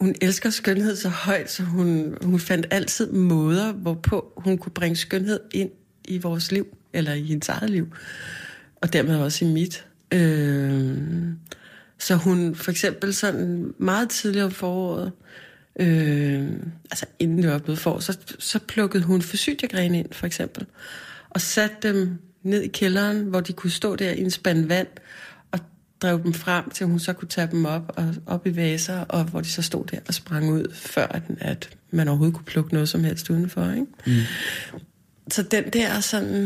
hun 0.00 0.14
elsker 0.20 0.50
skønhed 0.50 0.96
så 0.96 1.08
højt, 1.08 1.50
så 1.50 1.62
hun, 1.62 2.16
hun 2.22 2.40
fandt 2.40 2.66
altid 2.70 3.12
måder, 3.12 3.72
hvorpå 3.72 4.32
hun 4.36 4.58
kunne 4.58 4.72
bringe 4.72 4.96
skønhed 4.96 5.40
ind 5.50 5.70
i 6.04 6.18
vores 6.18 6.52
liv, 6.52 6.66
eller 6.92 7.12
i 7.12 7.22
hendes 7.22 7.48
eget 7.48 7.70
liv, 7.70 7.88
og 8.76 8.92
dermed 8.92 9.16
også 9.16 9.44
i 9.44 9.48
mit. 9.48 9.86
Øhm, 10.12 11.38
så 11.98 12.14
hun 12.14 12.54
for 12.54 12.70
eksempel 12.70 13.14
sådan 13.14 13.74
meget 13.78 14.10
tidligere 14.10 14.46
om 14.46 14.52
foråret, 14.52 15.06
øh, 15.06 15.12
altså 15.78 17.06
inden 17.18 17.42
det 17.42 17.50
var 17.50 17.58
blevet 17.58 17.78
for, 17.78 17.98
så, 17.98 18.18
så 18.38 18.58
plukkede 18.58 19.04
hun 19.04 19.22
forsytjegrene 19.22 19.98
ind 19.98 20.12
for 20.12 20.26
eksempel, 20.26 20.66
og 21.30 21.40
satte 21.40 21.76
dem 21.82 22.18
ned 22.42 22.62
i 22.62 22.68
kælderen, 22.68 23.22
hvor 23.22 23.40
de 23.40 23.52
kunne 23.52 23.70
stå 23.70 23.96
der 23.96 24.10
i 24.10 24.20
en 24.20 24.30
spand 24.30 24.66
vand, 24.66 24.88
drev 26.02 26.22
dem 26.22 26.34
frem, 26.34 26.70
til 26.70 26.86
hun 26.86 26.98
så 26.98 27.12
kunne 27.12 27.28
tage 27.28 27.48
dem 27.50 27.64
op 27.64 27.92
og 27.96 28.14
op 28.26 28.46
i 28.46 28.56
vaser, 28.56 29.00
og 29.00 29.24
hvor 29.24 29.40
de 29.40 29.48
så 29.48 29.62
stod 29.62 29.84
der 29.84 29.98
og 30.08 30.14
sprang 30.14 30.52
ud, 30.52 30.74
før 30.74 31.06
at, 31.06 31.22
at 31.40 31.70
man 31.90 32.08
overhovedet 32.08 32.34
kunne 32.34 32.44
plukke 32.44 32.74
noget 32.74 32.88
som 32.88 33.04
helst 33.04 33.30
udenfor. 33.30 33.70
Ikke? 33.70 33.86
Mm. 34.06 34.12
Så 35.30 35.42
den 35.42 35.64
der 35.72 36.00
sådan, 36.00 36.42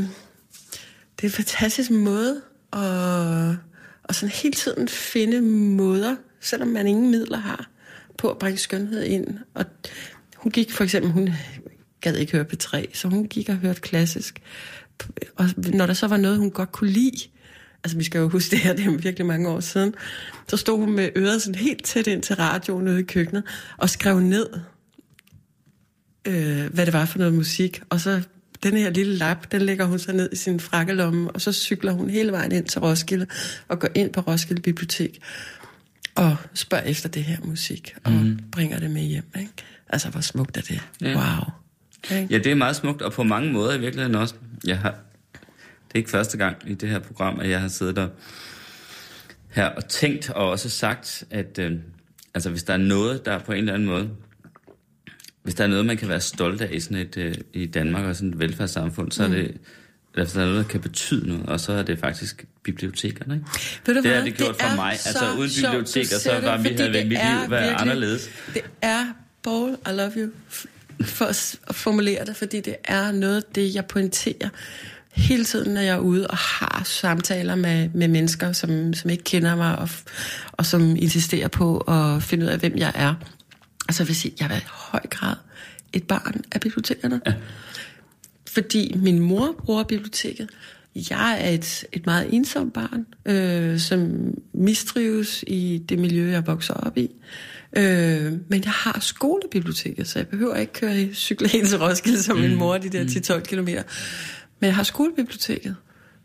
det 1.16 1.22
er 1.22 1.24
en 1.24 1.30
fantastisk 1.30 1.90
måde 1.90 2.40
at, 2.72 3.56
at 4.04 4.14
sådan 4.14 4.32
hele 4.42 4.54
tiden 4.54 4.88
finde 4.88 5.40
måder, 5.76 6.16
selvom 6.40 6.68
man 6.68 6.86
ingen 6.86 7.10
midler 7.10 7.38
har, 7.38 7.68
på 8.22 8.30
at 8.30 8.38
bringe 8.38 8.58
skønhed 8.58 9.02
ind. 9.04 9.26
Og 9.54 9.64
hun 10.36 10.52
gik 10.52 10.72
for 10.72 10.84
eksempel, 10.84 11.12
hun 11.12 11.30
gad 12.00 12.16
ikke 12.16 12.32
høre 12.32 12.46
P3, 12.52 12.94
så 12.94 13.08
hun 13.08 13.28
gik 13.28 13.48
og 13.48 13.56
hørte 13.56 13.80
klassisk. 13.80 14.42
Og 15.36 15.48
når 15.56 15.86
der 15.86 15.94
så 15.94 16.06
var 16.06 16.16
noget, 16.16 16.38
hun 16.38 16.50
godt 16.50 16.72
kunne 16.72 16.90
lide, 16.90 17.28
altså 17.84 17.96
vi 17.96 18.04
skal 18.04 18.18
jo 18.18 18.28
huske 18.28 18.50
det 18.50 18.58
her, 18.58 18.72
det 18.72 18.84
er 18.84 18.90
virkelig 18.90 19.26
mange 19.26 19.48
år 19.48 19.60
siden, 19.60 19.94
så 20.48 20.56
stod 20.56 20.78
hun 20.78 20.92
med 20.92 21.10
øret 21.16 21.42
sådan 21.42 21.54
helt 21.54 21.84
tæt 21.84 22.06
ind 22.06 22.22
til 22.22 22.36
radioen 22.36 22.88
ude 22.88 23.00
i 23.00 23.02
køkkenet, 23.02 23.42
og 23.76 23.90
skrev 23.90 24.20
ned, 24.20 24.46
øh, 26.28 26.74
hvad 26.74 26.86
det 26.86 26.92
var 26.92 27.04
for 27.04 27.18
noget 27.18 27.34
musik, 27.34 27.82
og 27.90 28.00
så 28.00 28.22
den 28.62 28.76
her 28.76 28.90
lille 28.90 29.14
lap, 29.16 29.52
den 29.52 29.62
lægger 29.62 29.84
hun 29.84 29.98
så 29.98 30.12
ned 30.12 30.28
i 30.32 30.36
sin 30.36 30.60
frakkelomme, 30.60 31.30
og 31.30 31.40
så 31.40 31.52
cykler 31.52 31.92
hun 31.92 32.10
hele 32.10 32.32
vejen 32.32 32.52
ind 32.52 32.64
til 32.66 32.80
Roskilde, 32.80 33.26
og 33.68 33.78
går 33.78 33.88
ind 33.94 34.12
på 34.12 34.20
Roskilde 34.20 34.62
Bibliotek, 34.62 35.20
og 36.14 36.36
spørger 36.54 36.84
efter 36.84 37.08
det 37.08 37.24
her 37.24 37.36
musik, 37.44 37.94
og 38.04 38.12
mm. 38.12 38.38
bringer 38.52 38.78
det 38.78 38.90
med 38.90 39.02
hjem. 39.02 39.24
Ikke? 39.40 39.52
Altså, 39.88 40.08
hvor 40.08 40.20
smukt 40.20 40.56
er 40.56 40.60
det? 40.60 40.82
Ja. 41.00 41.14
Wow. 41.14 41.52
Okay. 42.04 42.30
Ja, 42.30 42.38
det 42.38 42.46
er 42.46 42.54
meget 42.54 42.76
smukt, 42.76 43.02
og 43.02 43.12
på 43.12 43.22
mange 43.22 43.52
måder 43.52 43.74
i 43.74 43.80
virkeligheden 43.80 44.14
også. 44.14 44.34
Jeg 44.64 44.78
har, 44.78 44.90
det 45.32 45.94
er 45.94 45.98
ikke 45.98 46.10
første 46.10 46.38
gang 46.38 46.56
i 46.66 46.74
det 46.74 46.88
her 46.88 46.98
program, 46.98 47.40
at 47.40 47.50
jeg 47.50 47.60
har 47.60 47.68
siddet 47.68 47.96
der 47.96 48.08
her 49.48 49.66
og 49.66 49.88
tænkt 49.88 50.30
og 50.30 50.50
også 50.50 50.68
sagt, 50.68 51.24
at 51.30 51.58
øh, 51.58 51.72
altså, 52.34 52.50
hvis 52.50 52.62
der 52.62 52.72
er 52.72 52.78
noget, 52.78 53.24
der 53.24 53.38
på 53.38 53.52
en 53.52 53.58
eller 53.58 53.74
anden 53.74 53.88
måde, 53.88 54.10
hvis 55.42 55.54
der 55.54 55.64
er 55.64 55.68
noget, 55.68 55.86
man 55.86 55.96
kan 55.96 56.08
være 56.08 56.20
stolt 56.20 56.60
af 56.60 56.68
i, 56.72 56.80
sådan 56.80 56.96
et, 56.96 57.16
øh, 57.16 57.34
i 57.52 57.66
Danmark 57.66 58.04
og 58.04 58.16
sådan 58.16 58.28
et 58.28 58.38
velfærdssamfund, 58.38 59.12
så 59.12 59.22
er 59.22 59.28
mm. 59.28 59.34
det, 59.34 59.56
altså, 60.16 60.38
der 60.38 60.46
er 60.46 60.50
noget, 60.50 60.64
der 60.64 60.70
kan 60.70 60.80
betyde 60.80 61.28
noget, 61.28 61.46
og 61.46 61.60
så 61.60 61.72
er 61.72 61.82
det 61.82 61.98
faktisk 61.98 62.46
bibliotekerne. 62.64 63.34
Ikke? 63.34 63.46
Ved 63.86 63.94
du 63.94 64.02
det 64.02 64.14
har 64.14 64.24
det 64.24 64.36
gjort 64.36 64.56
for 64.60 64.76
mig. 64.76 64.92
Altså 64.92 65.34
uden 65.38 65.50
biblioteker, 65.62 66.18
så 66.18 66.40
var 66.40 66.58
mit, 66.58 66.80
havde 66.80 66.92
mit 66.92 67.08
liv 67.08 67.18
været 67.18 67.50
virkelig, 67.50 67.80
anderledes. 67.80 68.30
Det 68.54 68.62
er, 68.82 69.06
Paul, 69.44 69.70
I 69.70 69.92
love 69.92 70.12
you, 70.16 70.30
for 71.04 71.24
at 71.24 71.74
formulere 71.74 72.24
det, 72.24 72.36
fordi 72.36 72.60
det 72.60 72.76
er 72.84 73.12
noget 73.12 73.36
af 73.36 73.42
det, 73.54 73.74
jeg 73.74 73.86
pointerer 73.86 74.48
hele 75.12 75.44
tiden, 75.44 75.74
når 75.74 75.80
jeg 75.80 75.94
er 75.94 75.98
ude 75.98 76.26
og 76.26 76.36
har 76.36 76.82
samtaler 76.84 77.54
med, 77.54 77.88
med 77.94 78.08
mennesker, 78.08 78.52
som, 78.52 78.94
som 78.94 79.10
ikke 79.10 79.24
kender 79.24 79.56
mig, 79.56 79.78
og, 79.78 79.88
og 80.52 80.66
som 80.66 80.96
insisterer 80.96 81.48
på 81.48 81.78
at 81.78 82.22
finde 82.22 82.46
ud 82.46 82.50
af, 82.50 82.58
hvem 82.58 82.76
jeg 82.76 82.92
er. 82.94 83.14
Altså 83.88 84.04
vil 84.04 84.16
sige, 84.16 84.34
jeg 84.40 84.50
er 84.52 84.56
i 84.56 84.64
høj 84.68 85.02
grad 85.10 85.36
et 85.92 86.06
barn 86.06 86.44
af 86.52 86.60
bibliotekerne. 86.60 87.20
Ja. 87.26 87.34
Fordi 88.48 88.94
min 88.96 89.18
mor 89.18 89.54
bruger 89.58 89.82
biblioteket. 89.82 90.50
Jeg 90.94 91.38
er 91.40 91.48
et, 91.48 91.84
et 91.92 92.06
meget 92.06 92.34
ensomt 92.34 92.72
barn, 92.72 93.06
øh, 93.26 93.78
som 93.78 94.10
mistrives 94.54 95.44
i 95.46 95.82
det 95.88 95.98
miljø, 95.98 96.30
jeg 96.30 96.46
vokser 96.46 96.74
op 96.74 96.98
i. 96.98 97.10
Øh, 97.76 98.32
men 98.48 98.64
jeg 98.64 98.72
har 98.72 99.00
skolebiblioteket, 99.00 100.08
så 100.08 100.18
jeg 100.18 100.28
behøver 100.28 100.56
ikke 100.56 100.72
køre 100.72 101.00
i 101.00 101.14
cykle 101.14 101.48
ind 101.54 101.66
til 101.70 101.78
Roskilde 101.78 102.22
som 102.22 102.36
mm. 102.36 102.42
min 102.42 102.58
mor, 102.58 102.78
de 102.78 102.88
der 102.88 103.04
10-12 103.04 103.36
mm. 103.36 103.42
kilometer. 103.42 103.82
Men 104.60 104.66
jeg 104.66 104.76
har 104.76 104.82
skolebiblioteket, 104.82 105.76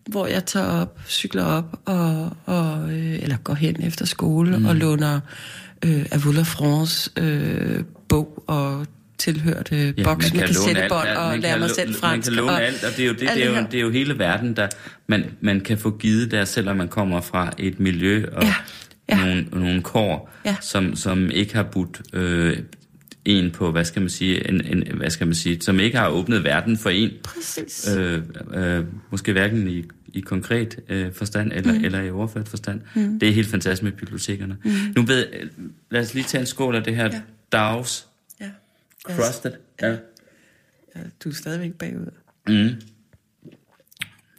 hvor 0.09 0.27
jeg 0.27 0.45
tager 0.45 0.65
op, 0.65 0.99
cykler 1.07 1.43
op, 1.43 1.81
og, 1.85 2.31
og, 2.45 2.93
øh, 2.93 3.23
eller 3.23 3.37
går 3.37 3.53
hen 3.53 3.83
efter 3.83 4.05
skole 4.05 4.59
mm. 4.59 4.65
og 4.65 4.75
låner 4.75 5.19
øh, 5.85 6.05
Avula 6.11 6.41
France 6.41 7.11
øh, 7.17 7.83
bog 8.07 8.43
og 8.47 8.85
tilhørt 9.17 9.69
øh, 9.71 9.93
ja, 9.97 10.03
boks 10.03 10.33
med 10.33 10.41
kassettebånd 10.41 11.07
og 11.07 11.39
lære 11.39 11.59
mig 11.59 11.69
selv 11.69 11.95
fransk. 11.95 12.31
Man 12.31 12.35
kan 12.35 12.43
låne 12.43 12.51
og, 12.51 12.63
alt, 12.63 12.83
og 12.83 12.91
det 12.91 12.99
er 12.99 13.07
jo, 13.07 13.13
det, 13.13 13.19
det, 13.19 13.45
er 13.45 13.49
jo, 13.49 13.65
det 13.71 13.77
er 13.77 13.81
jo 13.81 13.89
hele 13.89 14.19
verden, 14.19 14.55
der 14.55 14.67
man, 15.07 15.25
man 15.41 15.61
kan 15.61 15.77
få 15.77 15.97
givet 15.97 16.31
der, 16.31 16.45
selvom 16.45 16.77
man 16.77 16.87
kommer 16.87 17.21
fra 17.21 17.51
et 17.57 17.79
miljø 17.79 18.25
og 18.31 18.43
ja, 18.43 18.53
ja. 19.09 19.25
Nogle, 19.25 19.47
nogle 19.51 19.81
kår, 19.81 20.31
ja. 20.45 20.55
som, 20.61 20.95
som 20.95 21.31
ikke 21.31 21.55
har 21.55 21.63
budt 21.63 22.01
øh, 22.13 22.57
en 23.25 23.51
på, 23.51 23.71
hvad 23.71 23.85
skal 23.85 24.01
man 24.01 24.09
sige, 24.09 24.49
en, 24.49 24.65
en, 24.65 24.97
hvad 24.97 25.09
skal 25.09 25.27
man 25.27 25.35
sige, 25.35 25.61
som 25.61 25.79
ikke 25.79 25.97
har 25.97 26.09
åbnet 26.09 26.43
verden 26.43 26.77
for 26.77 26.89
en. 26.89 27.11
Præcis. 27.23 27.89
Øh, 27.97 28.21
øh, 28.53 28.83
måske 29.11 29.31
hverken 29.31 29.67
i, 29.67 29.83
i 30.13 30.19
konkret 30.19 30.79
øh, 30.89 31.13
forstand 31.13 31.51
eller, 31.55 31.73
mm. 31.73 31.85
eller 31.85 32.01
i 32.01 32.11
overført 32.11 32.47
forstand. 32.47 32.81
Mm. 32.95 33.19
Det 33.19 33.29
er 33.29 33.33
helt 33.33 33.47
fantastisk 33.47 33.83
med 33.83 33.91
bibliotekerne. 33.91 34.57
Mm. 34.63 34.71
Nu 34.95 35.01
ved, 35.01 35.25
lad 35.91 36.01
os 36.01 36.13
lige 36.13 36.23
tage 36.23 36.39
en 36.39 36.45
skål 36.47 36.75
af 36.75 36.83
det 36.83 36.95
her 36.95 37.03
ja. 37.03 37.21
Dags. 37.51 38.07
Crusted. 39.15 39.53
Ja. 39.81 39.87
ja. 39.87 39.97
ja. 40.95 41.01
Du 41.23 41.29
er 41.29 41.33
stadigvæk 41.33 41.73
bagud. 41.73 42.11
Mm. 42.47 42.81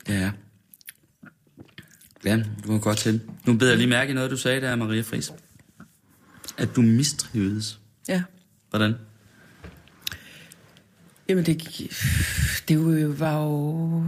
Ja. 0.09 0.33
Ja, 2.25 2.43
du 2.65 2.73
var 2.73 2.79
godt 2.79 2.99
til. 2.99 3.21
Nu 3.47 3.55
beder 3.55 3.71
jeg 3.71 3.79
lige 3.79 3.89
mærke 3.89 4.11
i 4.11 4.15
noget, 4.15 4.31
du 4.31 4.37
sagde 4.37 4.61
der, 4.61 4.77
Maria 4.77 5.03
Friis. 5.03 5.33
At 6.59 6.69
du 6.77 6.83
mistrivedes. 6.83 7.81
Ja. 8.09 8.23
Hvordan? 8.71 8.95
Jamen, 11.29 11.47
det, 11.47 11.63
det 12.69 13.19
var 13.21 13.35
jo... 13.43 14.05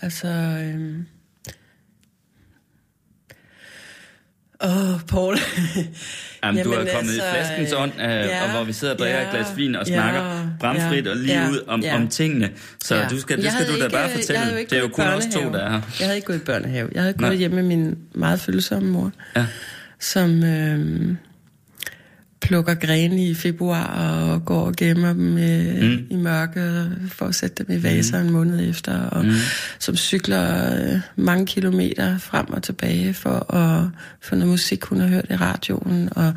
Altså... 0.00 0.28
Øhm, 0.28 1.06
Åh, 4.64 4.94
oh, 4.94 5.00
Paul. 5.08 5.36
Jamen, 6.44 6.58
Jamen, 6.58 6.64
du 6.64 6.70
er 6.70 6.76
kommet 6.94 7.12
altså, 7.12 7.26
i 7.26 7.30
flaskens 7.32 7.72
ånd, 7.72 7.92
øh, 7.98 8.08
ja, 8.08 8.44
og 8.44 8.50
hvor 8.50 8.64
vi 8.64 8.72
sidder 8.72 8.92
og 8.94 8.98
drikker 8.98 9.18
ja, 9.18 9.26
et 9.26 9.30
glas 9.30 9.56
vin 9.56 9.74
og 9.76 9.86
snakker 9.86 10.20
ja, 10.20 10.42
bramfrit 10.60 11.06
ja, 11.06 11.10
og 11.10 11.16
lige 11.16 11.42
ja, 11.42 11.50
ud 11.50 11.60
om, 11.66 11.80
ja. 11.80 11.96
om 11.96 12.08
tingene. 12.08 12.50
Så 12.84 12.96
ja. 12.96 13.08
du 13.08 13.20
skal, 13.20 13.42
det 13.42 13.52
skal 13.52 13.66
du 13.66 13.78
da 13.78 13.84
ikke, 13.84 13.96
bare 13.96 14.10
fortælle. 14.10 14.40
Det 14.70 14.72
er 14.72 14.80
jo 14.80 14.88
kun 14.88 15.04
os 15.04 15.26
to, 15.26 15.40
der 15.40 15.58
er 15.58 15.70
her. 15.70 15.80
Jeg 16.00 16.06
havde 16.06 16.16
ikke 16.16 16.26
gået 16.26 16.36
i 16.36 16.44
børnehave. 16.44 16.88
Jeg 16.92 17.02
havde 17.02 17.14
gået 17.14 17.38
hjemme 17.38 17.56
med 17.56 17.76
min 17.76 17.98
meget 18.14 18.40
følsomme 18.40 18.90
mor, 18.90 19.12
ja. 19.36 19.46
som... 20.00 20.44
Øh, 20.44 21.16
plukker 22.40 22.74
grene 22.74 23.26
i 23.26 23.34
februar 23.34 23.84
og 23.86 24.44
går 24.44 24.66
og 24.66 24.76
gemmer 24.76 25.12
dem 25.12 25.38
øh, 25.38 25.82
mm. 25.82 26.06
i 26.10 26.16
mørke 26.16 26.90
for 27.08 27.26
at 27.26 27.34
sætte 27.34 27.64
dem 27.64 27.76
i 27.76 27.82
vaser 27.82 28.20
mm. 28.20 28.26
en 28.26 28.32
måned 28.32 28.68
efter, 28.70 29.00
og 29.00 29.24
mm. 29.24 29.32
som 29.78 29.96
cykler 29.96 30.74
øh, 30.76 31.00
mange 31.16 31.46
kilometer 31.46 32.18
frem 32.18 32.52
og 32.52 32.62
tilbage 32.62 33.14
for 33.14 33.54
at 33.54 33.84
få 34.20 34.34
noget 34.34 34.50
musik, 34.50 34.84
hun 34.84 35.00
har 35.00 35.08
hørt 35.08 35.26
i 35.30 35.36
radioen, 35.36 36.08
og 36.16 36.34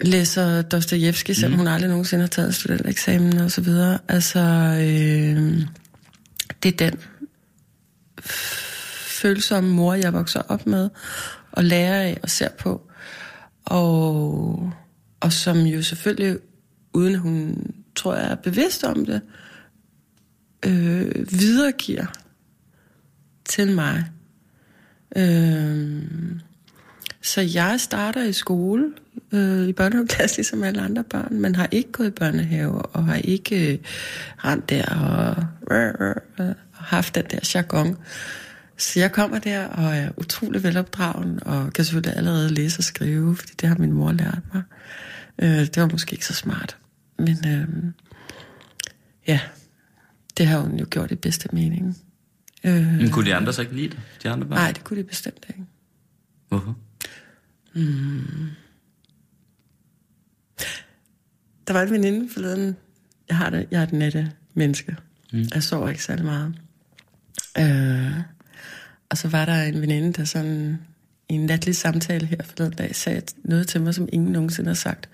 læser 0.00 0.62
Dostojevski, 0.62 1.34
selvom 1.34 1.52
mm. 1.52 1.58
hun 1.58 1.66
aldrig 1.66 1.90
nogensinde 1.90 2.22
har 2.22 2.28
taget 2.28 2.54
studenteksamen 2.54 3.38
og 3.38 3.50
så 3.50 3.60
videre. 3.60 3.98
Altså, 4.08 4.40
øh, 4.80 5.66
det 6.62 6.72
er 6.72 6.90
den 6.90 6.98
følsomme 9.22 9.70
mor, 9.70 9.94
jeg 9.94 10.12
vokser 10.12 10.42
op 10.48 10.66
med, 10.66 10.88
og 11.52 11.64
lærer 11.64 12.02
af 12.02 12.20
og 12.22 12.30
ser 12.30 12.48
på. 12.48 12.91
Og, 13.64 14.72
og 15.20 15.32
som 15.32 15.58
jo 15.58 15.82
selvfølgelig, 15.82 16.38
uden 16.92 17.16
hun 17.16 17.66
tror 17.96 18.14
jeg 18.14 18.30
er 18.30 18.34
bevidst 18.34 18.84
om 18.84 19.06
det, 19.06 19.20
øh, 20.66 21.26
videregiver 21.32 22.06
til 23.44 23.74
mig. 23.74 24.04
Øh, 25.16 26.02
så 27.22 27.40
jeg 27.40 27.80
starter 27.80 28.22
i 28.22 28.32
skole, 28.32 28.92
øh, 29.32 29.68
i 29.68 29.72
børnehaveklasse, 29.72 30.36
ligesom 30.36 30.62
alle 30.62 30.80
andre 30.80 31.04
børn, 31.04 31.40
men 31.40 31.54
har 31.54 31.68
ikke 31.70 31.92
gået 31.92 32.06
i 32.06 32.10
børnehave, 32.10 32.82
og 32.82 33.04
har 33.04 33.14
ikke 33.16 33.72
øh, 33.72 33.78
rent 34.38 34.70
der 34.70 34.86
og, 34.86 35.76
øh, 35.76 36.14
øh, 36.40 36.46
og 36.48 36.54
haft 36.72 37.14
den 37.14 37.24
der 37.30 37.50
jargon. 37.54 37.96
Så 38.82 39.00
jeg 39.00 39.12
kommer 39.12 39.38
der 39.38 39.66
og 39.66 39.96
er 39.96 40.10
utrolig 40.16 40.62
velopdragen, 40.62 41.42
og 41.42 41.72
kan 41.72 41.84
selvfølgelig 41.84 42.16
allerede 42.16 42.54
læse 42.54 42.80
og 42.80 42.84
skrive, 42.84 43.36
fordi 43.36 43.52
det 43.60 43.68
har 43.68 43.76
min 43.76 43.92
mor 43.92 44.12
lært 44.12 44.38
mig. 44.54 44.62
Øh, 45.38 45.48
det 45.48 45.76
var 45.76 45.88
måske 45.88 46.12
ikke 46.12 46.26
så 46.26 46.34
smart, 46.34 46.76
men 47.18 47.36
øh, 47.48 47.68
ja, 49.26 49.40
det 50.36 50.46
har 50.46 50.58
hun 50.60 50.78
jo 50.78 50.86
gjort 50.90 51.10
i 51.10 51.14
bedste 51.14 51.48
mening. 51.52 51.98
Øh, 52.64 52.86
Men 52.86 53.10
kunne 53.10 53.26
de 53.26 53.34
andre 53.34 53.52
så 53.52 53.60
ikke 53.62 53.74
lide 53.76 53.88
dig, 53.88 54.00
de 54.22 54.28
andre 54.30 54.46
børn? 54.46 54.58
nej, 54.58 54.72
det 54.72 54.84
kunne 54.84 54.98
de 54.98 55.04
bestemt 55.04 55.44
ikke. 55.48 55.64
Hvorfor? 56.48 56.76
Der 61.66 61.72
var 61.72 61.82
en 61.82 61.90
veninde 61.90 62.28
forleden. 62.32 62.76
Jeg 63.28 63.36
har 63.36 63.50
det, 63.50 63.66
jeg 63.70 63.78
er 63.78 63.82
et 63.82 63.92
nette 63.92 64.32
menneske. 64.54 64.96
Mm. 65.32 65.44
Jeg 65.54 65.62
sover 65.62 65.88
ikke 65.88 66.04
særlig 66.04 66.24
meget. 66.24 66.54
Øh, 67.58 68.12
og 69.12 69.18
så 69.18 69.28
var 69.28 69.44
der 69.44 69.62
en 69.62 69.80
veninde, 69.80 70.12
der 70.12 70.24
sådan 70.24 70.78
i 71.28 71.34
en 71.34 71.46
natlig 71.46 71.76
samtale 71.76 72.26
her 72.26 72.42
forleden 72.44 72.72
dag, 72.72 72.96
sagde 72.96 73.22
noget 73.44 73.68
til 73.68 73.80
mig, 73.80 73.94
som 73.94 74.08
ingen 74.12 74.32
nogensinde 74.32 74.68
har 74.68 74.74
sagt. 74.74 75.08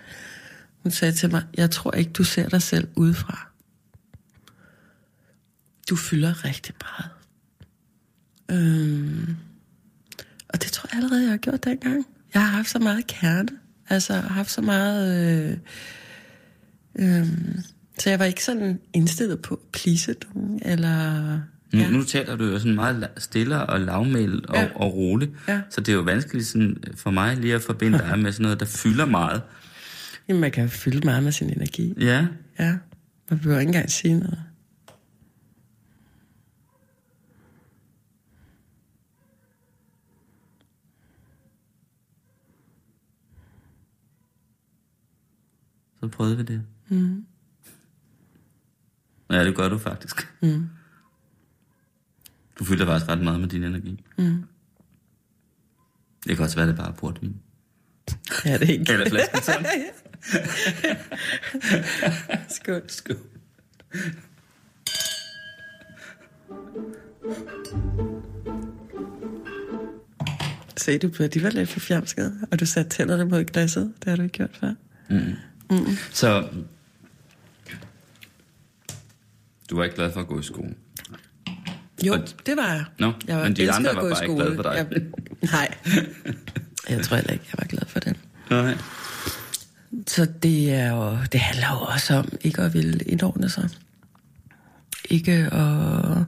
Hun 0.82 0.92
sagde 0.92 1.12
til 1.12 1.30
mig, 1.30 1.42
jeg 1.56 1.70
tror 1.70 1.92
ikke, 1.92 2.12
du 2.12 2.24
ser 2.24 2.48
dig 2.48 2.62
selv 2.62 2.88
udefra. 2.96 3.48
Du 5.90 5.96
fylder 5.96 6.44
rigtig 6.44 6.74
meget. 6.80 7.10
Øhm, 8.50 9.36
og 10.48 10.62
det 10.62 10.72
tror 10.72 10.88
jeg 10.92 10.96
allerede, 10.96 11.22
jeg 11.22 11.30
har 11.30 11.36
gjort 11.36 11.64
dengang. 11.64 12.06
Jeg 12.34 12.42
har 12.42 12.50
haft 12.56 12.70
så 12.70 12.78
meget 12.78 13.06
kerne. 13.06 13.48
Altså, 13.88 14.14
jeg 14.14 14.22
har 14.22 14.28
haft 14.28 14.50
så 14.50 14.60
meget... 14.60 15.28
Øh, 15.42 15.58
øh, 16.98 17.28
så 17.98 18.10
jeg 18.10 18.18
var 18.18 18.24
ikke 18.24 18.44
sådan 18.44 18.80
indstillet 18.92 19.42
på 19.42 19.54
at 19.54 19.60
please 19.72 20.14
nogen, 20.34 20.62
eller... 20.64 21.40
Nu, 21.72 21.78
ja. 21.80 21.90
nu 21.90 22.02
taler 22.04 22.36
du 22.36 22.44
jo 22.44 22.58
sådan 22.58 22.74
meget 22.74 23.08
stille 23.16 23.66
og 23.66 23.80
lavmælt 23.80 24.46
og, 24.46 24.56
Ja. 24.56 24.68
og 24.74 24.94
roligt, 24.94 25.30
Ja. 25.48 25.60
så 25.70 25.80
det 25.80 25.88
er 25.88 25.96
jo 25.96 26.02
vanskeligt 26.02 26.46
sådan, 26.46 26.76
for 26.96 27.10
mig 27.10 27.36
lige 27.36 27.54
at 27.54 27.62
forbinde 27.62 27.98
dig 27.98 28.18
med 28.22 28.32
sådan 28.32 28.42
noget, 28.42 28.60
der 28.60 28.66
fylder 28.66 29.04
meget. 29.06 29.42
Jamen, 30.28 30.40
man 30.40 30.50
kan 30.50 30.68
fylde 30.70 31.00
meget 31.06 31.22
med 31.22 31.32
sin 31.32 31.50
energi. 31.50 31.94
Ja, 32.00 32.26
Ja, 32.58 32.76
man 33.30 33.38
behøver 33.38 33.60
ikke 33.60 33.68
engang 33.68 33.90
sige 33.90 34.18
noget. 34.18 34.38
så 46.00 46.08
prøvede 46.08 46.36
vi 46.36 46.42
det. 46.42 46.62
Mm. 46.88 47.26
Ja, 49.30 49.44
det 49.44 49.56
gør 49.56 49.68
du 49.68 49.78
faktisk. 49.78 50.28
Mm. 50.42 50.68
Du 52.58 52.64
fylder 52.64 52.86
faktisk 52.86 53.10
ret 53.10 53.20
meget 53.20 53.40
med 53.40 53.48
din 53.48 53.64
energi. 53.64 54.04
Mm. 54.18 54.44
Det 56.26 56.36
kan 56.36 56.44
også 56.44 56.56
være, 56.56 56.66
det 56.66 56.72
er 56.72 56.76
bare 56.76 56.92
portvin. 56.92 57.36
Ja, 58.44 58.58
det 58.58 58.68
er 58.68 58.72
ikke. 58.72 58.92
Eller 58.92 59.08
flasken 59.08 59.42
sådan. 59.42 59.66
Skål. 62.56 62.82
Skål. 62.88 63.16
Se, 70.76 70.98
du 70.98 71.08
blev 71.08 71.24
alligevel 71.24 71.52
lidt 71.52 71.68
for 71.68 71.80
fjamsket, 71.80 72.32
og 72.50 72.60
du 72.60 72.66
satte 72.66 72.90
tænderne 72.90 73.24
mod 73.24 73.44
glasset. 73.44 73.94
Det 74.00 74.08
har 74.08 74.16
du 74.16 74.22
ikke 74.22 74.32
gjort 74.32 74.56
før. 74.60 74.74
Så 76.12 76.48
du 79.70 79.76
var 79.76 79.84
ikke 79.84 79.96
glad 79.96 80.12
for 80.12 80.20
at 80.20 80.26
gå 80.26 80.40
i 80.40 80.42
skole? 80.42 80.74
Jo, 82.06 82.14
det 82.46 82.56
var 82.56 82.72
jeg. 82.72 82.84
Nå, 82.98 83.12
jeg 83.28 83.36
men 83.42 83.56
de 83.56 83.72
andre 83.72 83.94
var 83.94 84.02
bare 84.02 84.24
ikke 84.24 84.34
glade 84.34 84.54
for 84.56 84.62
dig. 84.62 84.72
Jeg, 84.92 85.02
nej, 85.52 85.74
jeg 86.96 87.04
tror 87.04 87.16
heller 87.16 87.32
ikke, 87.32 87.44
jeg 87.52 87.58
var 87.58 87.66
glad 87.66 87.86
for 87.86 88.00
det. 88.00 88.16
Nej. 88.50 88.76
Så 90.06 90.24
det, 90.42 90.72
er 90.74 90.90
jo, 90.90 91.18
det 91.32 91.40
handler 91.40 91.66
jo 91.70 91.80
også 91.94 92.14
om 92.14 92.28
ikke 92.40 92.62
at 92.62 92.74
ville 92.74 92.98
indordne 93.04 93.48
sig. 93.48 93.68
Ikke 95.10 95.32
at 95.32 96.24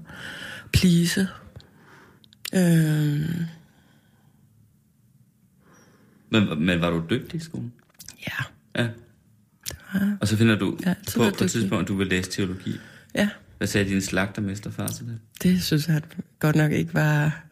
please. 0.73 1.29
Øhm, 2.55 3.45
Men, 6.33 6.65
men 6.67 6.81
var 6.81 6.91
du 6.91 7.03
dygtig 7.11 7.41
i 7.41 7.45
skolen? 7.45 7.73
ja, 8.27 8.45
Ja. 8.83 8.89
Og 10.21 10.29
så 10.29 10.37
finder 10.37 10.59
du 10.59 10.79
på, 11.17 11.31
på 11.39 11.45
et 11.45 11.51
tidspunkt, 11.51 11.83
at 11.83 11.89
du 11.89 11.95
vil 11.97 12.07
læse 12.07 12.31
teologi. 12.31 12.77
ja, 13.15 13.29
Hvad 13.61 13.69
sagde 13.69 13.91
din 13.91 14.01
slagtermesterfar 14.01 14.87
til 14.87 15.07
det? 15.07 15.21
det 15.43 15.63
synes 15.63 15.89
jeg 15.89 16.03
godt 16.39 16.57
nok 16.57 16.73
ikke 16.73 16.95
var 16.95 17.45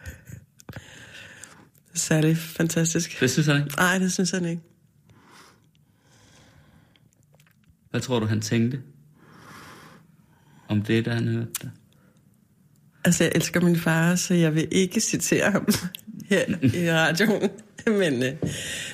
særlig 1.94 2.36
fantastisk. 2.36 3.20
Det 3.20 3.30
synes 3.30 3.46
han 3.46 3.56
ikke. 3.56 3.76
Nej, 3.76 3.98
det 3.98 4.12
synes 4.12 4.30
han 4.30 4.44
ikke. 4.44 4.62
Hvad 7.90 8.00
tror 8.00 8.20
du, 8.20 8.26
han 8.26 8.40
tænkte? 8.40 8.82
Om 10.68 10.82
det, 10.82 11.04
da 11.04 11.14
han 11.14 11.28
hørte 11.28 11.50
det? 11.62 11.70
Altså, 13.04 13.24
jeg 13.24 13.32
elsker 13.34 13.60
min 13.60 13.76
far, 13.76 14.14
så 14.14 14.34
jeg 14.34 14.54
vil 14.54 14.68
ikke 14.70 15.00
citere 15.00 15.50
ham 15.50 15.66
her 16.28 16.44
i 16.62 16.92
radioen. 16.92 17.50
Men 17.86 18.22
øh, 18.22 18.32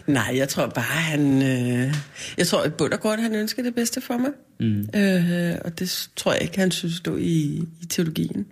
nej, 0.06 0.32
jeg 0.34 0.48
tror 0.48 0.66
bare, 0.66 0.84
han... 0.84 1.42
Øh, 1.42 1.94
jeg 2.38 2.46
tror 2.46 2.64
i 2.64 2.68
bund 2.68 2.92
og 2.92 3.00
grund, 3.00 3.20
han 3.20 3.34
ønsker 3.34 3.62
det 3.62 3.74
bedste 3.74 4.00
for 4.00 4.18
mig. 4.18 4.30
Mm. 4.60 4.88
Øh, 5.00 5.58
og 5.64 5.78
det 5.78 6.08
tror 6.16 6.32
jeg 6.32 6.42
ikke, 6.42 6.58
han 6.58 6.70
synes 6.70 6.94
stod 6.94 7.20
i, 7.20 7.62
i 7.82 7.86
teologien. 7.90 8.46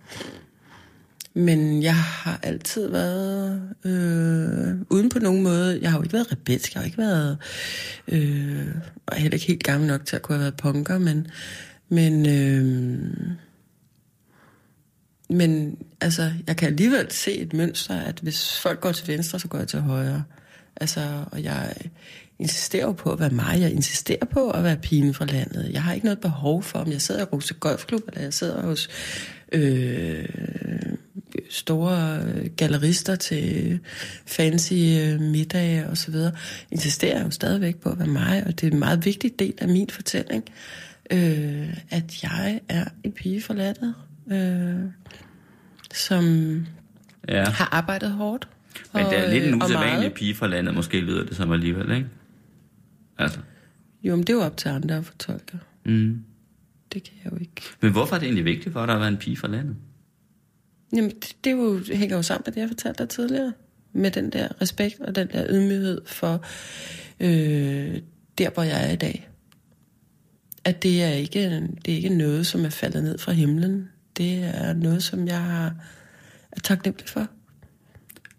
Men 1.34 1.82
jeg 1.82 1.94
har 1.94 2.40
altid 2.42 2.88
været 2.88 3.62
øh, 3.84 4.74
uden 4.90 5.08
på 5.08 5.18
nogen 5.18 5.42
måde. 5.42 5.78
Jeg 5.82 5.90
har 5.90 5.98
jo 5.98 6.02
ikke 6.02 6.12
været 6.12 6.32
rebelsk, 6.32 6.74
jeg 6.74 6.80
har 6.80 6.86
ikke 6.86 6.98
været... 6.98 7.38
Øh, 8.08 8.66
og 9.06 9.16
heller 9.16 9.34
ikke 9.34 9.46
helt 9.46 9.64
gammel 9.64 9.88
nok 9.88 10.06
til 10.06 10.16
at 10.16 10.22
kunne 10.22 10.36
have 10.36 10.42
været 10.42 10.56
punker, 10.56 10.98
men... 10.98 11.26
Men... 11.88 12.26
Øh, 12.26 13.10
men 15.30 15.78
altså, 16.00 16.32
jeg 16.46 16.56
kan 16.56 16.68
alligevel 16.68 17.10
se 17.10 17.38
et 17.38 17.52
mønster, 17.52 17.94
at 17.94 18.20
hvis 18.22 18.58
folk 18.58 18.80
går 18.80 18.92
til 18.92 19.08
venstre, 19.08 19.38
så 19.38 19.48
går 19.48 19.58
jeg 19.58 19.68
til 19.68 19.80
højre. 19.80 20.24
Altså, 20.76 21.24
og 21.32 21.42
jeg 21.42 21.74
insisterer 22.38 22.86
jo 22.86 22.92
på 22.92 23.12
at 23.12 23.20
være 23.20 23.30
mig. 23.30 23.60
Jeg 23.60 23.72
insisterer 23.72 24.24
på 24.24 24.50
at 24.50 24.64
være 24.64 24.76
pigen 24.76 25.14
fra 25.14 25.24
landet. 25.24 25.70
Jeg 25.72 25.82
har 25.82 25.92
ikke 25.92 26.06
noget 26.06 26.20
behov 26.20 26.62
for, 26.62 26.78
om 26.78 26.92
jeg 26.92 27.00
sidder 27.00 27.20
i 27.20 27.24
Rose 27.24 27.54
Golfklub, 27.54 28.02
eller 28.08 28.22
jeg 28.22 28.34
sidder 28.34 28.62
hos 28.62 28.88
øh, 29.52 30.28
store 31.50 32.20
gallerister 32.56 33.16
til 33.16 33.80
fancy 34.26 34.72
øh, 34.72 35.20
middage 35.20 35.88
og 35.88 35.96
så 35.96 36.10
videre. 36.10 36.32
Insisterer 36.70 37.16
jeg 37.16 37.26
jo 37.26 37.30
stadigvæk 37.30 37.76
på 37.76 37.88
at 37.88 37.98
være 37.98 38.08
mig, 38.08 38.44
og 38.46 38.60
det 38.60 38.66
er 38.66 38.70
en 38.70 38.78
meget 38.78 39.04
vigtig 39.04 39.38
del 39.38 39.54
af 39.58 39.68
min 39.68 39.90
fortælling, 39.90 40.44
øh, 41.10 41.76
at 41.90 42.22
jeg 42.22 42.60
er 42.68 42.84
en 43.04 43.12
pige 43.12 43.42
fra 43.42 43.54
landet. 43.54 43.94
Øh, 44.30 44.90
som 45.94 46.24
Ja. 47.28 47.44
har 47.44 47.68
arbejdet 47.72 48.10
hårdt. 48.10 48.48
Men 48.94 49.04
det 49.06 49.18
er 49.18 49.30
lidt 49.32 49.44
en 49.44 49.54
øh, 49.54 49.56
usædvanlig 49.64 50.12
pige 50.12 50.34
fra 50.34 50.46
landet, 50.46 50.74
måske 50.74 51.00
lyder 51.00 51.24
det 51.24 51.36
som 51.36 51.52
alligevel, 51.52 51.90
ikke? 51.96 52.06
Altså. 53.18 53.38
Jo, 54.02 54.16
men 54.16 54.20
det 54.20 54.30
er 54.30 54.34
jo 54.36 54.42
op 54.42 54.56
til 54.56 54.68
andre 54.68 54.96
at 54.96 55.04
fortolke. 55.04 55.58
Mm. 55.84 56.24
Det 56.92 57.02
kan 57.02 57.12
jeg 57.24 57.32
jo 57.32 57.38
ikke. 57.40 57.62
Men 57.80 57.92
hvorfor 57.92 58.14
er 58.14 58.18
det 58.20 58.26
egentlig 58.26 58.44
vigtigt 58.44 58.72
for 58.72 58.86
dig 58.86 58.94
at 58.94 59.00
være 59.00 59.08
en 59.08 59.16
pige 59.16 59.36
fra 59.36 59.48
landet? 59.48 59.76
Jamen, 60.96 61.10
det, 61.10 61.36
det 61.44 61.52
jo, 61.52 61.78
det 61.78 61.96
hænger 61.98 62.16
jo 62.16 62.22
sammen 62.22 62.42
med 62.46 62.52
det, 62.54 62.60
jeg 62.60 62.68
fortalte 62.68 62.98
dig 63.02 63.08
tidligere. 63.08 63.52
Med 63.92 64.10
den 64.10 64.30
der 64.32 64.48
respekt 64.62 65.00
og 65.00 65.14
den 65.14 65.28
der 65.32 65.46
ydmyghed 65.50 66.00
for 66.06 66.44
øh, 67.20 67.98
der, 68.38 68.50
hvor 68.54 68.62
jeg 68.62 68.88
er 68.88 68.92
i 68.92 68.96
dag. 68.96 69.28
At 70.64 70.82
det 70.82 71.02
er, 71.02 71.08
ikke, 71.10 71.50
det 71.84 71.92
er 71.92 71.96
ikke 71.96 72.08
noget, 72.08 72.46
som 72.46 72.64
er 72.64 72.70
faldet 72.70 73.02
ned 73.04 73.18
fra 73.18 73.32
himlen. 73.32 73.88
Det 74.16 74.44
er 74.54 74.72
noget, 74.72 75.02
som 75.02 75.26
jeg 75.28 75.66
er 76.52 76.60
taknemmelig 76.62 77.08
for. 77.08 77.26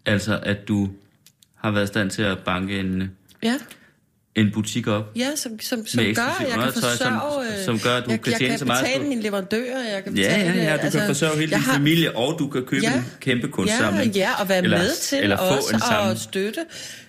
Altså, 0.06 0.40
at 0.42 0.56
du 0.68 0.90
har 1.54 1.70
været 1.70 1.84
i 1.84 1.86
stand 1.86 2.10
til 2.10 2.22
at 2.22 2.38
banke 2.38 2.80
en, 2.80 3.10
Ja, 3.42 3.58
en 4.34 4.50
butik 4.54 4.86
op. 4.86 5.12
ja 5.16 5.36
som, 5.36 5.60
som, 5.60 5.86
som 5.86 6.04
gør, 6.04 6.08
at 6.22 6.40
jeg 6.40 6.48
kan 6.48 6.58
undertøj, 6.58 6.72
som- 6.96 7.12
forsørge... 7.12 7.58
øh, 7.58 7.64
som 7.64 7.78
gør, 7.78 7.96
at 7.96 8.04
du 8.06 8.10
jeg, 8.10 8.20
kan 8.20 8.30
jeg 8.32 8.38
tjene 8.38 8.50
kan 8.52 8.58
så 8.58 8.64
meget, 8.64 8.84
betale 8.84 9.04
du- 9.04 9.08
mine 9.08 9.22
leverandører, 9.22 9.82
jeg 9.94 10.04
kan 10.04 10.16
Ja, 10.16 10.22
betale... 10.28 10.58
ja, 10.58 10.64
ja, 10.70 10.76
du 10.76 10.80
altså, 10.82 10.98
kan 10.98 11.06
forsørge 11.08 11.38
hele 11.38 11.50
jeg 11.52 11.58
din 11.58 11.64
har- 11.66 11.72
familie, 11.74 12.16
og 12.16 12.38
du 12.38 12.48
kan 12.48 12.62
købe 12.64 12.82
Ja. 12.82 12.96
en 12.96 13.04
kæmpe 13.20 13.46
Ja, 13.46 13.50
kunstsamling. 13.50 14.12
ja, 14.16 14.30
og 14.40 14.48
være 14.48 14.62
eller, 14.62 14.78
med 14.78 14.90
til 15.00 15.18
eller 15.22 15.36
få 15.36 15.42
også 15.42 16.10
at 16.10 16.18
støtte 16.18 16.60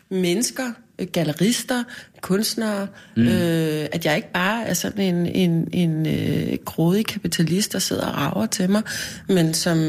mennesker 0.10 0.72
gallerister, 1.12 1.84
kunstnere, 2.22 2.88
mm. 3.16 3.28
øh, 3.28 3.88
at 3.92 4.06
jeg 4.06 4.16
ikke 4.16 4.32
bare 4.32 4.66
er 4.66 4.74
sådan 4.74 5.16
en, 5.16 5.26
en, 5.26 5.68
en 5.74 6.08
øh, 6.08 6.58
grådig 6.66 7.06
kapitalist, 7.06 7.74
der 7.74 7.80
sidder 7.80 8.06
og 8.06 8.18
rager 8.18 8.46
til 8.46 8.70
mig, 8.70 8.82
men 9.30 9.54
som 9.54 9.80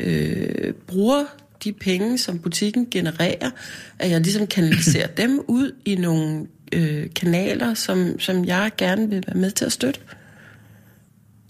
øh, 0.00 0.72
bruger 0.86 1.24
de 1.64 1.72
penge, 1.72 2.18
som 2.18 2.38
butikken 2.38 2.86
genererer, 2.90 3.50
at 3.98 4.10
jeg 4.10 4.20
ligesom 4.20 4.46
kanaliserer 4.46 5.06
dem 5.22 5.44
ud 5.48 5.72
i 5.84 5.94
nogle 5.94 6.46
øh, 6.72 7.06
kanaler, 7.14 7.74
som, 7.74 8.20
som 8.20 8.44
jeg 8.44 8.70
gerne 8.76 9.08
vil 9.08 9.24
være 9.26 9.36
med 9.40 9.50
til 9.50 9.64
at 9.64 9.72
støtte. 9.72 10.00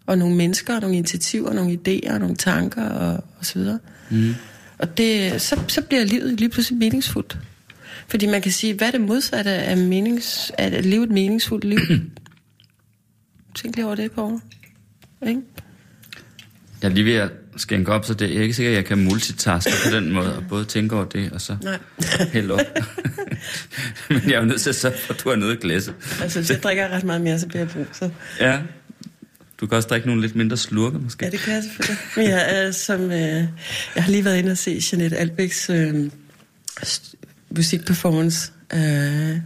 Og 0.06 0.18
nogle 0.18 0.36
mennesker, 0.36 0.80
nogle 0.80 0.96
initiativer, 0.96 1.52
nogle 1.52 1.78
idéer, 1.86 2.18
nogle 2.18 2.36
tanker 2.36 2.88
og, 2.88 3.24
og 3.38 3.46
så 3.46 3.58
videre. 3.58 3.78
Mm. 4.10 4.34
Og 4.78 4.98
det, 4.98 5.40
så, 5.40 5.60
så 5.68 5.82
bliver 5.82 6.04
livet 6.04 6.32
lige 6.40 6.48
pludselig 6.48 6.78
meningsfuldt. 6.78 7.38
Fordi 8.08 8.26
man 8.26 8.42
kan 8.42 8.52
sige, 8.52 8.74
hvad 8.74 8.86
er 8.86 8.90
det 8.90 9.00
modsatte 9.00 9.50
af, 9.50 9.76
menings, 9.76 10.52
af 10.58 10.66
at 10.66 10.84
leve 10.84 11.04
et 11.04 11.10
meningsfuldt 11.10 11.64
liv? 11.64 11.78
Tænk 13.54 13.76
lige 13.76 13.86
over 13.86 13.94
det, 13.94 14.12
Poul. 14.12 14.40
Ikke? 15.26 15.40
Jeg 16.82 16.88
er 16.88 16.94
lige 16.94 17.04
ved 17.04 17.14
at 17.14 17.30
skænke 17.56 17.92
op, 17.92 18.04
så 18.04 18.14
det, 18.14 18.30
jeg 18.30 18.36
er 18.36 18.42
ikke 18.42 18.54
sikker, 18.54 18.72
at 18.72 18.76
jeg 18.76 18.84
kan 18.84 19.04
multitaske 19.04 19.70
på 19.84 19.96
den 19.96 20.12
måde, 20.12 20.36
og 20.36 20.44
både 20.48 20.64
tænke 20.64 20.96
over 20.96 21.04
det, 21.04 21.32
og 21.32 21.40
så 21.40 21.56
Nej. 21.62 21.78
hælde 22.32 22.54
op. 22.54 22.60
Men 24.08 24.22
jeg 24.26 24.32
er 24.32 24.38
jo 24.40 24.44
nødt 24.44 24.60
til 24.60 24.68
at 24.68 24.76
sørge 24.76 24.96
for, 24.98 25.14
at 25.14 25.20
du 25.24 25.28
har 25.28 25.36
noget 25.36 25.52
at 25.52 25.60
glæse. 25.60 25.94
Altså, 26.22 26.38
hvis 26.38 26.50
jeg 26.50 26.62
drikker 26.62 26.88
ret 26.88 27.04
meget 27.04 27.20
mere, 27.20 27.38
så 27.38 27.46
bliver 27.48 27.66
jeg. 27.76 27.86
Så. 27.92 28.10
Ja. 28.40 28.60
Du 29.60 29.66
kan 29.66 29.76
også 29.76 29.88
drikke 29.88 30.06
nogle 30.06 30.22
lidt 30.22 30.36
mindre 30.36 30.56
slurke, 30.56 30.98
måske. 30.98 31.24
Ja, 31.24 31.30
det 31.30 31.40
kan 31.40 31.54
jeg 31.54 31.62
selvfølgelig. 31.62 31.98
Men 32.16 32.26
jeg, 32.26 32.44
er, 32.48 32.70
som, 32.70 33.00
øh, 33.02 33.44
jeg 33.94 34.04
har 34.04 34.10
lige 34.10 34.24
været 34.24 34.38
inde 34.38 34.50
og 34.50 34.58
se 34.58 34.80
Jeanette 34.92 35.16
Albæks 35.16 35.70
øh, 35.70 36.10
musikperformance 37.56 38.52
øh, 38.74 39.36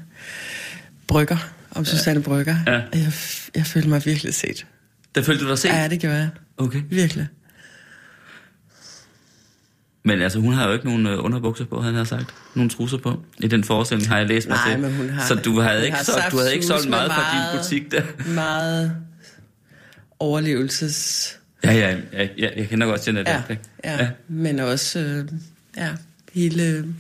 Brygger, 1.07 1.37
om 1.71 1.85
Susanne 1.85 2.23
Brygger. 2.23 2.57
Ja. 2.67 2.73
Jeg, 2.73 3.13
jeg 3.55 3.67
følte 3.67 3.89
mig 3.89 4.07
virkelig 4.07 4.35
set. 4.35 4.67
Det 5.15 5.27
følte 5.27 5.45
du 5.45 5.49
dig 5.51 5.59
set? 5.59 5.69
Ja, 5.69 5.89
det 5.89 6.01
gjorde 6.01 6.17
jeg. 6.17 6.29
Okay. 6.57 6.83
Virkelig. 6.91 7.27
Men 10.05 10.23
altså, 10.23 10.39
hun 10.39 10.53
har 10.53 10.67
jo 10.67 10.73
ikke 10.73 10.85
nogen 10.85 11.07
øh, 11.07 11.25
underbukser 11.25 11.65
på, 11.65 11.81
han 11.81 11.95
har 11.95 12.05
sagt. 12.05 12.35
Nogle 12.55 12.71
trusser 12.71 12.99
på. 12.99 13.23
I 13.39 13.49
den 13.49 13.65
forestilling 13.65 14.09
har 14.09 14.19
jeg 14.19 14.27
læst 14.27 14.49
mig 14.49 14.57
Nej, 14.57 14.71
til. 14.73 14.81
men 14.81 14.97
hun 14.97 15.11
har- 15.11 15.27
så 15.27 15.35
du 15.35 15.61
havde 15.61 15.85
ikke 15.85 15.97
har 15.97 16.05
solgt, 16.05 16.31
du 16.33 16.37
havde 16.39 16.55
ikke 16.55 16.67
solgt 16.67 16.85
med 16.85 16.91
meget 16.91 17.13
fra 17.13 17.21
din 17.33 17.41
meget- 17.41 17.59
butik 17.59 17.93
der. 17.93 18.03
Meget 18.35 18.97
overlevelses... 20.19 21.37
Ja, 21.65 21.73
ja, 21.73 21.97
jeg, 22.13 22.31
jeg, 22.39 22.53
jeg 22.57 22.69
kender 22.69 22.87
godt 22.87 23.07
Jeanette 23.07 23.31
Ja, 23.31 23.37
Albæk. 23.37 23.59
ja, 23.85 23.93
ja. 24.03 24.09
Men 24.29 24.59
også, 24.61 24.99
øh, 24.99 25.29
ja, 25.77 25.89
hele... 26.33 26.95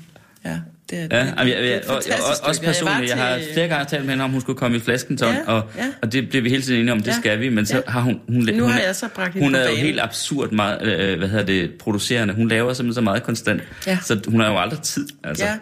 Ja, 0.44 0.58
det 0.90 0.98
er, 1.10 1.16
Ja, 1.18 1.24
det, 1.24 1.34
jamen, 1.38 1.52
jeg, 1.54 1.64
jeg, 1.64 1.80
og, 1.88 1.94
og, 1.96 2.48
også 2.48 2.62
personligt, 2.62 3.10
jeg 3.10 3.18
har 3.18 3.36
til- 3.38 3.46
flere 3.52 3.68
gange 3.68 3.84
talt 3.84 4.02
med 4.04 4.10
hende 4.10 4.24
om, 4.24 4.30
hun 4.30 4.40
skulle 4.40 4.58
komme 4.58 4.76
i 4.76 4.80
flaskenton, 4.80 5.28
Ja, 5.34 5.52
og, 5.52 5.68
ja. 5.78 5.84
og 6.02 6.12
det 6.12 6.28
blev 6.30 6.44
vi 6.44 6.48
hele 6.50 6.62
tiden 6.62 6.80
enige 6.80 6.92
om, 6.92 6.98
det 6.98 7.06
Ja, 7.06 7.12
skal 7.12 7.40
vi, 7.40 7.48
men 7.48 7.66
så 7.66 7.76
ja. 7.76 7.90
har 7.90 8.00
hun... 8.00 8.20
hun 8.28 8.36
Nu 8.36 8.62
hun, 8.62 8.70
har 8.72 8.80
er- 8.80 8.86
jeg 8.86 8.96
så 8.96 9.08
bragt 9.14 9.38
Hun 9.38 9.54
er 9.54 9.70
jo 9.70 9.76
helt 9.76 10.00
absurd 10.00 10.52
meget, 10.52 10.82
øh, 10.82 11.18
hvad 11.18 11.28
hedder 11.28 11.44
det, 11.46 11.70
producerende. 11.80 12.34
Hun 12.34 12.48
laver 12.48 12.72
simpelthen 12.72 12.94
så 12.94 13.00
meget 13.00 13.22
konstant, 13.22 13.62
Ja. 13.86 13.98
så 14.04 14.20
hun 14.28 14.40
har 14.40 14.50
jo 14.50 14.58
aldrig 14.58 14.80
tid, 14.82 15.06
altså. 15.24 15.44
Ja. 15.44 15.54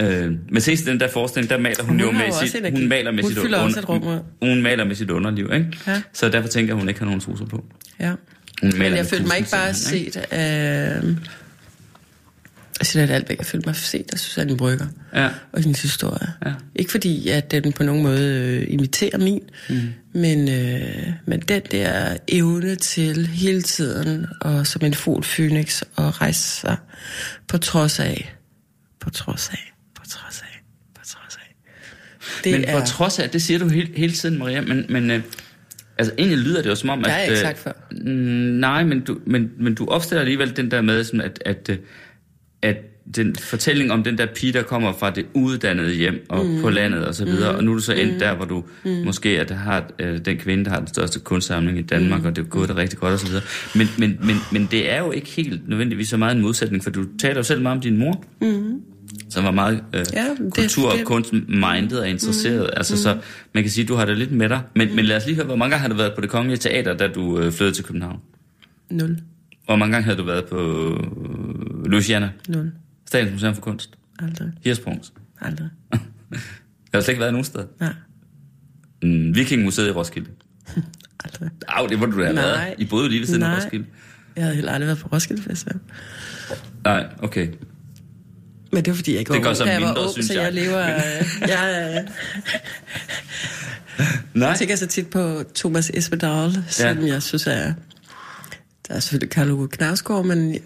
Øh, 0.00 0.32
men 0.50 0.60
ses 0.60 0.82
den 0.82 1.00
der 1.00 1.08
forestilling, 1.08 1.50
der 1.50 1.58
maler 1.58 1.82
hun, 1.84 1.88
Hun 1.90 2.00
jo 2.00 2.12
har 2.12 2.24
med 2.26 2.46
sit, 2.48 2.54
energi. 2.56 2.80
hun 2.80 2.88
maler 2.88 3.10
med 3.10 3.22
Hun 3.22 3.32
sit 3.32 3.38
ud. 3.88 4.18
hun 4.42 4.62
maler 4.62 4.84
med 4.84 4.94
sit 4.94 5.10
underliv, 5.10 5.50
ikke? 5.54 5.66
Ja. 5.86 6.02
Så 6.12 6.28
derfor 6.28 6.48
tænker 6.48 6.74
jeg, 6.74 6.78
hun 6.78 6.88
ikke 6.88 7.00
har 7.00 7.04
nogen 7.06 7.20
trusser 7.20 7.46
på. 7.46 7.64
Ja. 8.00 8.12
Hun 8.62 8.72
Men 8.78 8.92
jeg 8.96 9.06
følte 9.06 9.26
mig 9.26 9.38
ikke 9.38 9.50
bare 9.50 9.74
set 9.74 10.16
af... 10.30 10.96
Øh, 10.96 11.04
Jeanette 12.94 13.14
Albæk, 13.14 13.38
jeg 13.38 13.46
følte 13.46 13.68
mig 13.68 13.76
set 13.76 14.06
af 14.12 14.18
Susanne 14.18 14.56
Brygger 14.56 14.86
Ja. 15.14 15.28
og 15.52 15.62
hendes 15.62 15.82
historie. 15.82 16.28
Ja. 16.46 16.52
Ikke 16.76 16.90
fordi, 16.90 17.28
at 17.28 17.50
den 17.50 17.72
på 17.72 17.82
nogen 17.82 18.02
måde 18.02 18.58
øh, 18.60 18.66
imiterer 18.74 19.18
min, 19.18 19.42
mm. 19.68 19.80
men, 20.14 20.48
øh, 20.48 21.12
men 21.26 21.40
den 21.40 21.62
der 21.70 22.16
evne 22.28 22.76
til 22.76 23.26
hele 23.26 23.62
tiden, 23.62 24.26
og 24.40 24.66
som 24.66 24.84
en 24.84 24.94
fugl 24.94 25.22
phoenix, 25.36 25.82
at 25.82 26.20
rejse 26.20 26.40
sig 26.60 26.76
på 27.48 27.58
trods 27.58 28.00
af, 28.00 28.34
på 29.00 29.10
trods 29.10 29.48
af, 29.50 29.72
på 29.94 30.02
trods 30.08 30.40
af, 30.42 30.62
på 30.94 31.00
trods 31.06 31.36
af. 31.36 31.54
Det 32.44 32.52
Men 32.52 32.64
er, 32.64 32.80
på 32.80 32.86
trods 32.86 33.18
af, 33.18 33.30
det 33.30 33.42
siger 33.42 33.58
du 33.58 33.68
hele, 33.68 33.88
hele 33.96 34.12
tiden, 34.12 34.38
Maria, 34.38 34.60
men, 34.60 34.86
men 34.88 35.10
øh, 35.10 35.22
altså 35.98 36.14
egentlig 36.18 36.38
lyder 36.38 36.62
det 36.62 36.70
jo 36.70 36.74
som 36.74 36.88
om, 36.90 37.02
Det 37.02 37.12
har 37.12 37.18
at... 37.18 37.22
jeg 37.24 37.30
ikke 37.30 37.40
øh, 37.40 37.46
sagt 37.46 37.58
før. 37.58 37.72
mm, 37.90 38.06
Nej, 38.60 38.84
men 38.84 39.00
du, 39.00 39.18
men, 39.26 39.50
men 39.58 39.74
du 39.74 39.86
opstiller 39.86 40.20
alligevel 40.20 40.56
den 40.56 40.70
der 40.70 40.80
med, 40.80 41.04
sådan 41.04 41.20
at, 41.20 41.42
at, 41.46 41.68
øh, 41.68 41.78
at 42.62 42.76
den 43.16 43.36
fortælling 43.36 43.92
om 43.92 44.02
den 44.02 44.18
der 44.18 44.26
pige, 44.26 44.52
der 44.52 44.62
kommer 44.62 44.92
fra 44.92 45.10
det 45.10 45.26
uddannede 45.34 45.94
hjem 45.94 46.26
og 46.28 46.46
mm. 46.46 46.60
på 46.62 46.70
landet 46.70 47.04
og 47.04 47.14
så 47.14 47.24
videre, 47.24 47.52
mm. 47.52 47.58
og 47.58 47.64
nu 47.64 47.70
er 47.70 47.74
du 47.76 47.82
så 47.82 47.92
endt 47.92 48.12
mm. 48.12 48.18
der, 48.18 48.34
hvor 48.36 48.44
du 48.44 48.64
mm. 48.84 48.90
måske 49.04 49.40
at 49.40 49.50
har 49.50 49.84
øh, 49.98 50.18
den 50.24 50.36
kvinde, 50.38 50.64
der 50.64 50.70
har 50.70 50.78
den 50.78 50.86
største 50.86 51.20
kunstsamling 51.20 51.78
i 51.78 51.82
Danmark, 51.82 52.20
mm. 52.20 52.26
og 52.26 52.36
det 52.36 52.42
er 52.44 52.48
gået 52.48 52.68
det 52.68 52.76
rigtig 52.76 52.98
godt 52.98 53.12
og 53.12 53.18
så 53.20 53.26
videre. 53.26 53.42
Men, 53.74 53.86
men, 53.98 54.18
men, 54.26 54.36
men 54.52 54.68
det 54.70 54.92
er 54.92 54.98
jo 54.98 55.10
ikke 55.12 55.28
helt 55.28 55.68
nødvendigvis 55.68 56.08
så 56.08 56.16
meget 56.16 56.36
en 56.36 56.42
modsætning, 56.42 56.82
for 56.84 56.90
du 56.90 57.04
taler 57.18 57.36
jo 57.36 57.42
selv 57.42 57.62
meget 57.62 57.76
om 57.76 57.80
din 57.80 57.96
mor, 57.96 58.24
mm. 58.40 58.80
som 59.30 59.44
var 59.44 59.50
meget 59.50 59.84
øh, 59.94 60.04
Ja, 60.12 60.24
det- 60.44 60.54
kultur- 60.54 60.90
og 60.92 60.98
det- 60.98 61.06
kunstmindet 61.06 62.00
og 62.00 62.08
interesseret. 62.08 62.62
Mm. 62.62 62.76
Altså, 62.76 63.02
så 63.02 63.16
man 63.54 63.62
kan 63.62 63.70
sige, 63.70 63.84
du 63.86 63.94
har 63.94 64.04
det 64.04 64.18
lidt 64.18 64.32
med 64.32 64.48
dig. 64.48 64.60
Men, 64.76 64.88
mm. 64.88 64.94
men 64.94 65.04
lad 65.04 65.16
os 65.16 65.26
lige 65.26 65.36
høre, 65.36 65.46
hvor 65.46 65.56
mange 65.56 65.70
gange 65.70 65.82
har 65.82 65.88
du 65.88 65.94
været 65.94 66.12
på 66.14 66.20
det 66.20 66.30
kongelige 66.30 66.58
teater, 66.58 66.94
da 66.94 67.06
du 67.08 67.38
øh, 67.38 67.52
flyttede 67.52 67.76
til 67.76 67.84
København? 67.84 68.18
Nul. 68.90 69.18
Hvor 69.64 69.76
mange 69.76 69.92
gange 69.92 70.04
havde 70.04 70.18
du 70.18 70.24
været 70.24 70.44
på 70.44 70.58
Louisiana, 71.90 72.30
Nul. 72.48 72.72
Statens 73.06 73.32
Museum 73.32 73.54
for 73.54 73.62
Kunst, 73.62 73.90
Aldrig. 74.18 74.52
Hirsprungs? 74.64 75.12
Aldrig. 75.40 75.68
Jeg 76.92 76.98
har 76.98 77.00
slet 77.00 77.08
ikke 77.08 77.20
været 77.20 77.32
nogen 77.32 77.44
sted. 77.44 77.64
Nej. 77.80 77.92
Mm, 79.02 79.34
Vikingmuseet 79.34 79.88
i 79.88 79.90
Roskilde. 79.90 80.30
Aldrig. 81.24 81.50
Au, 81.68 81.86
det 81.86 81.98
må 81.98 82.06
du 82.06 82.18
da 82.18 82.24
have 82.24 82.34
Nej. 82.34 82.44
været. 82.44 82.74
I 82.78 82.84
boede 82.84 83.08
lige 83.08 83.20
ved 83.20 83.26
siden 83.26 83.42
af. 83.42 83.56
Roskilde. 83.56 83.86
Jeg 84.36 84.44
havde 84.44 84.54
heller 84.56 84.72
aldrig 84.72 84.86
været 84.86 84.98
på 84.98 85.08
Roskilde 85.12 85.42
Festival. 85.42 85.78
Nej, 86.84 87.06
okay. 87.18 87.48
Men 88.72 88.84
det 88.84 88.90
er 88.90 88.94
fordi, 88.94 89.10
jeg 89.12 89.18
ikke 89.20 89.32
Det 89.32 89.38
var 89.38 89.42
gør 89.42 89.48
ung, 89.50 89.56
så 89.56 89.64
da 89.64 89.72
jeg 89.72 89.80
var 89.82 89.86
mindre, 89.88 90.02
ung, 90.02 90.12
synes 90.12 90.26
så 90.26 90.34
jeg. 90.34 90.42
jeg 90.42 90.52
lever... 90.52 90.82
Øh, 90.96 91.48
jeg, 91.48 92.04
øh, 92.04 92.10
Nej. 94.34 94.48
jeg 94.48 94.58
tænker 94.58 94.76
så 94.76 94.86
tit 94.86 95.06
på 95.10 95.42
Thomas 95.54 95.90
Espedal, 95.94 96.64
som 96.68 96.98
Ja. 96.98 97.06
jeg 97.06 97.22
synes 97.22 97.46
er... 97.46 97.72
Der 98.88 98.94
er 98.94 99.00
selvfølgelig 99.00 99.30
Karl 99.30 99.50
Uwe 99.50 99.68
Knausgaard, 99.68 100.24
men 100.26 100.56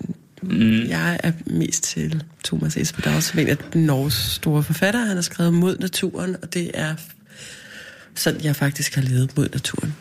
mm. 0.50 0.88
jeg 0.88 1.20
er 1.22 1.32
mest 1.46 1.84
til 1.84 2.24
Thomas 2.44 2.76
Espedal, 2.76 3.22
som 3.22 3.38
en 3.38 3.48
af 3.48 3.56
Norges 3.74 4.14
store 4.14 4.62
forfattere. 4.62 5.06
Han 5.06 5.16
har 5.16 5.22
skrevet 5.22 5.54
Mod 5.54 5.78
naturen, 5.78 6.36
og 6.42 6.54
det 6.54 6.70
er 6.74 6.94
sådan, 8.14 8.44
jeg 8.44 8.56
faktisk 8.56 8.94
har 8.94 9.02
levet 9.02 9.36
mod 9.36 9.48
naturen. 9.52 9.94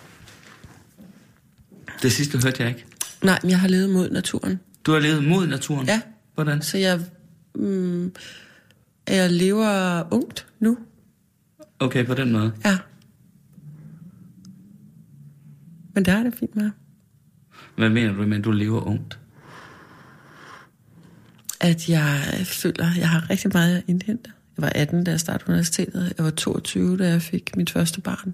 Det 2.02 2.12
sidste 2.12 2.42
hørte 2.44 2.64
jeg 2.64 2.70
ikke. 2.70 2.86
Nej, 3.24 3.40
men 3.44 3.52
jeg 3.52 3.60
har 3.60 3.68
levet 3.68 3.90
mod 3.90 4.10
naturen. 4.10 4.60
Du 4.86 4.92
har 4.92 5.00
levet 5.00 5.24
mod 5.24 5.48
naturen? 5.48 5.88
Ja. 5.88 6.02
Hvordan? 6.36 6.62
Så 6.62 6.78
jeg, 6.78 7.00
mm, 7.56 8.14
jeg 9.08 9.32
lever 9.32 10.04
ungt 10.14 10.48
nu. 10.60 10.78
Okay, 11.80 12.06
på 12.06 12.14
den 12.14 12.32
måde. 12.32 12.54
Ja. 12.66 12.78
Men 15.94 16.06
det 16.06 16.14
er 16.14 16.24
det 16.24 16.34
fint 16.40 16.56
med. 16.56 16.72
Hvad 17.78 17.90
mener 17.90 18.14
du 18.14 18.28
med, 18.28 18.38
at 18.38 18.44
du 18.44 18.52
lever 18.52 18.82
ungt? 18.82 19.20
At 21.66 21.90
jeg 21.90 22.42
føler, 22.44 22.92
at 22.92 22.98
jeg 22.98 23.10
har 23.10 23.30
rigtig 23.30 23.52
meget 23.54 23.78
at 23.78 23.84
indhente. 23.88 24.32
Jeg 24.58 24.62
var 24.62 24.72
18, 24.76 25.04
da 25.04 25.12
jeg 25.12 25.20
startede 25.20 25.50
universitetet. 25.50 26.14
Jeg 26.18 26.26
var 26.26 26.32
22, 26.32 26.98
da 26.98 27.10
jeg 27.10 27.22
fik 27.22 27.58
mit 27.58 27.70
første 27.70 28.02
barn. 28.02 28.34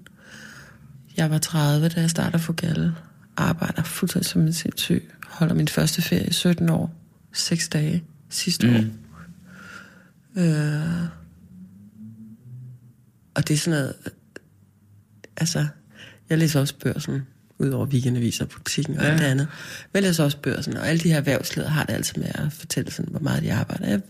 Jeg 1.16 1.30
var 1.30 1.38
30, 1.38 1.88
da 1.88 2.00
jeg 2.00 2.10
startede 2.10 2.42
for 2.42 2.52
Galle. 2.52 2.94
Arbejder 3.36 3.82
fuldstændig 3.82 4.30
som 4.30 4.42
en 4.42 4.52
sindssyg. 4.52 5.10
Holder 5.26 5.54
min 5.54 5.68
første 5.68 6.02
ferie 6.02 6.26
i 6.26 6.32
17 6.32 6.70
år. 6.70 6.94
6 7.32 7.68
dage 7.68 8.04
sidste 8.28 8.66
mm. 8.66 8.76
år. 8.76 8.84
Øh, 10.40 11.06
og 13.34 13.48
det 13.48 13.54
er 13.54 13.58
sådan 13.58 13.80
noget... 13.80 13.94
Altså, 15.36 15.66
jeg 16.30 16.38
læser 16.38 16.60
også 16.60 16.74
børsen, 16.78 17.22
udover 17.62 17.86
weekendaviser, 17.86 18.44
butikken 18.46 18.96
og 18.98 19.04
Ja. 19.04 19.10
alt 19.10 19.20
det 19.20 19.26
andet. 19.26 19.48
Men 19.94 20.02
læser 20.02 20.24
også 20.24 20.36
børsen, 20.36 20.76
og 20.76 20.88
alle 20.88 21.00
de 21.00 21.08
her 21.08 21.16
erhvervsledere 21.16 21.70
har 21.70 21.84
det 21.84 21.92
altid 21.92 22.16
med 22.22 22.28
at 22.34 22.52
fortælle, 22.52 22.90
sådan, 22.90 23.10
hvor 23.10 23.20
meget 23.20 23.42
de 23.42 23.52
arbejder. 23.52 23.88
Jeg, 23.88 24.00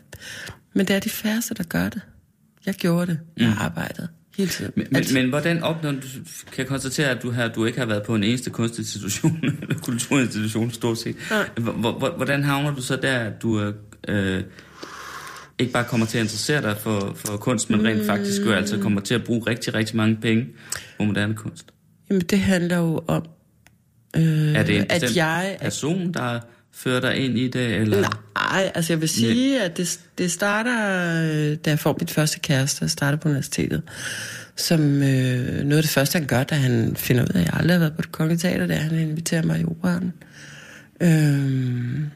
men 0.75 0.87
det 0.89 0.97
er 0.97 1.01
de 1.01 1.11
færreste, 1.11 1.55
der 1.55 1.63
gør 1.65 1.89
det. 1.89 2.01
Jeg 2.67 2.75
gjorde 2.75 3.07
det. 3.07 3.19
Jeg 3.37 3.53
har 3.53 3.65
arbejdet 3.65 4.09
hele 4.37 4.51
tiden. 4.51 4.73
Men, 4.77 4.87
men, 4.91 5.05
men 5.15 5.29
hvordan 5.29 5.63
opnår 5.63 5.91
du, 5.91 6.01
kan 6.53 6.59
jeg 6.59 6.67
konstatere, 6.67 7.09
at 7.11 7.23
du, 7.23 7.31
har, 7.31 7.49
du 7.49 7.65
ikke 7.65 7.79
har 7.79 7.87
været 7.87 8.03
på 8.03 8.15
en 8.15 8.25
eneste 8.25 8.51
kunstinstitution, 8.51 9.41
eller 9.63 9.79
kulturinstitution 9.79 10.71
stort 10.71 10.99
set. 10.99 11.17
Nej. 11.31 11.49
Hvordan 12.17 12.45
havner 12.45 12.75
du 12.75 12.83
så 12.83 12.97
der, 12.97 13.19
at 13.19 13.43
du 13.43 13.61
øh, 13.61 13.75
øh, 14.09 14.43
ikke 15.59 15.73
bare 15.73 15.85
kommer 15.85 16.07
til 16.07 16.19
at 16.19 16.23
interessere 16.25 16.63
dig 16.63 16.77
for, 16.81 17.13
for 17.17 17.37
kunst, 17.37 17.71
men 17.71 17.85
rent 17.85 18.07
faktisk 18.07 18.43
jo 18.43 18.53
altså 18.53 18.79
kommer 18.79 19.01
til 19.01 19.15
at 19.15 19.25
bruge 19.25 19.43
rigtig, 19.47 19.75
rigtig 19.75 19.97
mange 19.97 20.17
penge 20.17 20.47
på 20.99 21.05
moderne 21.05 21.35
kunst? 21.35 21.65
Jamen, 22.11 22.23
det 22.23 22.39
handler 22.39 22.77
jo 22.77 23.05
om, 23.09 23.25
øh, 24.17 24.55
Er 24.55 24.63
det 24.63 24.77
en 24.77 24.87
at 24.91 25.17
jeg... 25.17 25.57
person, 25.61 26.13
der 26.13 26.41
fører 26.73 27.01
dig 27.01 27.17
ind 27.17 27.39
i 27.39 27.49
det? 27.49 27.75
Eller? 27.75 28.33
Nej, 28.35 28.73
altså 28.75 28.93
jeg 28.93 29.01
vil 29.01 29.09
sige, 29.09 29.63
at 29.63 29.77
det, 29.77 30.01
det 30.19 30.31
starter, 30.33 30.77
øh, 31.23 31.57
da 31.65 31.71
jeg 31.71 31.79
får 31.79 31.97
mit 32.01 32.11
første 32.11 32.41
kæreste, 32.41 32.83
jeg 32.83 32.91
starter 32.91 33.19
på 33.19 33.29
universitetet, 33.29 33.83
som 34.57 34.81
øh, 34.81 35.65
noget 35.65 35.77
af 35.77 35.83
det 35.83 35.91
første, 35.91 36.19
han 36.19 36.27
gør, 36.27 36.43
da 36.43 36.55
han 36.55 36.97
finder 36.97 37.23
ud 37.23 37.29
af, 37.35 37.41
at 37.41 37.47
jeg 37.47 37.55
aldrig 37.55 37.75
har 37.75 37.79
været 37.79 37.97
på 37.97 38.03
det 38.03 38.13
kongelige 38.13 38.39
teater, 38.39 38.67
det 38.67 38.77
er, 38.77 38.81
at 38.81 38.85
han 38.85 38.99
inviterer 38.99 39.43
mig 39.43 39.61
i 39.61 39.65
operan. 39.65 40.13
Øhm, 41.01 42.11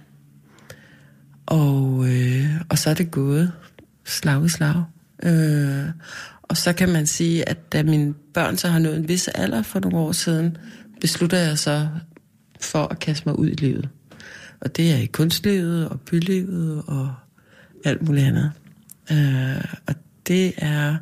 og, 1.47 2.07
øh, 2.09 2.47
og 2.69 2.79
så 2.79 2.91
er 2.91 2.95
det 2.95 3.11
gået 3.11 3.53
slag 4.05 4.47
i 4.47 4.49
slag. 4.49 4.85
Øh, 5.23 5.85
og 6.43 6.57
så 6.57 6.73
kan 6.73 6.89
man 6.89 7.07
sige, 7.07 7.49
at 7.49 7.73
da 7.73 7.83
mine 7.83 8.15
børn 8.35 8.57
så 8.57 8.69
har 8.69 8.79
nået 8.79 8.97
en 8.97 9.09
vis 9.09 9.29
alder 9.29 9.63
for 9.63 9.81
nogle 9.81 9.97
år 9.97 10.13
siden, 10.13 10.57
beslutter 11.07 11.39
jeg 11.39 11.59
så 11.59 11.89
for 12.61 12.85
at 12.85 12.99
kaste 12.99 13.23
mig 13.29 13.39
ud 13.39 13.49
i 13.49 13.55
livet. 13.55 13.89
Og 14.61 14.77
det 14.77 14.93
er 14.93 14.97
i 14.97 15.07
kunstlivet 15.07 15.89
og 15.89 16.01
bylivet 16.01 16.83
og 16.87 17.15
alt 17.85 18.03
muligt 18.03 18.27
andet. 18.27 18.53
Øh, 19.13 19.65
og 19.87 19.95
det 20.27 20.53
er 20.57 20.97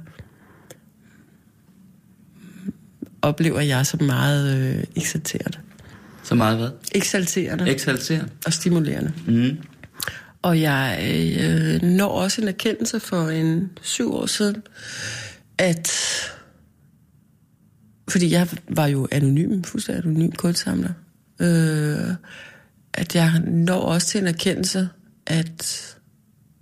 oplever 3.23 3.61
jeg 3.61 3.87
som 3.87 4.03
meget 4.03 4.57
øh, 4.57 4.85
eksalterende. 4.97 5.59
Så 6.23 6.35
meget 6.35 6.59
hvad? 6.59 6.71
Eksalterende 6.95 7.71
Eksalterende. 7.71 8.31
og 8.47 8.53
stimulerende. 8.53 9.13
Mm. 9.27 9.59
Og 10.43 10.61
jeg 10.61 10.99
øh, 11.41 11.83
når 11.83 12.09
også 12.09 12.43
en 12.43 12.49
erkendelse 12.49 13.01
for 13.01 13.29
en 13.29 13.71
syv 13.83 14.15
år 14.15 14.27
siden, 14.27 14.63
at 15.59 15.93
fordi 18.09 18.31
jeg 18.31 18.49
var 18.69 18.87
jo 18.87 19.09
anonym, 19.13 19.63
fuldstændig 19.63 20.05
anonym 20.05 20.31
kunstsamler, 20.31 20.93
øh, 21.39 22.15
at 22.95 23.15
jeg 23.15 23.41
når 23.47 23.81
også 23.81 24.07
til 24.07 24.21
en 24.21 24.27
erkendelse, 24.27 24.89
at 25.27 25.91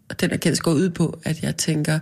og 0.09 0.21
den 0.21 0.31
erkendelse 0.31 0.63
går 0.63 0.73
ud 0.73 0.91
på, 0.91 1.21
at 1.25 1.43
jeg 1.43 1.57
tænker, 1.57 1.99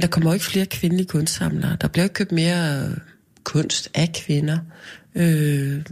der 0.00 0.06
kommer 0.06 0.34
ikke 0.34 0.44
flere 0.44 0.66
kvindelige 0.66 1.06
kunstsamlere. 1.06 1.76
Der 1.80 1.88
bliver 1.88 2.04
ikke 2.04 2.14
købt 2.14 2.32
mere 2.32 2.84
øh, 2.84 2.96
kunst 3.44 3.90
af 3.94 4.12
kvinder, 4.14 4.58
øh, 5.14 5.82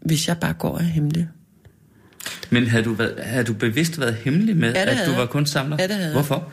hvis 0.00 0.28
jeg 0.28 0.38
bare 0.38 0.52
går 0.52 0.78
af 0.78 0.84
hemmelig. 0.84 1.28
Men 2.50 2.66
havde 2.66 2.84
du, 2.84 2.92
været, 2.92 3.24
havde 3.24 3.44
du 3.44 3.52
bevidst 3.52 4.00
været 4.00 4.14
hemmelig 4.14 4.56
med, 4.56 4.72
Ja, 4.72 5.02
at 5.02 5.06
du 5.06 5.12
var 5.12 5.26
kunstsamler? 5.26 5.76
Ja, 5.80 5.86
det 5.86 5.96
havde. 5.96 6.12
Hvorfor? 6.12 6.52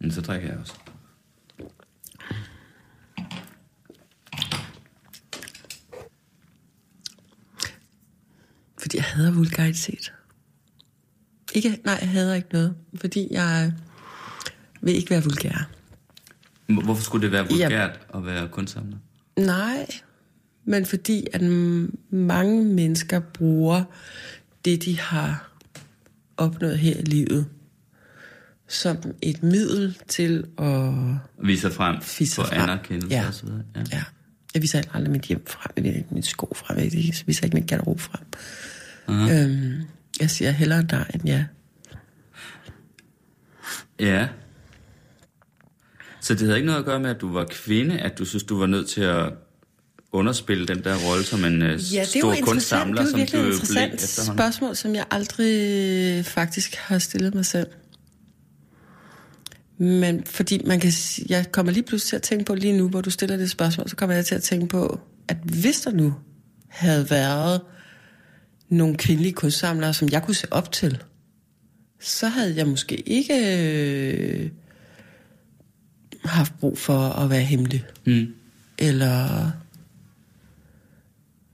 Men 0.00 0.12
så 0.12 0.20
drikker 0.20 0.48
jeg 0.48 0.58
også. 0.58 0.72
Fordi 8.84 8.96
jeg 8.96 9.04
hader 9.04 9.30
vulgaritet. 9.30 10.12
Ikke, 11.54 11.80
nej, 11.84 11.98
jeg 12.00 12.08
hader 12.08 12.34
ikke 12.34 12.48
noget. 12.52 12.74
Fordi 13.00 13.28
jeg 13.30 13.72
vil 14.82 14.94
ikke 14.94 15.10
være 15.10 15.22
vulgær. 15.22 15.70
Hvor- 16.66 16.82
Hvorfor 16.82 17.02
skulle 17.02 17.22
det 17.22 17.32
være 17.32 17.48
vulgært 17.50 18.00
at 18.14 18.26
være 18.26 18.48
kunstsamler? 18.48 18.96
Nej, 19.38 19.86
men 20.64 20.86
fordi 20.86 21.26
at 21.32 21.42
mange 22.10 22.64
mennesker 22.64 23.20
bruger 23.20 23.84
det, 24.64 24.84
de 24.84 25.00
har 25.00 25.50
opnået 26.36 26.78
her 26.78 26.96
i 26.96 27.02
livet, 27.02 27.46
som 28.68 28.96
et 29.22 29.42
middel 29.42 29.98
til 30.08 30.46
at... 30.58 30.92
Vise 31.46 31.70
frem, 31.70 31.96
Vise 32.18 32.34
få 32.34 32.42
frem. 32.42 32.60
anerkendelse 32.60 33.16
Ja. 33.16 33.26
og 33.26 33.34
så 33.34 33.46
videre. 33.46 33.62
Ja. 33.76 33.82
Ja, 33.92 34.02
jeg 34.54 34.62
viser 34.62 34.82
aldrig 34.94 35.10
mit 35.12 35.22
hjem 35.22 35.46
frem, 35.46 35.72
jeg 35.76 35.84
viser 35.84 35.96
ikke 35.98 36.14
mit 36.14 36.26
sko 36.26 36.52
frem, 36.56 36.78
jeg 36.78 36.92
viser 37.26 37.44
ikke 37.44 37.56
mit 37.56 37.66
garderobe 37.68 38.02
frem. 38.02 38.24
Aha. 39.08 39.42
Øhm, 39.44 39.80
jeg 40.20 40.30
siger 40.30 40.50
hellere 40.50 40.82
nej 40.82 41.10
end 41.14 41.22
ja. 41.26 41.44
ja. 44.00 44.28
Så 46.20 46.34
det 46.34 46.40
havde 46.42 46.56
ikke 46.56 46.66
noget 46.66 46.78
at 46.78 46.84
gøre 46.84 47.00
med, 47.00 47.10
at 47.10 47.20
du 47.20 47.32
var 47.32 47.44
kvinde, 47.50 47.98
at 47.98 48.18
du 48.18 48.24
synes, 48.24 48.44
du 48.44 48.58
var 48.58 48.66
nødt 48.66 48.88
til 48.88 49.00
at 49.00 49.32
underspille 50.12 50.66
den 50.66 50.84
der 50.84 50.96
rolle 51.10 51.24
som 51.24 51.44
en 51.44 51.62
øh, 51.62 51.68
Ja, 51.68 51.74
det 51.74 51.96
er 51.96 52.00
jo 52.00 52.04
stor 52.06 52.32
interessant. 52.32 52.44
kunstsamler, 52.48 53.02
Det 53.02 53.10
er 53.10 53.14
jo 53.14 53.18
som 53.18 53.18
du 53.18 53.22
et 53.22 53.30
blev 53.30 53.94
efterhånden. 53.94 54.36
spørgsmål, 54.38 54.76
som 54.76 54.94
jeg 54.94 55.04
aldrig 55.10 56.26
faktisk 56.26 56.74
har 56.74 56.98
stillet 56.98 57.34
mig 57.34 57.46
selv. 57.46 57.66
Men 59.78 60.24
fordi 60.24 60.62
man 60.66 60.80
kan, 60.80 60.92
jeg 61.28 61.52
kommer 61.52 61.72
lige 61.72 61.82
pludselig 61.82 62.08
til 62.08 62.16
at 62.16 62.22
tænke 62.22 62.44
på 62.44 62.54
lige 62.54 62.76
nu, 62.78 62.88
hvor 62.88 63.00
du 63.00 63.10
stiller 63.10 63.36
det 63.36 63.50
spørgsmål, 63.50 63.88
så 63.88 63.96
kommer 63.96 64.16
jeg 64.16 64.26
til 64.26 64.34
at 64.34 64.42
tænke 64.42 64.66
på, 64.66 65.00
at 65.28 65.36
hvis 65.44 65.80
der 65.80 65.90
nu 65.92 66.14
havde 66.68 67.10
været 67.10 67.60
nogle 68.68 68.96
kvindelige 68.96 69.32
kunstsamlere, 69.32 69.94
som 69.94 70.08
jeg 70.08 70.22
kunne 70.22 70.34
se 70.34 70.52
op 70.52 70.72
til, 70.72 71.02
så 72.00 72.28
havde 72.28 72.56
jeg 72.56 72.66
måske 72.66 73.08
ikke 73.08 73.34
øh, 73.34 74.50
haft 76.24 76.58
brug 76.60 76.78
for 76.78 76.98
at 76.98 77.30
være 77.30 77.42
hemmelig. 77.42 77.84
Mm. 78.06 78.34
Eller 78.78 79.50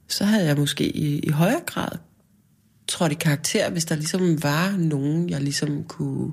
så 0.08 0.24
havde 0.24 0.46
jeg 0.46 0.56
måske 0.56 0.96
i, 0.96 1.18
i 1.18 1.30
højere 1.30 1.60
grad 1.66 1.98
trådt 2.88 3.12
i 3.12 3.14
karakter, 3.14 3.70
hvis 3.70 3.84
der 3.84 3.94
ligesom 3.94 4.42
var 4.42 4.76
nogen, 4.76 5.30
jeg 5.30 5.40
ligesom 5.40 5.84
kunne 5.84 6.32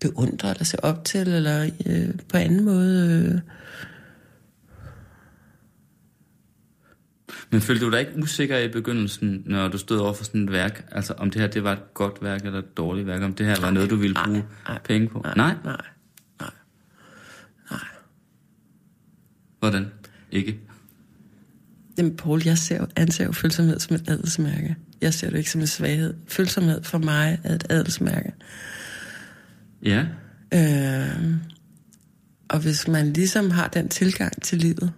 beundre 0.00 0.50
eller 0.50 0.64
se 0.64 0.84
op 0.84 1.04
til, 1.04 1.28
eller 1.28 1.70
øh, 1.86 2.08
på 2.28 2.36
anden 2.36 2.64
måde. 2.64 3.22
Øh. 3.34 3.40
Men 7.50 7.60
følte 7.60 7.84
du 7.84 7.90
dig 7.90 8.00
ikke 8.00 8.12
usikker 8.16 8.58
i 8.58 8.68
begyndelsen, 8.68 9.42
når 9.46 9.68
du 9.68 9.78
stod 9.78 9.98
over 9.98 10.12
for 10.12 10.24
sådan 10.24 10.44
et 10.44 10.52
værk? 10.52 10.86
Altså 10.92 11.14
om 11.18 11.30
det 11.30 11.40
her 11.40 11.48
det 11.48 11.64
var 11.64 11.72
et 11.72 11.94
godt 11.94 12.22
værk 12.22 12.44
eller 12.44 12.58
et 12.58 12.76
dårligt 12.76 13.06
værk? 13.06 13.22
Om 13.22 13.34
det 13.34 13.46
her 13.46 13.60
var 13.60 13.70
noget, 13.70 13.90
du 13.90 13.96
ville 13.96 14.16
bruge 14.24 14.44
nej, 14.68 14.78
penge 14.84 15.08
på? 15.08 15.20
Nej, 15.24 15.34
Nej? 15.36 15.54
nej, 15.64 15.80
nej. 16.40 16.50
Hvordan? 19.58 19.86
Ikke? 20.30 20.60
Jamen, 21.98 22.16
Paul, 22.16 22.42
jeg 22.44 22.58
ser 22.58 22.86
anser 22.96 23.24
jo 23.24 23.32
følsomhed 23.32 23.78
som 23.78 23.94
et 23.94 24.08
adelsmærke. 24.08 24.76
Jeg 25.00 25.14
ser 25.14 25.30
det 25.30 25.38
ikke 25.38 25.50
som 25.50 25.60
en 25.60 25.66
svaghed. 25.66 26.14
Følsomhed 26.28 26.82
for 26.82 26.98
mig 26.98 27.40
er 27.44 27.54
et 27.54 27.66
adelsmærke. 27.70 28.32
Ja. 29.82 30.06
Øh, 30.54 31.34
og 32.48 32.58
hvis 32.58 32.88
man 32.88 33.12
ligesom 33.12 33.50
har 33.50 33.68
den 33.68 33.88
tilgang 33.88 34.42
til 34.42 34.58
livet, 34.58 34.92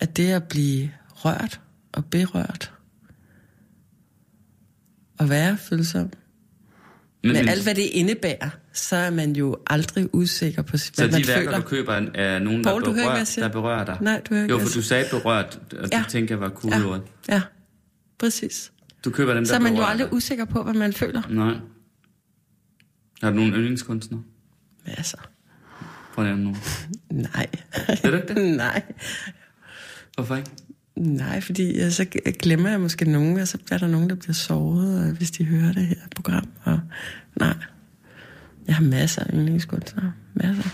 at 0.00 0.16
det 0.16 0.32
at 0.32 0.44
blive 0.44 0.90
rørt 1.24 1.60
og 1.92 2.04
berørt, 2.04 2.72
og 5.18 5.30
være 5.30 5.56
følsom, 5.56 6.10
Men, 7.22 7.32
med 7.32 7.48
alt 7.48 7.62
hvad 7.62 7.74
det 7.74 7.82
indebærer, 7.82 8.50
så 8.72 8.96
er 8.96 9.10
man 9.10 9.36
jo 9.36 9.56
aldrig 9.66 10.14
usikker 10.14 10.62
på, 10.62 10.76
så 10.76 10.92
hvad 10.96 11.06
de 11.08 11.12
man 11.12 11.22
værker, 11.28 11.40
føler. 11.50 11.56
du 11.60 11.62
køber, 11.68 11.92
er- 12.14 12.38
nogen, 12.38 12.64
Poul, 12.64 12.82
du 12.82 12.86
der, 12.90 12.94
berører, 12.94 13.24
der 13.36 13.48
berører 13.48 13.84
dig? 13.84 13.98
Nej, 14.00 14.20
du 14.28 14.34
hører 14.34 14.46
Jo, 14.48 14.58
for 14.58 14.68
du 14.68 14.82
sagde 14.82 15.04
berørt, 15.10 15.60
og 15.78 15.88
Ja. 15.92 15.98
det 15.98 16.08
tænker 16.08 16.34
jeg 16.34 16.40
var 16.40 16.48
cool 16.50 16.72
ja, 16.74 16.86
ord. 16.86 17.00
ja, 17.28 17.42
præcis. 18.18 18.72
Du 19.04 19.10
køber 19.10 19.34
dem, 19.34 19.42
der 19.44 19.48
Så 19.48 19.54
er 19.54 19.58
man 19.58 19.76
jo 19.76 19.82
aldrig 19.84 20.06
dig. 20.10 20.14
usikker 20.16 20.44
på, 20.44 20.62
hvad 20.62 20.74
man 20.74 20.92
føler. 20.92 21.22
Nej. 21.30 21.54
Har 23.22 23.30
du 23.30 23.36
nogen 23.36 23.52
yndlingskunstnere? 23.52 24.22
Masser. 24.86 25.18
Prøv 26.14 26.24
at 26.24 26.28
nævne 26.30 26.44
nogen. 26.44 26.58
Nej. 27.34 27.46
Er 28.02 28.10
du 28.10 28.16
ikke 28.16 28.34
det? 28.34 28.56
Nej. 28.56 28.82
Hvorfor 30.14 30.36
ikke? 30.36 30.50
Nej, 30.96 31.40
fordi 31.40 31.80
øh, 31.84 31.90
så 31.90 32.04
glemmer 32.38 32.70
jeg 32.70 32.80
måske 32.80 33.04
nogen, 33.10 33.38
og 33.38 33.48
så 33.48 33.58
er 33.70 33.78
der 33.78 33.86
nogen, 33.86 34.08
der 34.10 34.14
bliver 34.14 34.32
såret, 34.34 35.08
øh, 35.08 35.16
hvis 35.16 35.30
de 35.30 35.44
hører 35.44 35.72
det 35.72 35.86
her 35.86 35.96
program. 36.16 36.48
Og 36.64 36.80
nej, 37.36 37.56
jeg 38.66 38.74
har 38.76 38.82
masser 38.84 39.22
af 39.24 39.30
yndlingskunstnere. 39.34 40.12
Masser. 40.34 40.70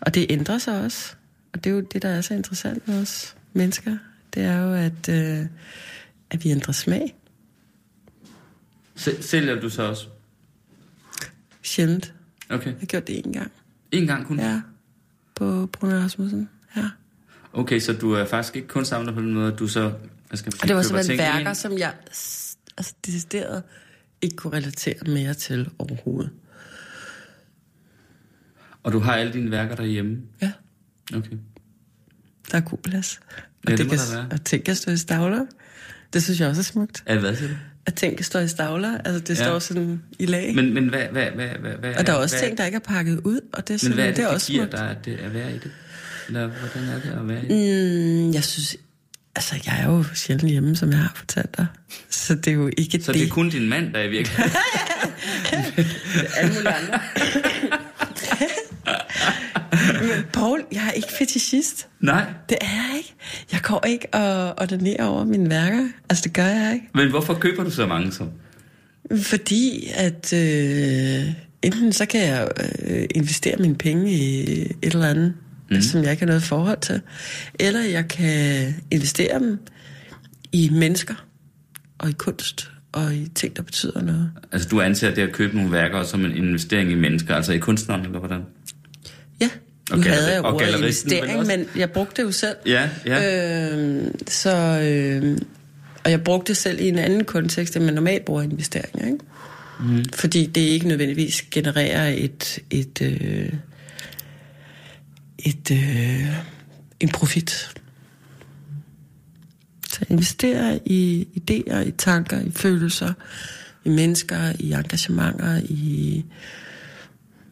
Og 0.00 0.14
det 0.14 0.26
ændrer 0.30 0.58
sig 0.58 0.80
også. 0.84 1.14
Og 1.52 1.64
det 1.64 1.70
er 1.70 1.74
jo 1.74 1.80
det, 1.80 2.02
der 2.02 2.08
er 2.08 2.20
så 2.20 2.34
interessant 2.34 2.88
med 2.88 3.00
os 3.02 3.36
mennesker. 3.52 3.96
Det 4.34 4.42
er 4.42 4.56
jo, 4.58 4.74
at, 4.74 5.08
øh, 5.08 5.46
at 6.30 6.44
vi 6.44 6.50
ændrer 6.50 6.72
smag. 6.72 7.16
Sæ- 8.96 9.22
Sælger 9.22 9.60
du 9.60 9.68
så 9.70 9.82
også? 9.82 10.06
Sjældent. 11.62 12.14
Okay. 12.50 12.66
Jeg 12.66 12.76
har 12.80 12.86
gjort 12.86 13.06
det 13.06 13.26
én 13.26 13.32
gang. 13.32 13.52
En 13.92 14.06
gang 14.06 14.26
kun? 14.26 14.40
Ja. 14.40 14.60
På 15.34 15.66
Bruno 15.72 15.94
Rasmussen. 15.94 16.48
Ja. 16.76 16.84
Okay, 17.56 17.80
så 17.80 17.92
du 17.92 18.12
er 18.12 18.24
faktisk 18.24 18.56
ikke 18.56 18.68
kun 18.68 18.84
samler 18.84 19.12
på 19.14 19.20
den 19.20 19.34
måde, 19.34 19.52
at 19.52 19.58
du 19.58 19.68
så... 19.68 19.92
Hvad 20.28 20.36
skal 20.38 20.46
man 20.46 20.52
sige, 20.52 20.62
Og 20.62 20.68
det 20.68 20.76
var 20.76 20.82
simpelthen 20.82 21.18
værker, 21.18 21.48
ind? 21.48 21.54
som 21.54 21.78
jeg 21.78 21.92
altså, 22.78 22.94
decideret 23.06 23.62
ikke 24.22 24.36
kunne 24.36 24.52
relatere 24.56 24.94
mere 25.06 25.34
til 25.34 25.68
overhovedet. 25.78 26.30
Og 28.82 28.92
du 28.92 28.98
har 28.98 29.14
alle 29.14 29.32
dine 29.32 29.50
værker 29.50 29.74
derhjemme? 29.76 30.18
Ja. 30.42 30.52
Okay. 31.16 31.36
Der 32.52 32.56
er 32.56 32.60
god 32.60 32.78
plads. 32.78 33.20
Og 33.26 33.32
Ja, 33.68 33.70
det 33.70 33.78
det 33.78 33.88
kan, 33.90 33.98
der 33.98 34.14
være. 34.16 34.28
Og 34.30 34.44
ting 34.44 34.64
kan 34.64 34.74
stå 34.74 34.90
i 34.90 34.96
stavler. 34.96 35.46
Det 36.12 36.22
synes 36.22 36.40
jeg 36.40 36.48
også 36.48 36.60
er 36.60 36.64
smukt. 36.64 37.02
Er 37.06 37.18
hvad 37.18 37.36
siger 37.36 37.48
du? 37.48 37.54
At 37.86 37.94
ting 37.94 38.16
kan 38.16 38.24
stå 38.24 38.38
i 38.38 38.48
stavler. 38.48 38.98
Altså, 38.98 39.20
det 39.20 39.38
Ja. 39.40 39.44
står 39.44 39.58
sådan 39.58 40.02
i 40.18 40.26
lag. 40.26 40.54
Men, 40.54 40.74
men 40.74 40.88
hvad, 40.88 41.06
hvad, 41.08 41.30
hvad, 41.30 41.48
hvad, 41.48 41.72
hvad 41.72 41.94
og 41.94 42.06
der 42.06 42.12
er 42.12 42.16
også 42.16 42.36
hvad, 42.36 42.46
ting, 42.46 42.58
der 42.58 42.64
ikke 42.64 42.76
er 42.76 42.80
pakket 42.80 43.20
ud. 43.24 43.40
Og 43.52 43.68
det 43.68 43.70
er, 43.70 43.74
Men 43.74 43.78
sådan, 43.78 43.94
hvad 43.94 44.04
er 44.04 44.08
det, 44.08 44.16
det 44.16 44.22
er 44.22 44.26
det 44.26 44.34
også 44.34 44.52
giver 44.52 44.64
smukt. 44.64 44.72
dig, 44.72 44.90
at, 44.90 45.04
det, 45.04 45.16
at 45.16 45.34
være 45.34 45.50
i 45.50 45.58
det? 45.58 45.70
Eller 46.28 46.46
hvordan 46.46 46.88
er 46.88 47.00
det 47.00 47.20
at 47.20 47.28
være 47.28 47.44
i 47.44 47.48
det? 47.48 48.26
Mm, 48.26 48.32
jeg 48.32 48.44
synes... 48.44 48.76
Altså, 49.36 49.54
jeg 49.66 49.80
er 49.80 49.86
jo 49.86 50.04
sjældent 50.14 50.50
hjemme, 50.50 50.76
som 50.76 50.90
jeg 50.90 50.98
har 50.98 51.12
fortalt 51.16 51.56
dig. 51.56 51.66
Så 52.10 52.34
det 52.34 52.46
er 52.46 52.52
jo 52.52 52.70
ikke 52.78 53.02
Så 53.02 53.12
det 53.12 53.22
er 53.22 53.28
kun 53.28 53.50
din 53.50 53.68
mand, 53.68 53.92
der 53.92 53.98
er 54.00 54.04
i 54.04 54.08
virkeligheden. 54.08 54.52
alle 56.38 56.54
mulige 56.54 56.74
andre. 56.74 57.00
Men 60.00 60.24
Paul, 60.32 60.64
jeg 60.72 60.86
er 60.88 60.92
ikke 60.92 61.08
fetischist. 61.18 61.88
Nej. 62.00 62.24
Det 62.48 62.58
er 62.60 62.66
jeg 62.66 62.96
ikke. 62.96 63.14
Jeg 63.52 63.60
går 63.62 63.86
ikke 63.86 64.14
og 64.14 64.54
ordinerer 64.60 65.04
over 65.04 65.24
mine 65.24 65.50
værker. 65.50 65.88
Altså, 66.08 66.22
det 66.24 66.32
gør 66.32 66.44
jeg 66.44 66.74
ikke. 66.74 66.86
Men 66.94 67.10
hvorfor 67.10 67.34
køber 67.34 67.64
du 67.64 67.70
så 67.70 67.86
mange 67.86 68.12
så? 68.12 68.26
Fordi 69.22 69.90
at 69.94 70.32
øh, 70.32 71.32
enten 71.62 71.92
så 71.92 72.06
kan 72.06 72.20
jeg 72.20 72.48
øh, 72.86 73.06
investere 73.14 73.56
mine 73.56 73.76
penge 73.76 74.12
i 74.12 74.50
et 74.82 74.94
eller 74.94 75.08
andet, 75.08 75.34
mm. 75.70 75.80
som 75.82 76.02
jeg 76.02 76.10
ikke 76.10 76.20
har 76.20 76.26
noget 76.26 76.42
forhold 76.42 76.80
til, 76.80 77.00
eller 77.60 77.80
jeg 77.80 78.08
kan 78.08 78.74
investere 78.90 79.38
dem 79.38 79.58
i 80.52 80.68
mennesker 80.72 81.14
og 81.98 82.10
i 82.10 82.12
kunst 82.12 82.70
og 82.92 83.14
i 83.14 83.28
ting, 83.34 83.56
der 83.56 83.62
betyder 83.62 84.02
noget. 84.02 84.30
Altså 84.52 84.68
du 84.68 84.80
anser 84.80 85.14
det 85.14 85.22
at 85.22 85.32
købe 85.32 85.56
nogle 85.56 85.72
værker 85.72 86.02
som 86.04 86.24
en 86.24 86.36
investering 86.36 86.90
i 86.90 86.94
mennesker, 86.94 87.34
altså 87.34 87.52
i 87.52 87.58
kunstneren, 87.58 88.04
eller 88.04 88.18
hvordan? 88.18 88.40
Ja, 89.40 89.48
Og 89.90 89.98
nu 89.98 90.04
galleri- 90.04 90.08
havde 90.10 90.32
jeg 90.32 90.42
og 90.44 90.54
ordet 90.54 90.78
investering, 90.78 91.38
også? 91.38 91.56
men 91.56 91.66
jeg 91.76 91.90
brugte 91.90 92.22
det 92.22 92.26
jo 92.28 92.32
selv. 92.32 92.56
Ja, 92.66 92.88
ja. 93.06 93.76
Øh, 93.76 94.04
så, 94.28 94.56
øh, 94.82 95.38
og 96.04 96.10
jeg 96.10 96.24
brugte 96.24 96.48
det 96.48 96.56
selv 96.56 96.80
i 96.80 96.88
en 96.88 96.98
anden 96.98 97.24
kontekst, 97.24 97.76
end 97.76 97.84
man 97.84 97.94
normalt 97.94 98.24
bruger 98.24 98.42
investeringer. 98.42 99.06
Ikke? 99.06 99.18
Mm. 99.80 100.04
Fordi 100.14 100.46
det 100.46 100.60
ikke 100.60 100.88
nødvendigvis 100.88 101.42
genererer 101.50 102.08
et, 102.08 102.58
et, 102.70 103.02
øh, 103.02 103.52
et, 105.38 105.70
øh, 105.70 106.36
en 107.00 107.08
profit. 107.08 107.50
Så 109.88 109.98
jeg 110.00 110.10
investerer 110.10 110.78
i 110.86 111.28
idéer, 111.36 111.78
i 111.78 111.90
tanker, 111.90 112.40
i 112.40 112.50
følelser, 112.50 113.12
i 113.84 113.88
mennesker, 113.88 114.52
i 114.60 114.72
engagementer, 114.72 115.60
i 115.64 116.24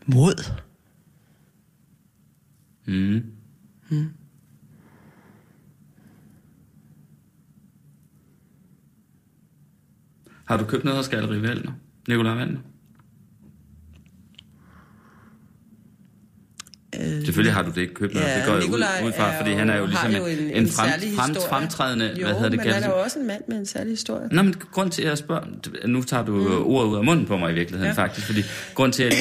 mod. 0.06 0.50
Mm. 2.86 3.22
Har 10.44 10.56
du 10.56 10.64
købt 10.64 10.84
noget 10.84 10.98
hos 10.98 11.08
Galleri 11.08 11.42
Valner? 11.42 11.72
Nikolaj 12.08 12.34
Valner? 12.34 12.60
Øh, 17.00 17.24
Selvfølgelig 17.24 17.52
har 17.54 17.62
du 17.62 17.70
det 17.70 17.76
ikke 17.80 17.94
købt. 17.94 18.14
Ja, 18.14 18.20
det 18.20 18.42
går 18.46 18.54
jeg 18.54 18.64
ud, 18.64 19.06
ud 19.06 19.12
fra, 19.16 19.38
fordi 19.40 19.52
han 19.52 19.70
er 19.70 19.76
jo 19.76 19.86
ligesom 19.86 20.10
jo 20.12 20.26
en, 20.26 20.38
en- 20.38 20.50
en, 20.50 20.68
frem, 20.68 20.88
frem, 21.16 21.34
fremtrædende, 21.48 22.04
jo, 22.20 22.24
hvad 22.26 22.34
hedder 22.34 22.48
det, 22.48 22.58
men 22.58 22.68
han 22.74 22.82
er 22.82 22.88
jo 22.88 22.98
også 23.02 23.18
en 23.18 23.26
mand 23.26 23.42
med 23.48 23.56
en 23.56 23.66
særlig 23.66 23.90
historie. 23.92 24.28
Nå, 24.30 24.42
men 24.42 24.54
grund 24.72 24.90
til, 24.90 25.02
at 25.02 25.08
jeg 25.08 25.18
spørger... 25.18 25.42
Nu 25.86 26.02
tager 26.02 26.24
du 26.24 26.32
mm. 26.32 26.66
ordet 26.66 26.88
ud 26.90 26.96
af 26.96 27.04
munden 27.04 27.26
på 27.26 27.36
mig 27.36 27.50
i 27.52 27.54
virkeligheden, 27.54 27.94
ja. 27.94 28.00
Ja. 28.00 28.06
faktisk. 28.06 28.26
Fordi 28.26 28.42
grund 28.74 28.92
til, 28.92 29.02
at 29.02 29.12
jeg 29.12 29.20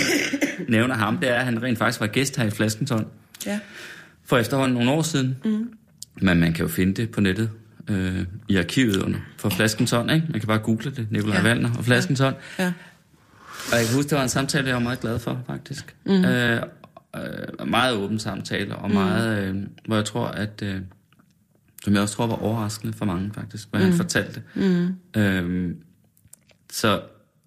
nævner 0.69 0.95
ham, 0.95 1.17
det 1.17 1.30
er, 1.30 1.36
at 1.36 1.45
han 1.45 1.63
rent 1.63 1.78
faktisk 1.78 1.99
var 1.99 2.07
gæst 2.07 2.38
her 2.38 2.43
i 2.45 2.49
Flaskentårn 2.49 3.05
Ja. 3.45 3.59
for 4.26 4.38
efterhånden 4.38 4.74
nogle 4.78 4.91
år 4.91 5.01
siden. 5.01 5.38
Mm. 5.45 5.69
Men 6.21 6.39
man 6.39 6.53
kan 6.53 6.65
jo 6.65 6.71
finde 6.71 6.93
det 7.01 7.11
på 7.11 7.21
nettet 7.21 7.49
øh, 7.89 8.19
i 8.47 8.57
arkivet 8.57 8.97
under, 8.97 9.19
for 9.38 9.49
Flaskentårn, 9.49 10.09
ikke? 10.09 10.28
Man 10.30 10.39
kan 10.39 10.47
bare 10.47 10.59
google 10.59 10.91
det, 10.91 11.07
Nikolaj 11.11 11.36
ja. 11.38 11.41
Ja. 11.43 11.47
Valner 11.47 11.69
og 11.78 11.86
Flaskentårn. 11.86 12.34
ja. 12.59 12.71
Og 13.71 13.78
jeg 13.78 13.86
kan 13.88 13.95
huske, 13.95 14.09
det 14.09 14.17
var 14.17 14.24
en 14.24 14.30
samtale, 14.30 14.67
jeg 14.67 14.76
var 14.76 14.82
meget 14.82 14.99
glad 14.99 15.19
for, 15.19 15.39
faktisk. 15.47 15.95
Mm. 16.05 16.26
Øh, 16.26 16.61
øh, 17.16 17.68
meget 17.68 17.95
åben 17.95 18.20
samtale, 18.20 18.76
og 18.76 18.91
meget, 18.91 19.43
øh, 19.43 19.55
hvor 19.86 19.95
jeg 19.95 20.05
tror, 20.05 20.26
at... 20.28 20.61
Øh, 20.64 20.82
som 21.84 21.93
jeg 21.93 22.01
også 22.01 22.16
tror 22.16 22.28
var 22.28 22.36
overraskende 22.36 22.93
for 22.93 23.05
mange, 23.05 23.32
faktisk, 23.34 23.68
hvad 23.72 23.80
mm. 23.80 23.86
han 23.86 23.97
fortalte. 23.97 24.41
Mm. 24.55 24.88
Øh, 25.16 25.76
så 26.72 27.01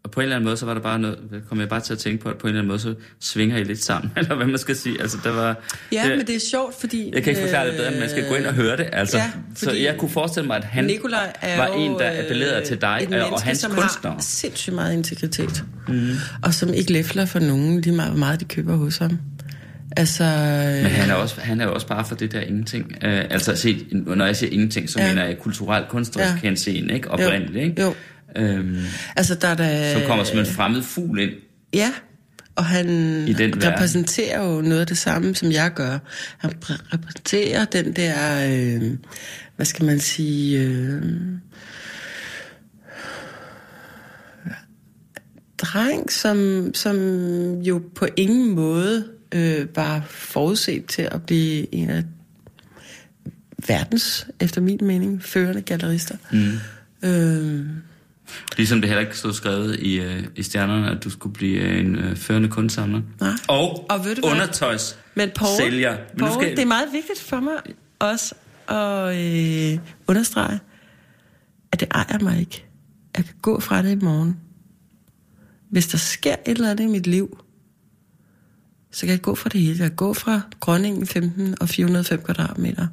og 0.07 0.13
på 0.13 0.21
en 0.21 0.23
eller 0.23 0.37
anden 0.37 0.45
måde, 0.45 0.57
så 0.57 0.67
var 0.67 0.75
der 0.75 0.81
bare 0.81 0.99
noget, 0.99 1.19
kom 1.49 1.61
jeg 1.61 1.69
bare 1.69 1.81
til 1.81 1.93
at 1.93 1.99
tænke 1.99 2.23
på, 2.23 2.29
at 2.29 2.39
på 2.39 2.47
en 2.47 2.49
eller 2.49 2.61
anden 2.61 2.69
måde, 2.69 2.79
så 2.79 2.95
svinger 3.21 3.57
I 3.57 3.65
lidt 3.65 3.85
sammen, 3.85 4.13
eller 4.17 4.35
hvad 4.35 4.47
man 4.47 4.59
skal 4.59 4.77
sige. 4.77 5.01
Altså, 5.01 5.19
der 5.25 5.31
var, 5.31 5.57
Ja, 5.93 6.09
men 6.09 6.27
det 6.27 6.35
er 6.37 6.41
sjovt, 6.51 6.81
fordi... 6.81 7.11
Jeg 7.15 7.23
kan 7.23 7.31
ikke 7.31 7.43
forklare 7.43 7.67
det 7.67 7.77
bedre, 7.77 7.91
men 7.91 8.01
man 8.01 8.11
skal 8.11 8.29
gå 8.29 8.35
ind 8.35 8.47
og 8.47 8.55
høre 8.55 8.77
det. 8.77 8.89
Altså, 8.93 9.17
Ja, 9.17 9.31
så 9.55 9.73
jeg 9.73 9.97
kunne 9.99 10.11
forestille 10.11 10.47
mig, 10.47 10.57
at 10.57 10.65
han 10.65 10.85
Nikolaj 10.85 11.33
er 11.43 11.57
var 11.57 11.67
en, 11.67 11.93
der 11.93 12.25
appellerede 12.25 12.67
til 12.67 12.81
dig 12.81 12.99
et 13.01 13.05
og, 13.05 13.11
menneske, 13.11 13.35
og 13.35 13.43
hans 13.43 13.59
som 13.59 13.71
kunstnere. 13.71 14.13
har 14.15 14.21
sindssygt 14.21 14.75
meget 14.75 14.93
integritet. 14.93 15.65
Mm. 15.89 16.09
Og 16.43 16.55
som 16.55 16.75
ikke 16.75 16.93
læfler 16.93 17.25
for 17.27 17.39
nogen, 17.39 17.81
lige 17.81 17.97
meget, 17.97 18.11
hvor 18.11 18.19
meget 18.19 18.41
de 18.41 18.45
køber 18.45 18.77
hos 18.77 18.99
ham. 18.99 19.19
Altså... 19.97 20.25
Men 20.83 20.91
han 20.91 21.11
er, 21.11 21.15
også, 21.15 21.41
han 21.41 21.61
er 21.61 21.67
også 21.67 21.87
bare 21.87 22.05
for 22.05 22.15
det 22.15 22.33
der 22.33 22.41
ingenting. 22.41 22.85
Uh, 22.87 22.99
altså, 23.03 23.57
set, 23.57 23.87
når 23.93 24.25
jeg 24.27 24.37
siger 24.37 24.53
ingenting, 24.53 24.91
så 24.91 25.01
ja. 25.01 25.09
Mener 25.09 25.25
jeg 25.25 25.39
kulturelt 25.39 25.89
kunstnerisk 25.89 26.35
ja. 26.35 26.49
Henseende, 26.49 26.95
ikke? 26.95 27.11
Oprindeligt, 27.11 27.65
ikke? 27.65 27.83
Jo. 27.83 27.95
Øhm, 28.37 28.79
Altså, 29.17 29.35
der 29.35 29.49
er 29.49 29.55
der... 29.55 29.93
som 29.93 30.03
kommer 30.07 30.25
som 30.25 30.39
en 30.39 30.47
fremmed 30.47 30.83
fugl 30.83 31.21
ind. 31.21 31.31
Ja, 31.75 31.93
og 32.57 32.65
han 32.65 32.87
den 32.89 33.39
verden. 33.39 33.67
repræsenterer 33.67 34.47
jo 34.47 34.61
noget 34.61 34.81
af 34.81 34.87
det 34.87 34.99
samme, 34.99 35.35
som 35.35 35.53
jeg 35.53 35.71
gør. 35.75 35.99
Han 36.39 36.51
repr- 36.51 36.95
repræsenterer 36.95 37.65
den 37.65 37.93
der, 37.93 38.15
øh, 38.49 38.91
hvad 39.57 39.67
skal 39.67 39.85
man 39.85 40.01
sige, 40.01 40.61
øh, 40.61 41.03
dreng, 45.59 46.13
som, 46.13 46.71
som 46.75 46.97
jo 47.61 47.83
på 47.95 48.07
ingen 48.17 48.55
måde 48.55 49.05
øh, 49.35 49.77
var 49.77 50.03
forudset 50.09 50.85
til 50.87 51.03
at 51.03 51.23
blive 51.23 51.75
en 51.75 51.91
af 51.91 52.05
verdens, 53.69 54.27
efter 54.41 54.61
min 54.61 54.79
mening, 54.83 55.23
førende 55.23 55.63
gallerister. 55.63 56.17
Mm. 56.33 57.09
Øh, 57.09 57.67
Ligesom 58.57 58.81
det 58.81 58.89
heller 58.91 59.01
ikke 59.01 59.19
stod 59.19 59.33
skrevet 59.33 59.77
i, 59.81 60.01
uh, 60.01 60.25
i 60.37 60.43
stjernerne, 60.43 60.91
at 60.91 61.05
du 61.05 61.11
skulle 61.11 61.33
blive 61.33 61.59
øh, 61.61 61.81
en 61.81 61.97
uh, 61.99 62.17
førende 62.17 62.49
kunstsamler. 62.49 63.03
Nej. 63.21 63.31
Og, 63.49 63.91
Og 63.91 64.05
ved 64.05 64.17
du 64.17 64.23
undertøjs 64.27 64.99
Men 65.15 65.31
Paul, 65.35 65.57
sælger. 65.57 65.91
Men 66.13 66.19
Paul 66.19 66.33
skal- 66.33 66.51
det 66.57 66.63
er 66.63 66.67
meget 66.67 66.89
vigtigt 66.93 67.21
for 67.21 67.41
mig 67.41 67.55
også 67.99 68.35
at 68.69 69.17
øh, 69.17 69.79
understrege, 70.07 70.59
at 71.73 71.81
det 71.81 71.89
ejer 71.91 72.19
mig 72.19 72.41
ikke. 72.41 72.65
Jeg 73.17 73.25
kan 73.25 73.35
gå 73.43 73.61
fra 73.61 73.83
det 73.83 73.91
i 73.91 74.05
morgen. 74.05 74.37
Hvis 75.71 75.87
der 75.89 75.99
sker 75.99 76.33
et 76.47 76.57
eller 76.57 76.71
andet 76.71 76.85
i 76.85 76.87
mit 76.87 77.07
liv, 77.07 77.39
så 78.91 79.01
kan 79.01 79.11
jeg 79.11 79.23
gå 79.23 79.35
fra 79.35 79.49
det 79.49 79.61
hele. 79.61 79.79
Jeg 79.79 79.89
kan 79.89 79.97
gå 79.97 80.15
fra 80.15 80.41
Grønningen 80.61 81.07
15 81.07 81.55
og 81.61 81.69
405 81.69 82.23
kvadratmeter, 82.23 82.87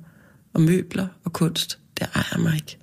og 0.54 0.62
møbler 0.62 1.08
og 1.24 1.34
kunst. 1.34 1.80
Det 2.00 2.08
ejer 2.16 2.39
mig 2.39 2.56
ikke. 2.56 2.78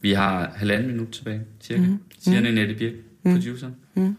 Vi 0.00 0.12
har 0.12 0.52
halvanden 0.56 0.86
minut 0.90 1.08
tilbage, 1.08 1.42
cirka. 1.60 1.82
Mm. 1.82 1.98
Siger 2.18 2.40
mm. 2.40 2.46
Annette 2.46 2.74
Birk, 2.74 2.92
mm. 3.22 3.32
producer. 3.32 3.70
Mm. 3.94 4.16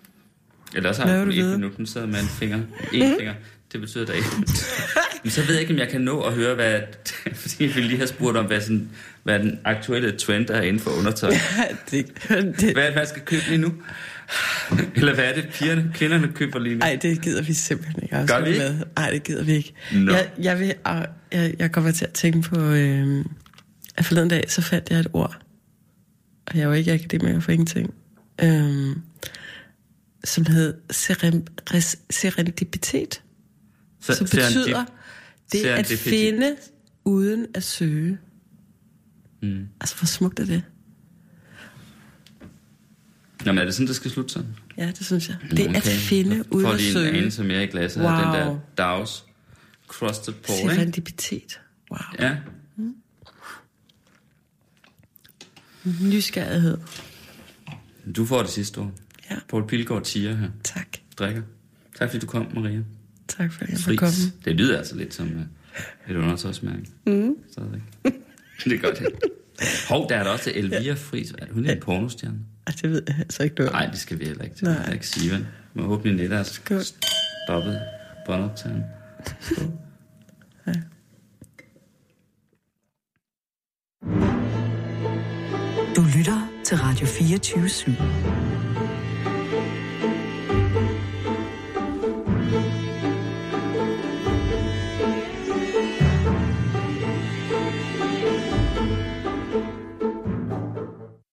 Eller 0.76 0.90
også 0.90 1.02
har 1.02 1.10
Hvad 1.10 1.26
du 1.26 1.32
et 1.32 1.60
minut, 1.60 1.80
nu 1.80 1.86
sidder 1.86 2.08
med 2.08 2.20
en 2.20 2.26
finger. 2.26 2.58
En 2.94 3.16
finger. 3.20 3.34
Det 3.72 3.82
betyder 3.82 4.06
der 4.06 4.14
ikke. 4.14 4.28
Men 5.28 5.32
så 5.32 5.42
ved 5.42 5.54
jeg 5.54 5.62
ikke, 5.62 5.74
om 5.74 5.80
jeg 5.80 5.90
kan 5.90 6.02
nå 6.02 6.22
at 6.22 6.34
høre, 6.34 6.56
hvad... 6.56 6.80
Fordi 7.42 7.66
vi 7.66 7.82
lige 7.82 8.00
har 8.00 8.06
spurgt 8.06 8.38
om, 8.38 8.46
hvad, 8.46 8.62
sådan, 8.62 8.90
hvad 9.24 9.40
den 9.40 9.60
aktuelle 9.66 10.18
trend 10.18 10.50
er 10.50 10.62
inden 10.62 10.80
for 10.80 10.92
undertøj. 10.92 11.30
det, 11.92 12.06
det, 12.30 12.74
Hvad, 12.74 12.92
hvad 12.92 13.06
skal 13.06 13.22
købe 13.22 13.44
lige 13.48 13.58
nu? 13.58 13.74
Eller 14.96 15.16
hvad 15.16 15.26
er 15.26 15.34
det, 15.34 15.50
pigerne, 15.54 15.92
kvinderne 15.94 16.28
køber 16.36 16.60
lige 16.60 16.76
nu? 16.76 16.80
Ej, 16.82 17.00
det 17.02 17.22
gider 17.22 17.42
vi 17.42 17.54
simpelthen 17.54 18.04
ikke. 18.04 18.28
Gør 18.28 18.42
vi 18.42 18.50
ikke? 18.50 18.60
med. 18.60 18.80
Ej, 18.98 19.10
det 19.12 19.24
gider 19.24 19.44
vi 19.44 19.52
ikke. 19.52 19.74
Nå. 19.94 20.12
Jeg, 20.12 20.30
jeg, 20.42 20.60
vil, 20.60 20.74
jeg, 21.32 21.54
jeg 21.60 21.72
kommer 21.72 21.92
til 21.92 22.06
at 22.06 22.14
tænke 22.14 22.50
på, 22.50 22.60
øh, 22.62 23.26
at 23.98 24.06
forleden 24.06 24.30
dag, 24.30 24.44
så 24.48 24.62
fandt 24.62 24.90
jeg 24.90 25.00
et 25.00 25.08
ord. 25.14 25.40
Og 26.46 26.58
jeg 26.58 26.70
var 26.70 26.76
ikke 26.76 26.94
akademiker 26.94 27.40
for 27.40 27.52
ingenting. 27.52 27.94
Øh, 28.44 28.96
som 30.24 30.46
hed 30.46 30.74
seren, 30.92 31.48
res, 31.74 31.98
serendipitet. 32.10 33.22
Så, 34.02 34.14
Som 34.16 34.28
betyder, 34.28 34.86
det 35.52 35.70
er 35.70 35.76
at 35.76 35.86
finde 35.88 36.56
uden 37.06 37.48
at 37.56 37.64
søge. 37.64 38.18
Mm. 39.42 39.68
Altså, 39.82 39.98
hvor 39.98 40.06
smukt 40.06 40.40
er 40.40 40.46
det? 40.46 40.64
Nå, 43.46 43.52
men 43.52 43.58
er 43.58 43.66
det 43.66 43.74
sådan, 43.74 43.88
det 43.88 43.96
skal 43.96 44.12
slutte 44.12 44.34
sådan? 44.34 44.56
Ja, 44.78 44.88
det 44.88 45.06
synes 45.06 45.30
jeg. 45.30 45.38
Det 45.52 45.60
er 45.60 45.70
at 45.70 45.76
Okay. 45.78 45.90
finde 45.98 46.36
Så 46.38 46.44
uden 46.52 46.66
får 46.66 46.72
at 46.74 46.78
lige 46.80 46.88
en 46.90 46.94
søge. 46.94 47.10
anelse 47.18 47.44
mere 47.44 47.64
i 47.64 47.68
glasset 47.68 48.04
wow. 48.04 48.12
af 48.12 48.24
den 48.26 48.34
der. 48.34 48.60
Dags 48.78 49.24
Crusted 49.88 50.34
Paul, 50.34 50.60
ikke? 50.60 50.74
Serendipitet. 50.76 51.60
Wow. 51.92 52.00
Ja. 52.20 52.38
Nysgerrighed. 56.02 56.78
Du 58.16 58.26
får 58.26 58.42
det 58.42 58.52
sidste 58.52 58.78
ord. 58.78 58.92
Ja. 59.32 59.36
Paul 59.50 59.68
Pilgaard 59.68 60.04
tiger 60.04 60.36
her. 60.36 60.50
Tak. 60.64 60.88
Drikker. 61.18 61.42
Tak 62.00 62.10
fordi 62.10 62.20
du 62.20 62.28
kom, 62.28 62.48
Maria. 62.56 62.80
Tak 63.28 63.52
for 63.54 63.64
at 63.64 63.70
jeg 63.70 63.78
måtte 63.88 63.98
komme. 63.98 64.14
Det 64.46 64.56
lyder 64.56 64.78
altså 64.78 64.96
lidt 64.96 65.14
som 65.14 65.28
uh, 65.28 66.12
et 66.12 66.16
undertøjsmærke. 66.16 66.86
Mm. 67.06 67.36
Stadigvæk. 67.52 67.82
det 68.64 68.74
er 68.74 68.78
godt. 68.78 69.04
Hov, 69.90 70.10
der 70.10 70.16
er 70.16 70.24
der 70.24 70.32
også 70.32 70.52
Elvira 70.56 70.94
Fris. 70.96 71.32
Er 71.32 71.46
hun 71.52 71.66
er 71.66 71.72
en 71.74 71.80
pornostjerne? 71.80 72.40
Ej, 72.68 72.74
det 72.82 72.92
ved 72.92 73.04
jeg 73.08 73.16
altså 73.20 73.44
ikke 73.44 73.68
om. 73.68 73.74
Nej, 73.74 73.86
det 73.86 74.00
skal 74.00 74.20
vi 74.20 74.26
heller 74.26 74.44
ikke. 74.44 74.56
Det 74.56 74.64
Nej. 74.64 74.74
jeg 74.86 74.94
ikke 74.94 75.08
sige, 75.08 75.32
vel? 75.32 75.46
Må 75.74 75.84
håbe, 75.84 76.04
min 76.08 76.18
net 76.18 76.32
er 76.32 76.44
Skål. 76.44 76.82
stoppet 77.48 77.82
båndoptageren. 78.26 78.84
Ja. 80.68 80.74
Du 85.96 86.02
lytter 86.18 86.50
til 86.66 86.78
Radio 86.78 87.06
24 87.06 87.66
/7. 87.66 88.87